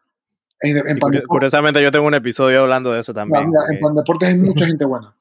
en, 0.60 0.78
en 0.78 1.00
Curiosamente 1.28 1.82
yo 1.82 1.92
tengo 1.92 2.08
un 2.08 2.13
episodio 2.13 2.62
hablando 2.62 2.92
de 2.92 3.02
eso 3.02 3.13
también. 3.13 3.48
Mira, 3.48 3.62
En 3.72 3.80
Pandeportes 3.80 4.30
hay 4.30 4.36
mucha 4.36 4.66
gente 4.66 4.86
buena. 4.86 5.16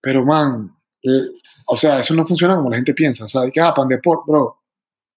Pero, 0.00 0.24
man, 0.24 0.76
eh, 1.02 1.28
o 1.66 1.76
sea, 1.76 2.00
eso 2.00 2.14
no 2.14 2.26
funciona 2.26 2.56
como 2.56 2.70
la 2.70 2.76
gente 2.76 2.94
piensa. 2.94 3.24
O 3.24 3.28
sea, 3.28 3.42
de 3.42 3.52
que, 3.52 3.60
ah, 3.60 3.72
Pandeport, 3.74 4.26
bro. 4.26 4.56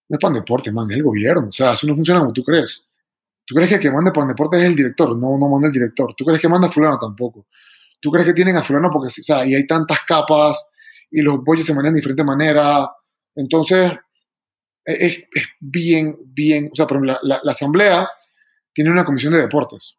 No 0.10 0.15
es 0.15 0.21
Pandeportes, 0.21 0.74
man, 0.74 0.89
es 0.91 0.97
el 0.97 1.04
gobierno. 1.04 1.47
O 1.47 1.52
sea, 1.52 1.74
eso 1.74 1.88
no 1.88 1.95
funciona 1.95 2.19
como 2.19 2.34
tú 2.34 2.43
crees. 2.43 2.89
¿Tú 3.45 3.56
crees 3.56 3.69
que 3.69 3.76
el 3.76 3.82
que 3.82 3.91
manda 3.91 4.13
Pandeportes 4.13 4.62
es 4.62 4.67
el 4.67 4.76
director? 4.76 5.15
No, 5.17 5.38
no 5.38 5.50
manda 5.50 5.67
el 5.67 5.74
director. 5.74 6.13
¿Tú 6.15 6.24
crees 6.26 6.41
que 6.41 6.50
manda 6.50 6.67
a 6.67 6.71
fulano? 6.71 6.97
Tampoco. 7.00 7.47
¿Tú 8.00 8.12
crees 8.12 8.26
que 8.28 8.34
tienen 8.34 8.56
a 8.58 8.63
fulano? 8.63 8.89
Porque, 8.91 9.08
o 9.08 9.24
sea, 9.24 9.45
y 9.45 9.56
hay 9.56 9.65
tantas 9.65 10.02
capas 10.02 10.69
y 11.10 11.21
los 11.21 11.43
bollos 11.43 11.65
se 11.65 11.74
manejan 11.74 11.93
de 11.93 12.00
diferente 12.00 12.24
manera. 12.24 12.89
Entonces, 13.36 13.91
es, 14.86 15.20
es 15.32 15.44
bien, 15.60 16.17
bien, 16.26 16.70
o 16.72 16.76
sea, 16.76 16.88
por 16.88 16.98
ejemplo, 16.98 17.20
la, 17.24 17.39
la, 17.44 17.52
asamblea 17.52 18.10
tiene 18.74 18.91
una 18.91 19.06
comisión 19.06 19.34
de 19.34 19.41
deportes. 19.41 19.98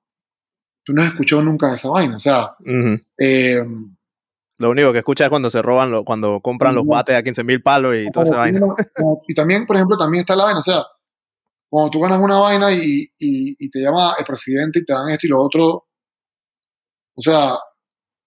Tú 0.85 0.93
no 0.93 1.03
has 1.03 1.09
escuchado 1.09 1.43
nunca 1.43 1.73
esa 1.73 1.89
vaina, 1.89 2.17
o 2.17 2.21
sea, 2.21 2.57
eh, 3.19 3.63
lo 4.59 4.71
único 4.71 4.93
que 4.93 4.99
escuchas 4.99 5.27
es 5.27 5.31
cuando 5.31 5.51
se 5.51 5.63
roban, 5.63 5.91
lo, 5.91 6.05
cuando 6.05 6.41
compran 6.41 6.75
los 6.75 6.87
bates 6.87 7.17
a 7.17 7.23
15 7.23 7.45
mil 7.45 7.63
palos 7.63 7.97
y 7.97 8.11
toda 8.11 8.27
esa 8.27 8.37
vaina. 8.37 8.61
y 9.29 9.35
también, 9.35 9.67
por 9.67 9.77
ejemplo, 9.77 9.97
también 9.97 10.23
está 10.23 10.37
la 10.37 10.45
vaina, 10.45 10.61
o 10.61 10.63
sea, 10.63 10.85
cuando 11.69 11.91
tú 11.91 12.01
ganas 12.01 12.21
una 12.21 12.39
vaina 12.39 12.73
y, 12.73 13.11
y, 13.19 13.71
te 13.71 13.81
llama 13.81 14.15
el 14.19 14.25
presidente 14.25 14.81
y 14.81 14.85
te 14.85 14.93
dan 14.93 15.09
esto 15.09 15.27
y 15.27 15.31
lo 15.31 15.43
otro, 15.43 15.87
o 17.15 17.23
sea, 17.23 17.55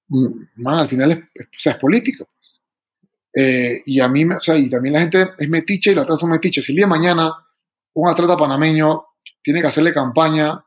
mm, 0.07 0.67
al 0.67 0.87
final 0.87 1.11
es, 1.11 1.17
o 1.17 1.59
sea, 1.59 1.73
es 1.73 1.77
político. 1.77 2.25
Pues. 2.35 2.61
Eh, 3.37 3.83
y 3.85 3.99
a 3.99 4.07
mí, 4.07 4.23
o 4.23 4.39
sea, 4.39 4.55
y 4.55 4.69
también 4.69 4.93
la 4.93 5.01
gente 5.01 5.31
es 5.37 5.49
metiche 5.49 5.91
y 5.91 5.95
las 5.95 6.03
otras 6.03 6.19
son 6.19 6.29
metiches. 6.29 6.65
Si 6.65 6.71
el 6.71 6.77
día 6.77 6.85
de 6.85 6.89
mañana 6.89 7.33
un 7.93 8.09
atleta 8.09 8.37
panameño 8.37 9.03
tiene 9.43 9.61
que 9.61 9.67
hacerle 9.67 9.93
campaña, 9.93 10.63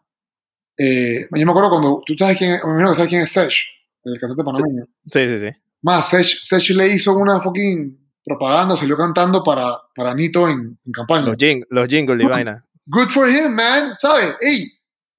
eh, 0.77 1.27
yo 1.31 1.47
me 1.47 1.51
acuerdo 1.51 1.71
cuando 1.71 2.03
tú 2.05 2.15
sabes 2.19 2.37
quién, 2.37 2.51
me 2.51 2.59
imagino 2.59 2.91
que 2.91 2.97
sabes 2.97 3.09
quién 3.09 3.23
es 3.23 3.33
Sesh, 3.33 3.67
el 4.05 4.21
cantante 4.21 4.45
panameño. 4.45 4.85
Sí, 5.07 5.29
sí, 5.29 5.39
sí. 5.39 5.49
Más, 5.81 6.09
Sech, 6.11 6.71
le 6.71 6.89
hizo 6.89 7.17
una 7.17 7.41
fucking 7.41 7.99
propaganda, 8.23 8.77
salió 8.77 8.97
cantando 8.97 9.43
para, 9.43 9.79
para 9.95 10.15
Nito 10.15 10.47
en, 10.47 10.79
campaña. 10.93 11.27
Los, 11.27 11.37
jing, 11.39 11.65
los 11.71 11.89
jingles 11.89 12.23
y 12.23 12.27
vaina. 12.27 12.65
Good 12.87 13.09
for 13.09 13.29
him, 13.29 13.53
man. 13.53 13.95
¿Sabes? 13.99 14.37
Ey, 14.41 14.67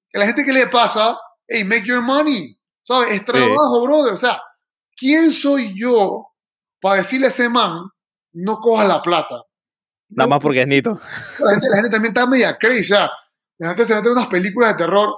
que 0.08 0.18
la 0.18 0.26
gente 0.26 0.44
que 0.44 0.52
le 0.52 0.66
pasa, 0.68 1.18
hey, 1.48 1.64
make 1.64 1.84
your 1.84 2.02
money. 2.02 2.56
¿Sabes? 2.82 3.12
Es 3.12 3.24
trabajo, 3.24 3.82
brother. 3.82 4.14
O 4.14 4.18
sea, 4.18 4.40
¿quién 4.96 5.32
soy 5.32 5.74
yo 5.76 6.29
para 6.80 6.96
decirle 6.96 7.26
a 7.26 7.28
ese 7.28 7.48
man, 7.48 7.90
no 8.32 8.58
coja 8.58 8.86
la 8.86 9.02
plata. 9.02 9.42
Nada 10.08 10.28
más 10.28 10.40
porque 10.40 10.62
es 10.62 10.66
nito. 10.66 11.00
La 11.38 11.52
gente, 11.52 11.90
también 11.90 12.12
está 12.12 12.26
media 12.26 12.56
crazy. 12.58 12.92
O 12.92 12.96
sea, 12.96 13.10
la 13.58 13.68
gente 13.68 13.84
se 13.84 13.94
mete 13.94 14.08
en 14.08 14.12
unas 14.12 14.26
películas 14.26 14.72
de 14.72 14.84
terror. 14.84 15.14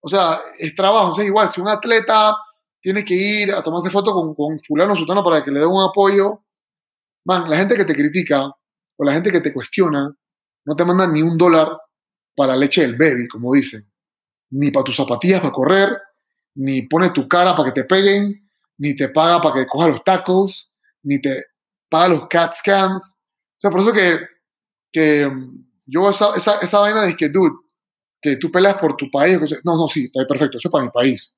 O 0.00 0.08
sea, 0.08 0.38
es 0.58 0.74
trabajo. 0.74 1.12
O 1.12 1.14
sea, 1.14 1.24
igual, 1.24 1.50
si 1.50 1.60
un 1.60 1.68
atleta 1.68 2.36
tiene 2.80 3.04
que 3.04 3.14
ir 3.14 3.52
a 3.52 3.62
tomarse 3.62 3.90
foto 3.90 4.12
con, 4.12 4.34
con 4.34 4.60
fulano 4.60 4.94
sultano 4.94 5.24
para 5.24 5.44
que 5.44 5.50
le 5.50 5.60
dé 5.60 5.66
un 5.66 5.82
apoyo, 5.82 6.44
man, 7.24 7.48
la 7.48 7.56
gente 7.56 7.76
que 7.76 7.84
te 7.84 7.94
critica 7.94 8.46
o 8.96 9.04
la 9.04 9.12
gente 9.12 9.32
que 9.32 9.40
te 9.40 9.52
cuestiona 9.52 10.14
no 10.64 10.76
te 10.76 10.84
manda 10.84 11.06
ni 11.06 11.22
un 11.22 11.36
dólar 11.36 11.76
para 12.36 12.56
leche 12.56 12.82
del 12.82 12.96
baby, 12.96 13.28
como 13.28 13.52
dicen. 13.52 13.90
Ni 14.50 14.70
para 14.70 14.84
tus 14.84 14.96
zapatillas 14.96 15.40
para 15.40 15.52
correr, 15.52 15.98
ni 16.54 16.82
pone 16.82 17.10
tu 17.10 17.26
cara 17.26 17.54
para 17.54 17.72
que 17.72 17.80
te 17.80 17.84
peguen, 17.86 18.48
ni 18.78 18.94
te 18.94 19.08
paga 19.08 19.40
para 19.40 19.54
que 19.56 19.66
coja 19.66 19.88
los 19.88 20.04
tackles, 20.04 20.71
ni 21.02 21.20
te 21.20 21.44
paga 21.88 22.08
los 22.08 22.28
CAT 22.28 22.54
scans. 22.54 23.18
O 23.18 23.60
sea, 23.60 23.70
por 23.70 23.80
eso 23.80 23.92
que, 23.92 24.20
que 24.90 25.26
mm, 25.26 25.66
yo 25.86 26.10
esa, 26.10 26.34
esa, 26.34 26.58
esa 26.58 26.78
vaina 26.80 27.02
de 27.02 27.16
que, 27.16 27.28
dude, 27.28 27.54
que 28.20 28.36
tú 28.36 28.50
peleas 28.50 28.78
por 28.78 28.96
tu 28.96 29.10
país. 29.10 29.38
No, 29.64 29.76
no, 29.76 29.86
sí, 29.86 30.08
perfecto, 30.08 30.58
eso 30.58 30.68
es 30.68 30.72
para 30.72 30.84
mi 30.84 30.90
país. 30.90 31.34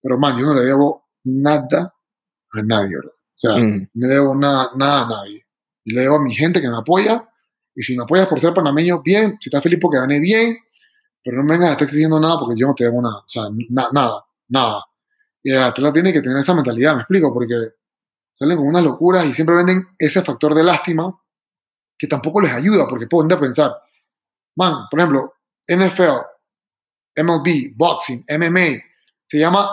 Pero, 0.00 0.18
man, 0.18 0.38
yo 0.38 0.46
no 0.46 0.54
le 0.54 0.64
debo 0.64 1.08
nada 1.24 1.94
a 2.52 2.62
nadie, 2.62 2.96
¿verdad? 2.96 3.12
O 3.12 3.38
sea, 3.38 3.56
mm. 3.56 3.90
no 3.94 4.08
le 4.08 4.14
debo 4.14 4.34
nada, 4.34 4.70
nada 4.76 5.04
a 5.04 5.08
nadie. 5.08 5.46
Y 5.84 5.94
le 5.94 6.02
debo 6.02 6.16
a 6.16 6.22
mi 6.22 6.34
gente 6.34 6.60
que 6.60 6.68
me 6.68 6.76
apoya. 6.76 7.28
Y 7.74 7.82
si 7.82 7.96
me 7.96 8.02
apoyas 8.02 8.26
por 8.28 8.40
ser 8.40 8.54
panameño, 8.54 9.02
bien. 9.02 9.36
Si 9.40 9.48
estás 9.48 9.62
feliz 9.62 9.78
porque 9.80 9.98
gané, 9.98 10.20
bien. 10.20 10.56
Pero 11.22 11.38
no 11.38 11.44
me 11.44 11.52
vengas 11.52 11.70
a 11.70 11.72
estar 11.72 11.86
exigiendo 11.86 12.18
nada 12.18 12.38
porque 12.38 12.58
yo 12.58 12.66
no 12.66 12.74
te 12.74 12.84
debo 12.84 13.02
nada. 13.02 13.18
O 13.18 13.28
sea, 13.28 13.44
nada, 13.70 14.24
nada. 14.48 14.84
Y 15.42 15.52
el 15.52 15.58
atleta 15.58 15.92
tiene 15.92 16.12
que 16.12 16.20
tener 16.20 16.38
esa 16.38 16.54
mentalidad, 16.54 16.94
me 16.94 17.02
explico, 17.02 17.32
porque 17.32 17.54
salen 18.38 18.56
con 18.56 18.68
unas 18.68 18.84
locuras 18.84 19.26
y 19.26 19.34
siempre 19.34 19.56
venden 19.56 19.82
ese 19.98 20.22
factor 20.22 20.54
de 20.54 20.62
lástima 20.62 21.12
que 21.98 22.06
tampoco 22.06 22.40
les 22.40 22.52
ayuda, 22.52 22.86
porque 22.88 23.08
pueden 23.08 23.28
pensar, 23.40 23.72
man, 24.56 24.86
por 24.88 25.00
ejemplo, 25.00 25.34
NFL, 25.66 26.20
MLB, 27.16 27.74
boxing, 27.74 28.24
MMA, 28.28 28.80
se 29.26 29.38
llama, 29.38 29.68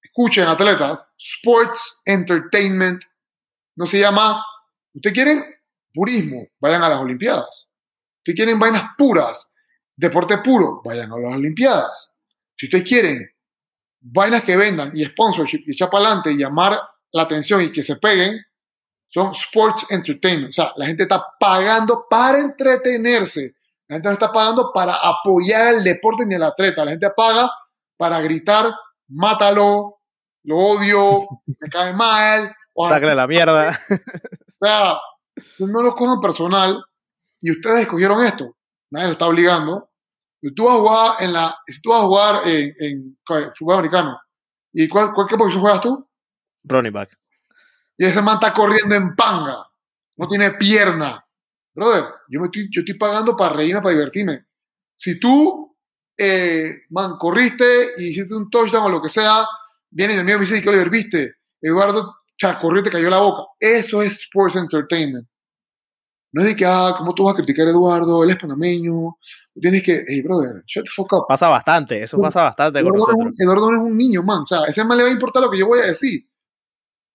escuchen 0.00 0.46
atletas, 0.46 1.04
sports 1.18 2.00
entertainment, 2.04 3.02
no 3.76 3.86
se 3.86 3.98
llama, 3.98 4.44
¿ustedes 4.94 5.14
quieren 5.14 5.44
purismo? 5.92 6.46
Vayan 6.60 6.84
a 6.84 6.88
las 6.88 7.00
Olimpiadas. 7.00 7.68
¿Ustedes 8.18 8.36
quieren 8.36 8.58
vainas 8.60 8.90
puras? 8.96 9.52
Deporte 9.96 10.38
puro, 10.38 10.80
vayan 10.84 11.12
a 11.12 11.18
las 11.18 11.34
Olimpiadas. 11.34 12.12
Si 12.56 12.66
ustedes 12.66 12.84
quieren 12.84 13.28
vainas 14.00 14.42
que 14.42 14.56
vendan 14.56 14.92
y 14.94 15.04
sponsorship 15.04 15.64
y 15.66 15.72
echar 15.72 15.90
para 15.90 16.06
adelante 16.06 16.30
y 16.30 16.36
llamar 16.36 16.78
la 17.14 17.22
atención 17.22 17.62
y 17.62 17.72
que 17.72 17.82
se 17.82 17.96
peguen 17.96 18.44
son 19.08 19.30
sports 19.32 19.86
entertainment. 19.90 20.48
O 20.48 20.52
sea, 20.52 20.72
la 20.76 20.86
gente 20.86 21.04
está 21.04 21.24
pagando 21.38 22.06
para 22.10 22.38
entretenerse. 22.38 23.54
La 23.86 23.96
gente 23.96 24.08
no 24.08 24.14
está 24.14 24.32
pagando 24.32 24.72
para 24.74 24.94
apoyar 24.94 25.74
el 25.74 25.84
deporte 25.84 26.26
ni 26.26 26.34
el 26.34 26.42
atleta. 26.42 26.84
La 26.84 26.90
gente 26.90 27.08
paga 27.16 27.48
para 27.96 28.20
gritar, 28.20 28.74
mátalo, 29.08 30.00
lo 30.42 30.58
odio, 30.58 31.26
me 31.46 31.68
cae 31.68 31.92
mal. 31.92 32.52
O 32.74 32.90
la 32.90 33.26
mierda. 33.26 33.78
O 34.60 34.66
sea, 34.66 34.98
no 35.58 35.82
lo 35.82 35.94
cojan 35.94 36.20
personal 36.20 36.82
y 37.40 37.50
ustedes 37.50 37.82
escogieron 37.82 38.24
esto. 38.24 38.56
Nadie 38.90 39.08
lo 39.08 39.12
está 39.12 39.26
obligando. 39.26 39.90
Si 40.40 40.54
tú 40.54 40.64
vas 40.64 40.76
a 40.76 40.78
jugar 40.78 41.10
en, 41.20 41.32
la, 41.34 41.58
si 41.66 41.82
tú 41.82 41.90
vas 41.90 41.98
a 41.98 42.04
jugar 42.04 42.36
en, 42.46 42.74
en 42.78 43.18
fútbol 43.58 43.74
americano, 43.74 44.18
¿y 44.72 44.88
cuál, 44.88 45.12
cuál, 45.12 45.26
qué 45.28 45.36
posición 45.36 45.60
juegas 45.60 45.82
tú? 45.82 46.08
Running 46.64 46.92
back. 46.92 47.16
Y 47.96 48.04
ese 48.04 48.20
man 48.20 48.34
está 48.34 48.52
corriendo 48.52 48.94
en 48.94 49.14
panga. 49.14 49.66
No 50.16 50.28
tiene 50.28 50.52
pierna. 50.52 51.24
Brother, 51.74 52.04
yo, 52.28 52.40
me 52.40 52.46
estoy, 52.46 52.68
yo 52.70 52.80
estoy 52.80 52.94
pagando 52.94 53.36
para 53.36 53.56
reírme, 53.56 53.82
para 53.82 53.94
divertirme. 53.94 54.44
Si 54.96 55.18
tú, 55.18 55.76
eh, 56.16 56.82
man, 56.90 57.16
corriste 57.18 57.64
y 57.98 58.08
hiciste 58.08 58.34
un 58.34 58.48
touchdown 58.48 58.86
o 58.86 58.88
lo 58.88 59.02
que 59.02 59.08
sea, 59.08 59.44
viene 59.90 60.14
el 60.14 60.24
mío 60.24 60.36
y 60.36 60.38
me 60.40 60.46
dice, 60.46 60.62
¿qué 60.62 60.68
Oliver 60.68 60.90
viste? 60.90 61.36
Eduardo, 61.60 62.16
cha, 62.36 62.58
corrió 62.60 62.80
y 62.80 62.84
te 62.84 62.90
cayó 62.90 63.10
la 63.10 63.18
boca. 63.18 63.42
Eso 63.58 64.02
es 64.02 64.20
sports 64.20 64.56
entertainment. 64.56 65.26
No 66.32 66.42
es 66.42 66.48
de 66.48 66.56
que, 66.56 66.66
ah, 66.66 66.94
¿cómo 66.98 67.14
tú 67.14 67.24
vas 67.24 67.34
a 67.34 67.36
criticar 67.36 67.66
a 67.66 67.70
Eduardo? 67.70 68.24
Él 68.24 68.30
es 68.30 68.36
panameño. 68.36 69.16
tienes 69.60 69.82
que, 69.84 70.04
hey, 70.06 70.20
brother, 70.20 70.64
shut 70.66 70.84
the 70.84 70.90
fuck 70.90 71.12
up. 71.12 71.26
Pasa 71.28 71.48
bastante, 71.48 72.02
eso 72.02 72.18
pasa 72.18 72.42
bastante 72.42 72.80
Eduardo, 72.80 73.04
con 73.04 73.32
Eduardo 73.38 73.70
no 73.70 73.76
es 73.82 73.90
un 73.90 73.96
niño, 73.96 74.22
man. 74.24 74.40
O 74.42 74.46
sea, 74.46 74.64
ese 74.66 74.84
man 74.84 74.98
le 74.98 75.04
va 75.04 75.10
a 75.10 75.12
importar 75.12 75.44
lo 75.44 75.50
que 75.50 75.58
yo 75.58 75.66
voy 75.66 75.78
a 75.78 75.86
decir. 75.86 76.28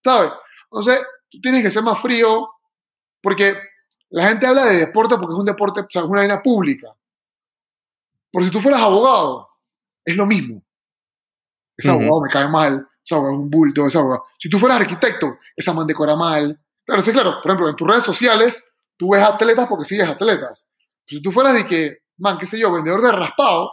¿Sabes? 0.02 0.32
Entonces, 0.64 1.06
tú 1.30 1.40
tienes 1.40 1.62
que 1.62 1.70
ser 1.70 1.82
más 1.82 1.98
frío 2.00 2.48
porque 3.22 3.54
la 4.10 4.28
gente 4.28 4.46
habla 4.46 4.64
de 4.66 4.86
deporte 4.86 5.16
porque 5.16 5.32
es 5.32 5.38
un 5.38 5.46
deporte, 5.46 5.80
o 5.80 5.86
sea, 5.88 6.02
es 6.02 6.08
una 6.08 6.20
vaina 6.20 6.42
pública. 6.42 6.88
Por 8.32 8.44
si 8.44 8.50
tú 8.50 8.60
fueras 8.60 8.82
abogado, 8.82 9.48
es 10.04 10.16
lo 10.16 10.26
mismo. 10.26 10.62
Ese 11.76 11.90
abogado 11.90 12.20
me 12.20 12.28
cae 12.28 12.48
mal, 12.48 12.88
ese 13.02 13.14
abogado 13.14 13.36
es 13.36 13.42
un 13.42 13.50
bulto, 13.50 13.86
ese 13.86 13.98
abogado. 13.98 14.26
Si 14.38 14.48
tú 14.48 14.58
fueras 14.58 14.80
arquitecto, 14.80 15.38
esa 15.56 15.72
man 15.72 15.86
decora 15.86 16.14
mal. 16.14 16.60
Claro, 16.84 17.02
sí, 17.02 17.12
claro. 17.12 17.36
Por 17.36 17.46
ejemplo, 17.46 17.68
en 17.68 17.76
tus 17.76 17.88
redes 17.88 18.04
sociales, 18.04 18.64
tú 18.96 19.10
ves 19.12 19.22
atletas 19.22 19.68
porque 19.68 19.84
sigues 19.84 20.08
atletas. 20.08 20.68
si 21.06 21.22
tú 21.22 21.32
fueras 21.32 21.54
de 21.54 21.66
que, 21.66 22.02
man, 22.18 22.38
qué 22.38 22.46
sé 22.46 22.58
yo, 22.58 22.70
vendedor 22.72 23.02
de 23.02 23.12
raspado, 23.12 23.72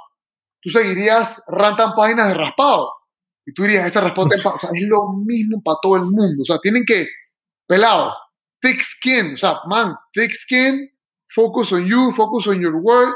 tú 0.62 0.70
seguirías 0.70 1.44
rantan 1.48 1.94
páginas 1.96 2.28
de 2.28 2.34
raspado. 2.34 2.94
Y 3.48 3.54
tú 3.54 3.64
dirías, 3.64 3.88
esa 3.88 4.02
respuesta 4.02 4.36
o 4.50 4.60
sea, 4.60 4.70
es 4.74 4.84
lo 4.84 5.14
mismo 5.26 5.62
para 5.64 5.78
todo 5.82 5.96
el 5.96 6.04
mundo. 6.04 6.42
O 6.42 6.46
sea, 6.46 6.60
tienen 6.60 6.84
que, 6.86 7.08
pelado, 7.66 8.14
thick 8.60 8.82
skin, 8.82 9.36
o 9.36 9.38
sea, 9.38 9.60
man, 9.70 9.96
thick 10.12 10.34
skin, 10.34 10.90
focus 11.30 11.72
on 11.72 11.86
you, 11.86 12.14
focus 12.14 12.46
on 12.48 12.60
your 12.60 12.76
work. 12.76 13.16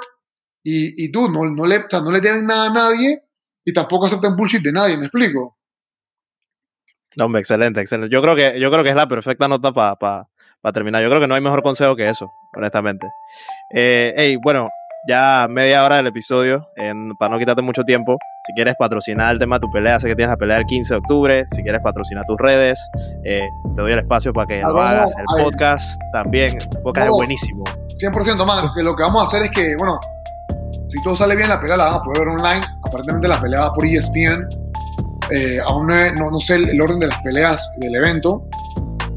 Y, 0.64 1.04
y 1.04 1.12
tú, 1.12 1.30
no, 1.30 1.44
no, 1.44 1.66
le, 1.66 1.80
o 1.80 2.02
no 2.02 2.12
le 2.12 2.22
deben 2.22 2.46
nada 2.46 2.68
a 2.68 2.74
nadie 2.74 3.22
y 3.66 3.74
tampoco 3.74 4.06
aceptan 4.06 4.38
bullshit 4.38 4.64
de 4.64 4.72
nadie, 4.72 4.96
¿me 4.96 5.08
explico? 5.08 5.58
No, 7.18 7.26
hombre, 7.26 7.42
excelente, 7.42 7.82
excelente. 7.82 8.14
Yo 8.14 8.22
creo 8.22 8.34
que, 8.34 8.58
yo 8.58 8.72
creo 8.72 8.86
que 8.86 8.92
es 8.92 8.96
la 8.96 9.10
perfecta 9.10 9.50
nota 9.50 9.74
para 9.74 10.28
terminar. 10.74 11.04
Yo 11.04 11.10
creo 11.10 11.20
que 11.20 11.28
no 11.28 11.36
hay 11.36 11.42
mejor 11.42 11.62
consejo 11.62 11.98
que 11.98 12.08
eso, 12.08 12.32
honestamente. 12.56 13.06
Eh, 13.76 14.14
hey, 14.16 14.38
bueno, 14.42 14.70
ya 15.08 15.48
media 15.50 15.84
hora 15.84 15.98
del 15.98 16.08
episodio, 16.08 16.70
para 17.20 17.34
no 17.34 17.40
quitarte 17.40 17.62
mucho 17.62 17.84
tiempo. 17.84 18.18
Si 18.46 18.54
quieres 18.54 18.76
patrocinar 18.78 19.34
el 19.34 19.40
tema 19.40 19.58
de 19.58 19.62
tu 19.62 19.72
pelea, 19.72 20.00
sé 20.00 20.08
que 20.08 20.16
tienes 20.16 20.32
la 20.32 20.38
pelea 20.38 20.58
el 20.58 20.66
15 20.66 20.94
de 20.94 20.98
octubre. 20.98 21.46
Si 21.46 21.62
quieres 21.64 21.82
patrocinar 21.82 22.26
tus 22.26 22.38
redes, 22.38 22.80
eh, 23.24 23.42
te 23.76 23.82
doy 23.82 23.92
el 23.92 24.00
espacio 24.00 24.34
para 24.34 24.48
que 24.48 24.62
lo 24.62 24.82
hagas. 24.82 25.14
El 25.18 25.44
podcast 25.44 26.00
también, 26.14 26.58
el 26.58 26.82
podcast 26.82 27.08
es 27.08 27.14
buenísimo. 27.14 27.64
100% 28.00 28.46
más. 28.46 28.66
Lo 28.76 28.96
que 28.96 29.04
vamos 29.04 29.24
a 29.24 29.28
hacer 29.28 29.44
es 29.44 29.52
que, 29.52 29.76
bueno, 29.78 30.00
si 30.90 31.02
todo 31.04 31.16
sale 31.16 31.36
bien, 31.36 31.50
la 31.50 31.60
pelea 31.60 31.78
la 31.78 31.86
vamos 31.86 32.02
a 32.02 32.04
poder 32.04 32.20
ver 32.20 32.28
online. 32.30 32.62
Aparentemente 32.84 33.28
la 33.28 33.40
pelea 33.40 33.62
va 33.62 33.74
por 33.74 33.86
ESPN. 33.86 34.48
Eh, 35.32 35.60
aún 35.66 35.88
no, 35.88 36.32
no, 36.32 36.40
sé 36.40 36.56
el, 36.56 36.82
orden 36.82 37.00
de 37.00 37.08
las 37.08 37.22
peleas 37.22 37.72
del 37.78 37.96
evento. 37.96 38.44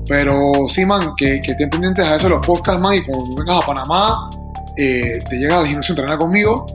Pero 0.07 0.53
sí, 0.69 0.85
man, 0.85 1.15
que, 1.17 1.41
que 1.41 1.53
estén 1.53 1.71
pendientes 1.71 2.05
a 2.05 2.17
eso 2.17 2.29
los 2.29 2.47
podcasts, 2.47 2.81
man. 2.81 2.95
Y 2.95 3.03
cuando 3.03 3.25
vengas 3.37 3.63
a 3.63 3.67
Panamá, 3.67 4.29
eh, 4.77 5.19
te 5.29 5.37
llegas 5.37 5.61
al 5.61 5.67
gimnasio 5.67 5.93
a 5.93 5.95
entrenar 5.95 6.19
conmigo. 6.19 6.67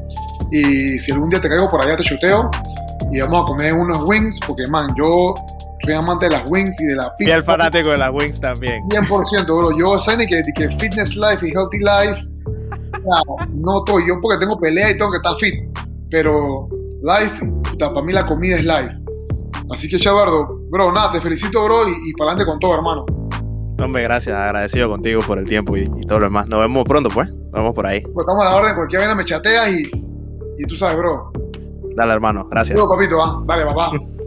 Y 0.51 0.99
si 0.99 1.11
algún 1.11 1.29
día 1.29 1.41
te 1.41 1.49
caigo 1.49 1.67
por 1.69 1.83
allá, 1.83 1.97
te 1.97 2.03
chuteo. 2.03 2.49
Y 3.11 3.19
vamos 3.21 3.43
a 3.43 3.45
comer 3.45 3.73
unos 3.73 4.03
wings. 4.07 4.39
Porque, 4.45 4.65
man, 4.67 4.87
yo 4.97 5.33
soy 5.83 5.93
amante 5.93 6.27
de 6.27 6.33
las 6.33 6.43
wings 6.49 6.79
y 6.81 6.85
de 6.85 6.95
la 6.95 7.15
pizza. 7.17 7.31
Y 7.31 7.33
el 7.33 7.43
fanático 7.43 7.89
de 7.89 7.97
las 7.97 8.11
wings 8.11 8.39
también. 8.39 8.81
100%, 8.89 9.45
bro. 9.45 9.77
Yo, 9.77 9.99
¿saben 9.99 10.27
que, 10.27 10.43
que 10.55 10.69
fitness 10.77 11.15
life 11.15 11.47
y 11.47 11.51
healthy 11.51 11.79
life? 11.79 12.25
no 13.53 13.79
estoy. 13.79 14.07
Yo 14.07 14.19
porque 14.21 14.39
tengo 14.39 14.59
pelea 14.59 14.91
y 14.91 14.97
tengo 14.97 15.11
que 15.11 15.17
estar 15.17 15.35
fit. 15.35 15.55
Pero 16.09 16.67
life, 17.01 17.45
para 17.77 18.01
mí 18.01 18.13
la 18.13 18.25
comida 18.25 18.55
es 18.55 18.63
life. 18.63 18.99
Así 19.71 19.87
que, 19.87 19.99
Chavardo, 19.99 20.57
bro, 20.69 20.91
nada, 20.91 21.11
te 21.11 21.21
felicito, 21.21 21.63
bro, 21.63 21.87
y, 21.87 22.13
para 22.13 22.31
adelante 22.31 22.45
con 22.45 22.59
todo, 22.59 22.73
hermano. 22.75 23.05
Hombre, 23.81 24.03
gracias, 24.03 24.35
agradecido 24.35 24.89
contigo 24.89 25.21
por 25.25 25.39
el 25.39 25.45
tiempo 25.45 25.77
y, 25.77 25.87
todo 26.07 26.19
lo 26.19 26.25
demás. 26.25 26.47
Nos 26.47 26.59
vemos 26.59 26.83
pronto, 26.83 27.09
pues. 27.09 27.29
Nos 27.29 27.53
vemos 27.53 27.73
por 27.73 27.87
ahí. 27.87 28.01
Pues 28.01 28.25
estamos 28.25 28.45
a 28.45 28.49
la 28.49 28.55
orden, 28.57 28.75
cualquier 28.75 29.07
vez 29.07 29.15
me 29.15 29.23
chateas 29.23 29.71
y, 29.71 29.83
y 30.57 30.65
tú 30.65 30.75
sabes, 30.75 30.97
bro. 30.97 31.31
Dale, 31.95 32.13
hermano, 32.13 32.47
gracias. 32.49 32.77
Bro, 32.77 32.89
papito, 32.89 33.17
¿va? 33.17 33.41
Dale, 33.45 33.65
papá. 33.65 33.91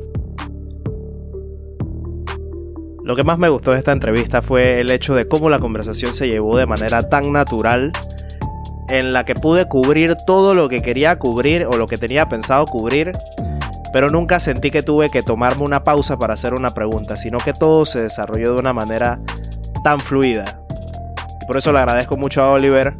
Lo 3.04 3.16
que 3.16 3.24
más 3.24 3.36
me 3.36 3.48
gustó 3.48 3.72
de 3.72 3.78
esta 3.78 3.90
entrevista 3.90 4.42
fue 4.42 4.80
el 4.80 4.88
hecho 4.90 5.16
de 5.16 5.26
cómo 5.26 5.50
la 5.50 5.58
conversación 5.58 6.14
se 6.14 6.28
llevó 6.28 6.56
de 6.56 6.66
manera 6.66 7.08
tan 7.08 7.32
natural 7.32 7.90
en 8.88 9.12
la 9.12 9.24
que 9.24 9.34
pude 9.34 9.66
cubrir 9.66 10.14
todo 10.24 10.54
lo 10.54 10.68
que 10.68 10.82
quería 10.82 11.18
cubrir 11.18 11.66
o 11.66 11.76
lo 11.76 11.88
que 11.88 11.96
tenía 11.96 12.28
pensado 12.28 12.64
cubrir 12.66 13.10
pero 13.92 14.08
nunca 14.08 14.40
sentí 14.40 14.70
que 14.70 14.82
tuve 14.82 15.10
que 15.10 15.22
tomarme 15.22 15.62
una 15.62 15.84
pausa 15.84 16.18
para 16.18 16.34
hacer 16.34 16.54
una 16.54 16.70
pregunta, 16.70 17.16
sino 17.16 17.38
que 17.38 17.52
todo 17.52 17.86
se 17.86 18.02
desarrolló 18.02 18.54
de 18.54 18.60
una 18.60 18.72
manera 18.72 19.20
tan 19.84 20.00
fluida. 20.00 20.60
Por 21.46 21.56
eso 21.56 21.72
le 21.72 21.80
agradezco 21.80 22.16
mucho 22.16 22.42
a 22.42 22.52
Oliver 22.52 22.96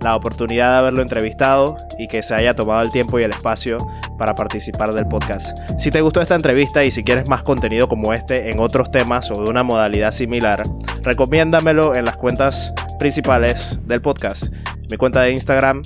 la 0.00 0.16
oportunidad 0.16 0.72
de 0.72 0.78
haberlo 0.78 1.02
entrevistado 1.02 1.76
y 1.98 2.08
que 2.08 2.22
se 2.22 2.34
haya 2.34 2.54
tomado 2.54 2.82
el 2.82 2.90
tiempo 2.90 3.20
y 3.20 3.22
el 3.22 3.32
espacio 3.32 3.76
para 4.18 4.34
participar 4.34 4.92
del 4.92 5.06
podcast. 5.06 5.58
Si 5.78 5.90
te 5.90 6.00
gustó 6.00 6.22
esta 6.22 6.34
entrevista 6.34 6.84
y 6.84 6.90
si 6.90 7.04
quieres 7.04 7.28
más 7.28 7.42
contenido 7.42 7.88
como 7.88 8.14
este 8.14 8.50
en 8.50 8.60
otros 8.60 8.90
temas 8.90 9.30
o 9.30 9.42
de 9.42 9.50
una 9.50 9.62
modalidad 9.62 10.12
similar, 10.12 10.62
recomiéndamelo 11.02 11.94
en 11.94 12.04
las 12.06 12.16
cuentas 12.16 12.72
principales 12.98 13.78
del 13.84 14.00
podcast. 14.00 14.44
Mi 14.90 14.96
cuenta 14.96 15.22
de 15.22 15.32
Instagram 15.32 15.82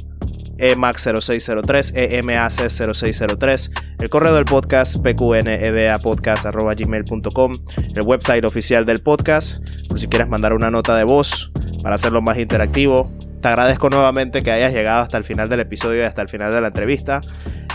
emac0603, 0.59 1.95
emac0603, 1.95 3.71
el 4.01 4.09
correo 4.09 4.35
del 4.35 4.45
podcast 4.45 4.97
pqnedapodcast.gmail.com, 5.03 7.53
el 7.97 8.03
website 8.03 8.45
oficial 8.45 8.85
del 8.87 9.01
podcast, 9.01 9.59
por 9.89 10.01
si 10.01 10.09
quieres 10.09 10.29
mandar 10.29 10.53
una 10.53 10.71
nota 10.71 10.97
de 10.97 11.05
voz 11.05 11.51
para 11.83 11.95
hacerlo 11.97 12.23
más 12.23 12.39
interactivo. 12.39 13.11
Te 13.41 13.49
agradezco 13.49 13.91
nuevamente 13.91 14.43
que 14.43 14.51
hayas 14.51 14.73
llegado 14.73 15.03
hasta 15.03 15.19
el 15.19 15.25
final 15.25 15.49
del 15.49 15.61
episodio 15.61 16.03
y 16.03 16.05
hasta 16.05 16.23
el 16.23 16.29
final 16.29 16.53
de 16.53 16.61
la 16.61 16.67
entrevista. 16.69 17.21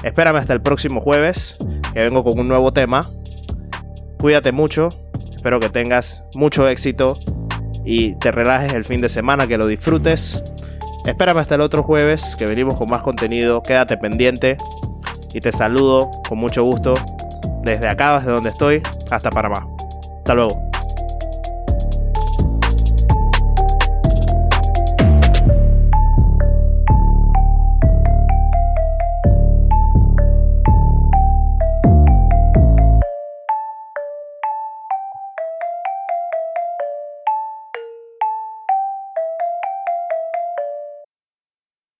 Espérame 0.03 0.38
hasta 0.38 0.53
el 0.53 0.61
próximo 0.61 1.01
jueves, 1.01 1.57
que 1.93 1.99
vengo 1.99 2.23
con 2.23 2.39
un 2.39 2.47
nuevo 2.47 2.73
tema. 2.73 3.01
Cuídate 4.17 4.51
mucho, 4.51 4.89
espero 5.30 5.59
que 5.59 5.69
tengas 5.69 6.23
mucho 6.36 6.67
éxito 6.67 7.13
y 7.86 8.15
te 8.15 8.32
relajes 8.32 8.73
el 8.73 8.86
fin 8.86 9.01
de 9.01 9.09
semana, 9.09 9.47
que 9.47 9.57
lo 9.57 9.67
disfrutes. 9.67 10.41
Espérame 11.10 11.39
hasta 11.39 11.55
el 11.55 11.62
otro 11.62 11.84
jueves 11.84 12.36
que 12.38 12.45
venimos 12.45 12.76
con 12.76 12.89
más 12.89 13.01
contenido. 13.01 13.64
Quédate 13.64 13.97
pendiente 13.97 14.57
y 15.34 15.39
te 15.39 15.51
saludo 15.51 16.10
con 16.28 16.38
mucho 16.38 16.64
gusto 16.64 16.93
desde 17.64 17.88
acá, 17.88 18.20
desde 18.20 18.32
donde 18.32 18.49
estoy, 18.49 18.82
hasta 19.12 19.30
Panamá. 19.30 19.68
Hasta 20.18 20.36
luego. 20.36 20.70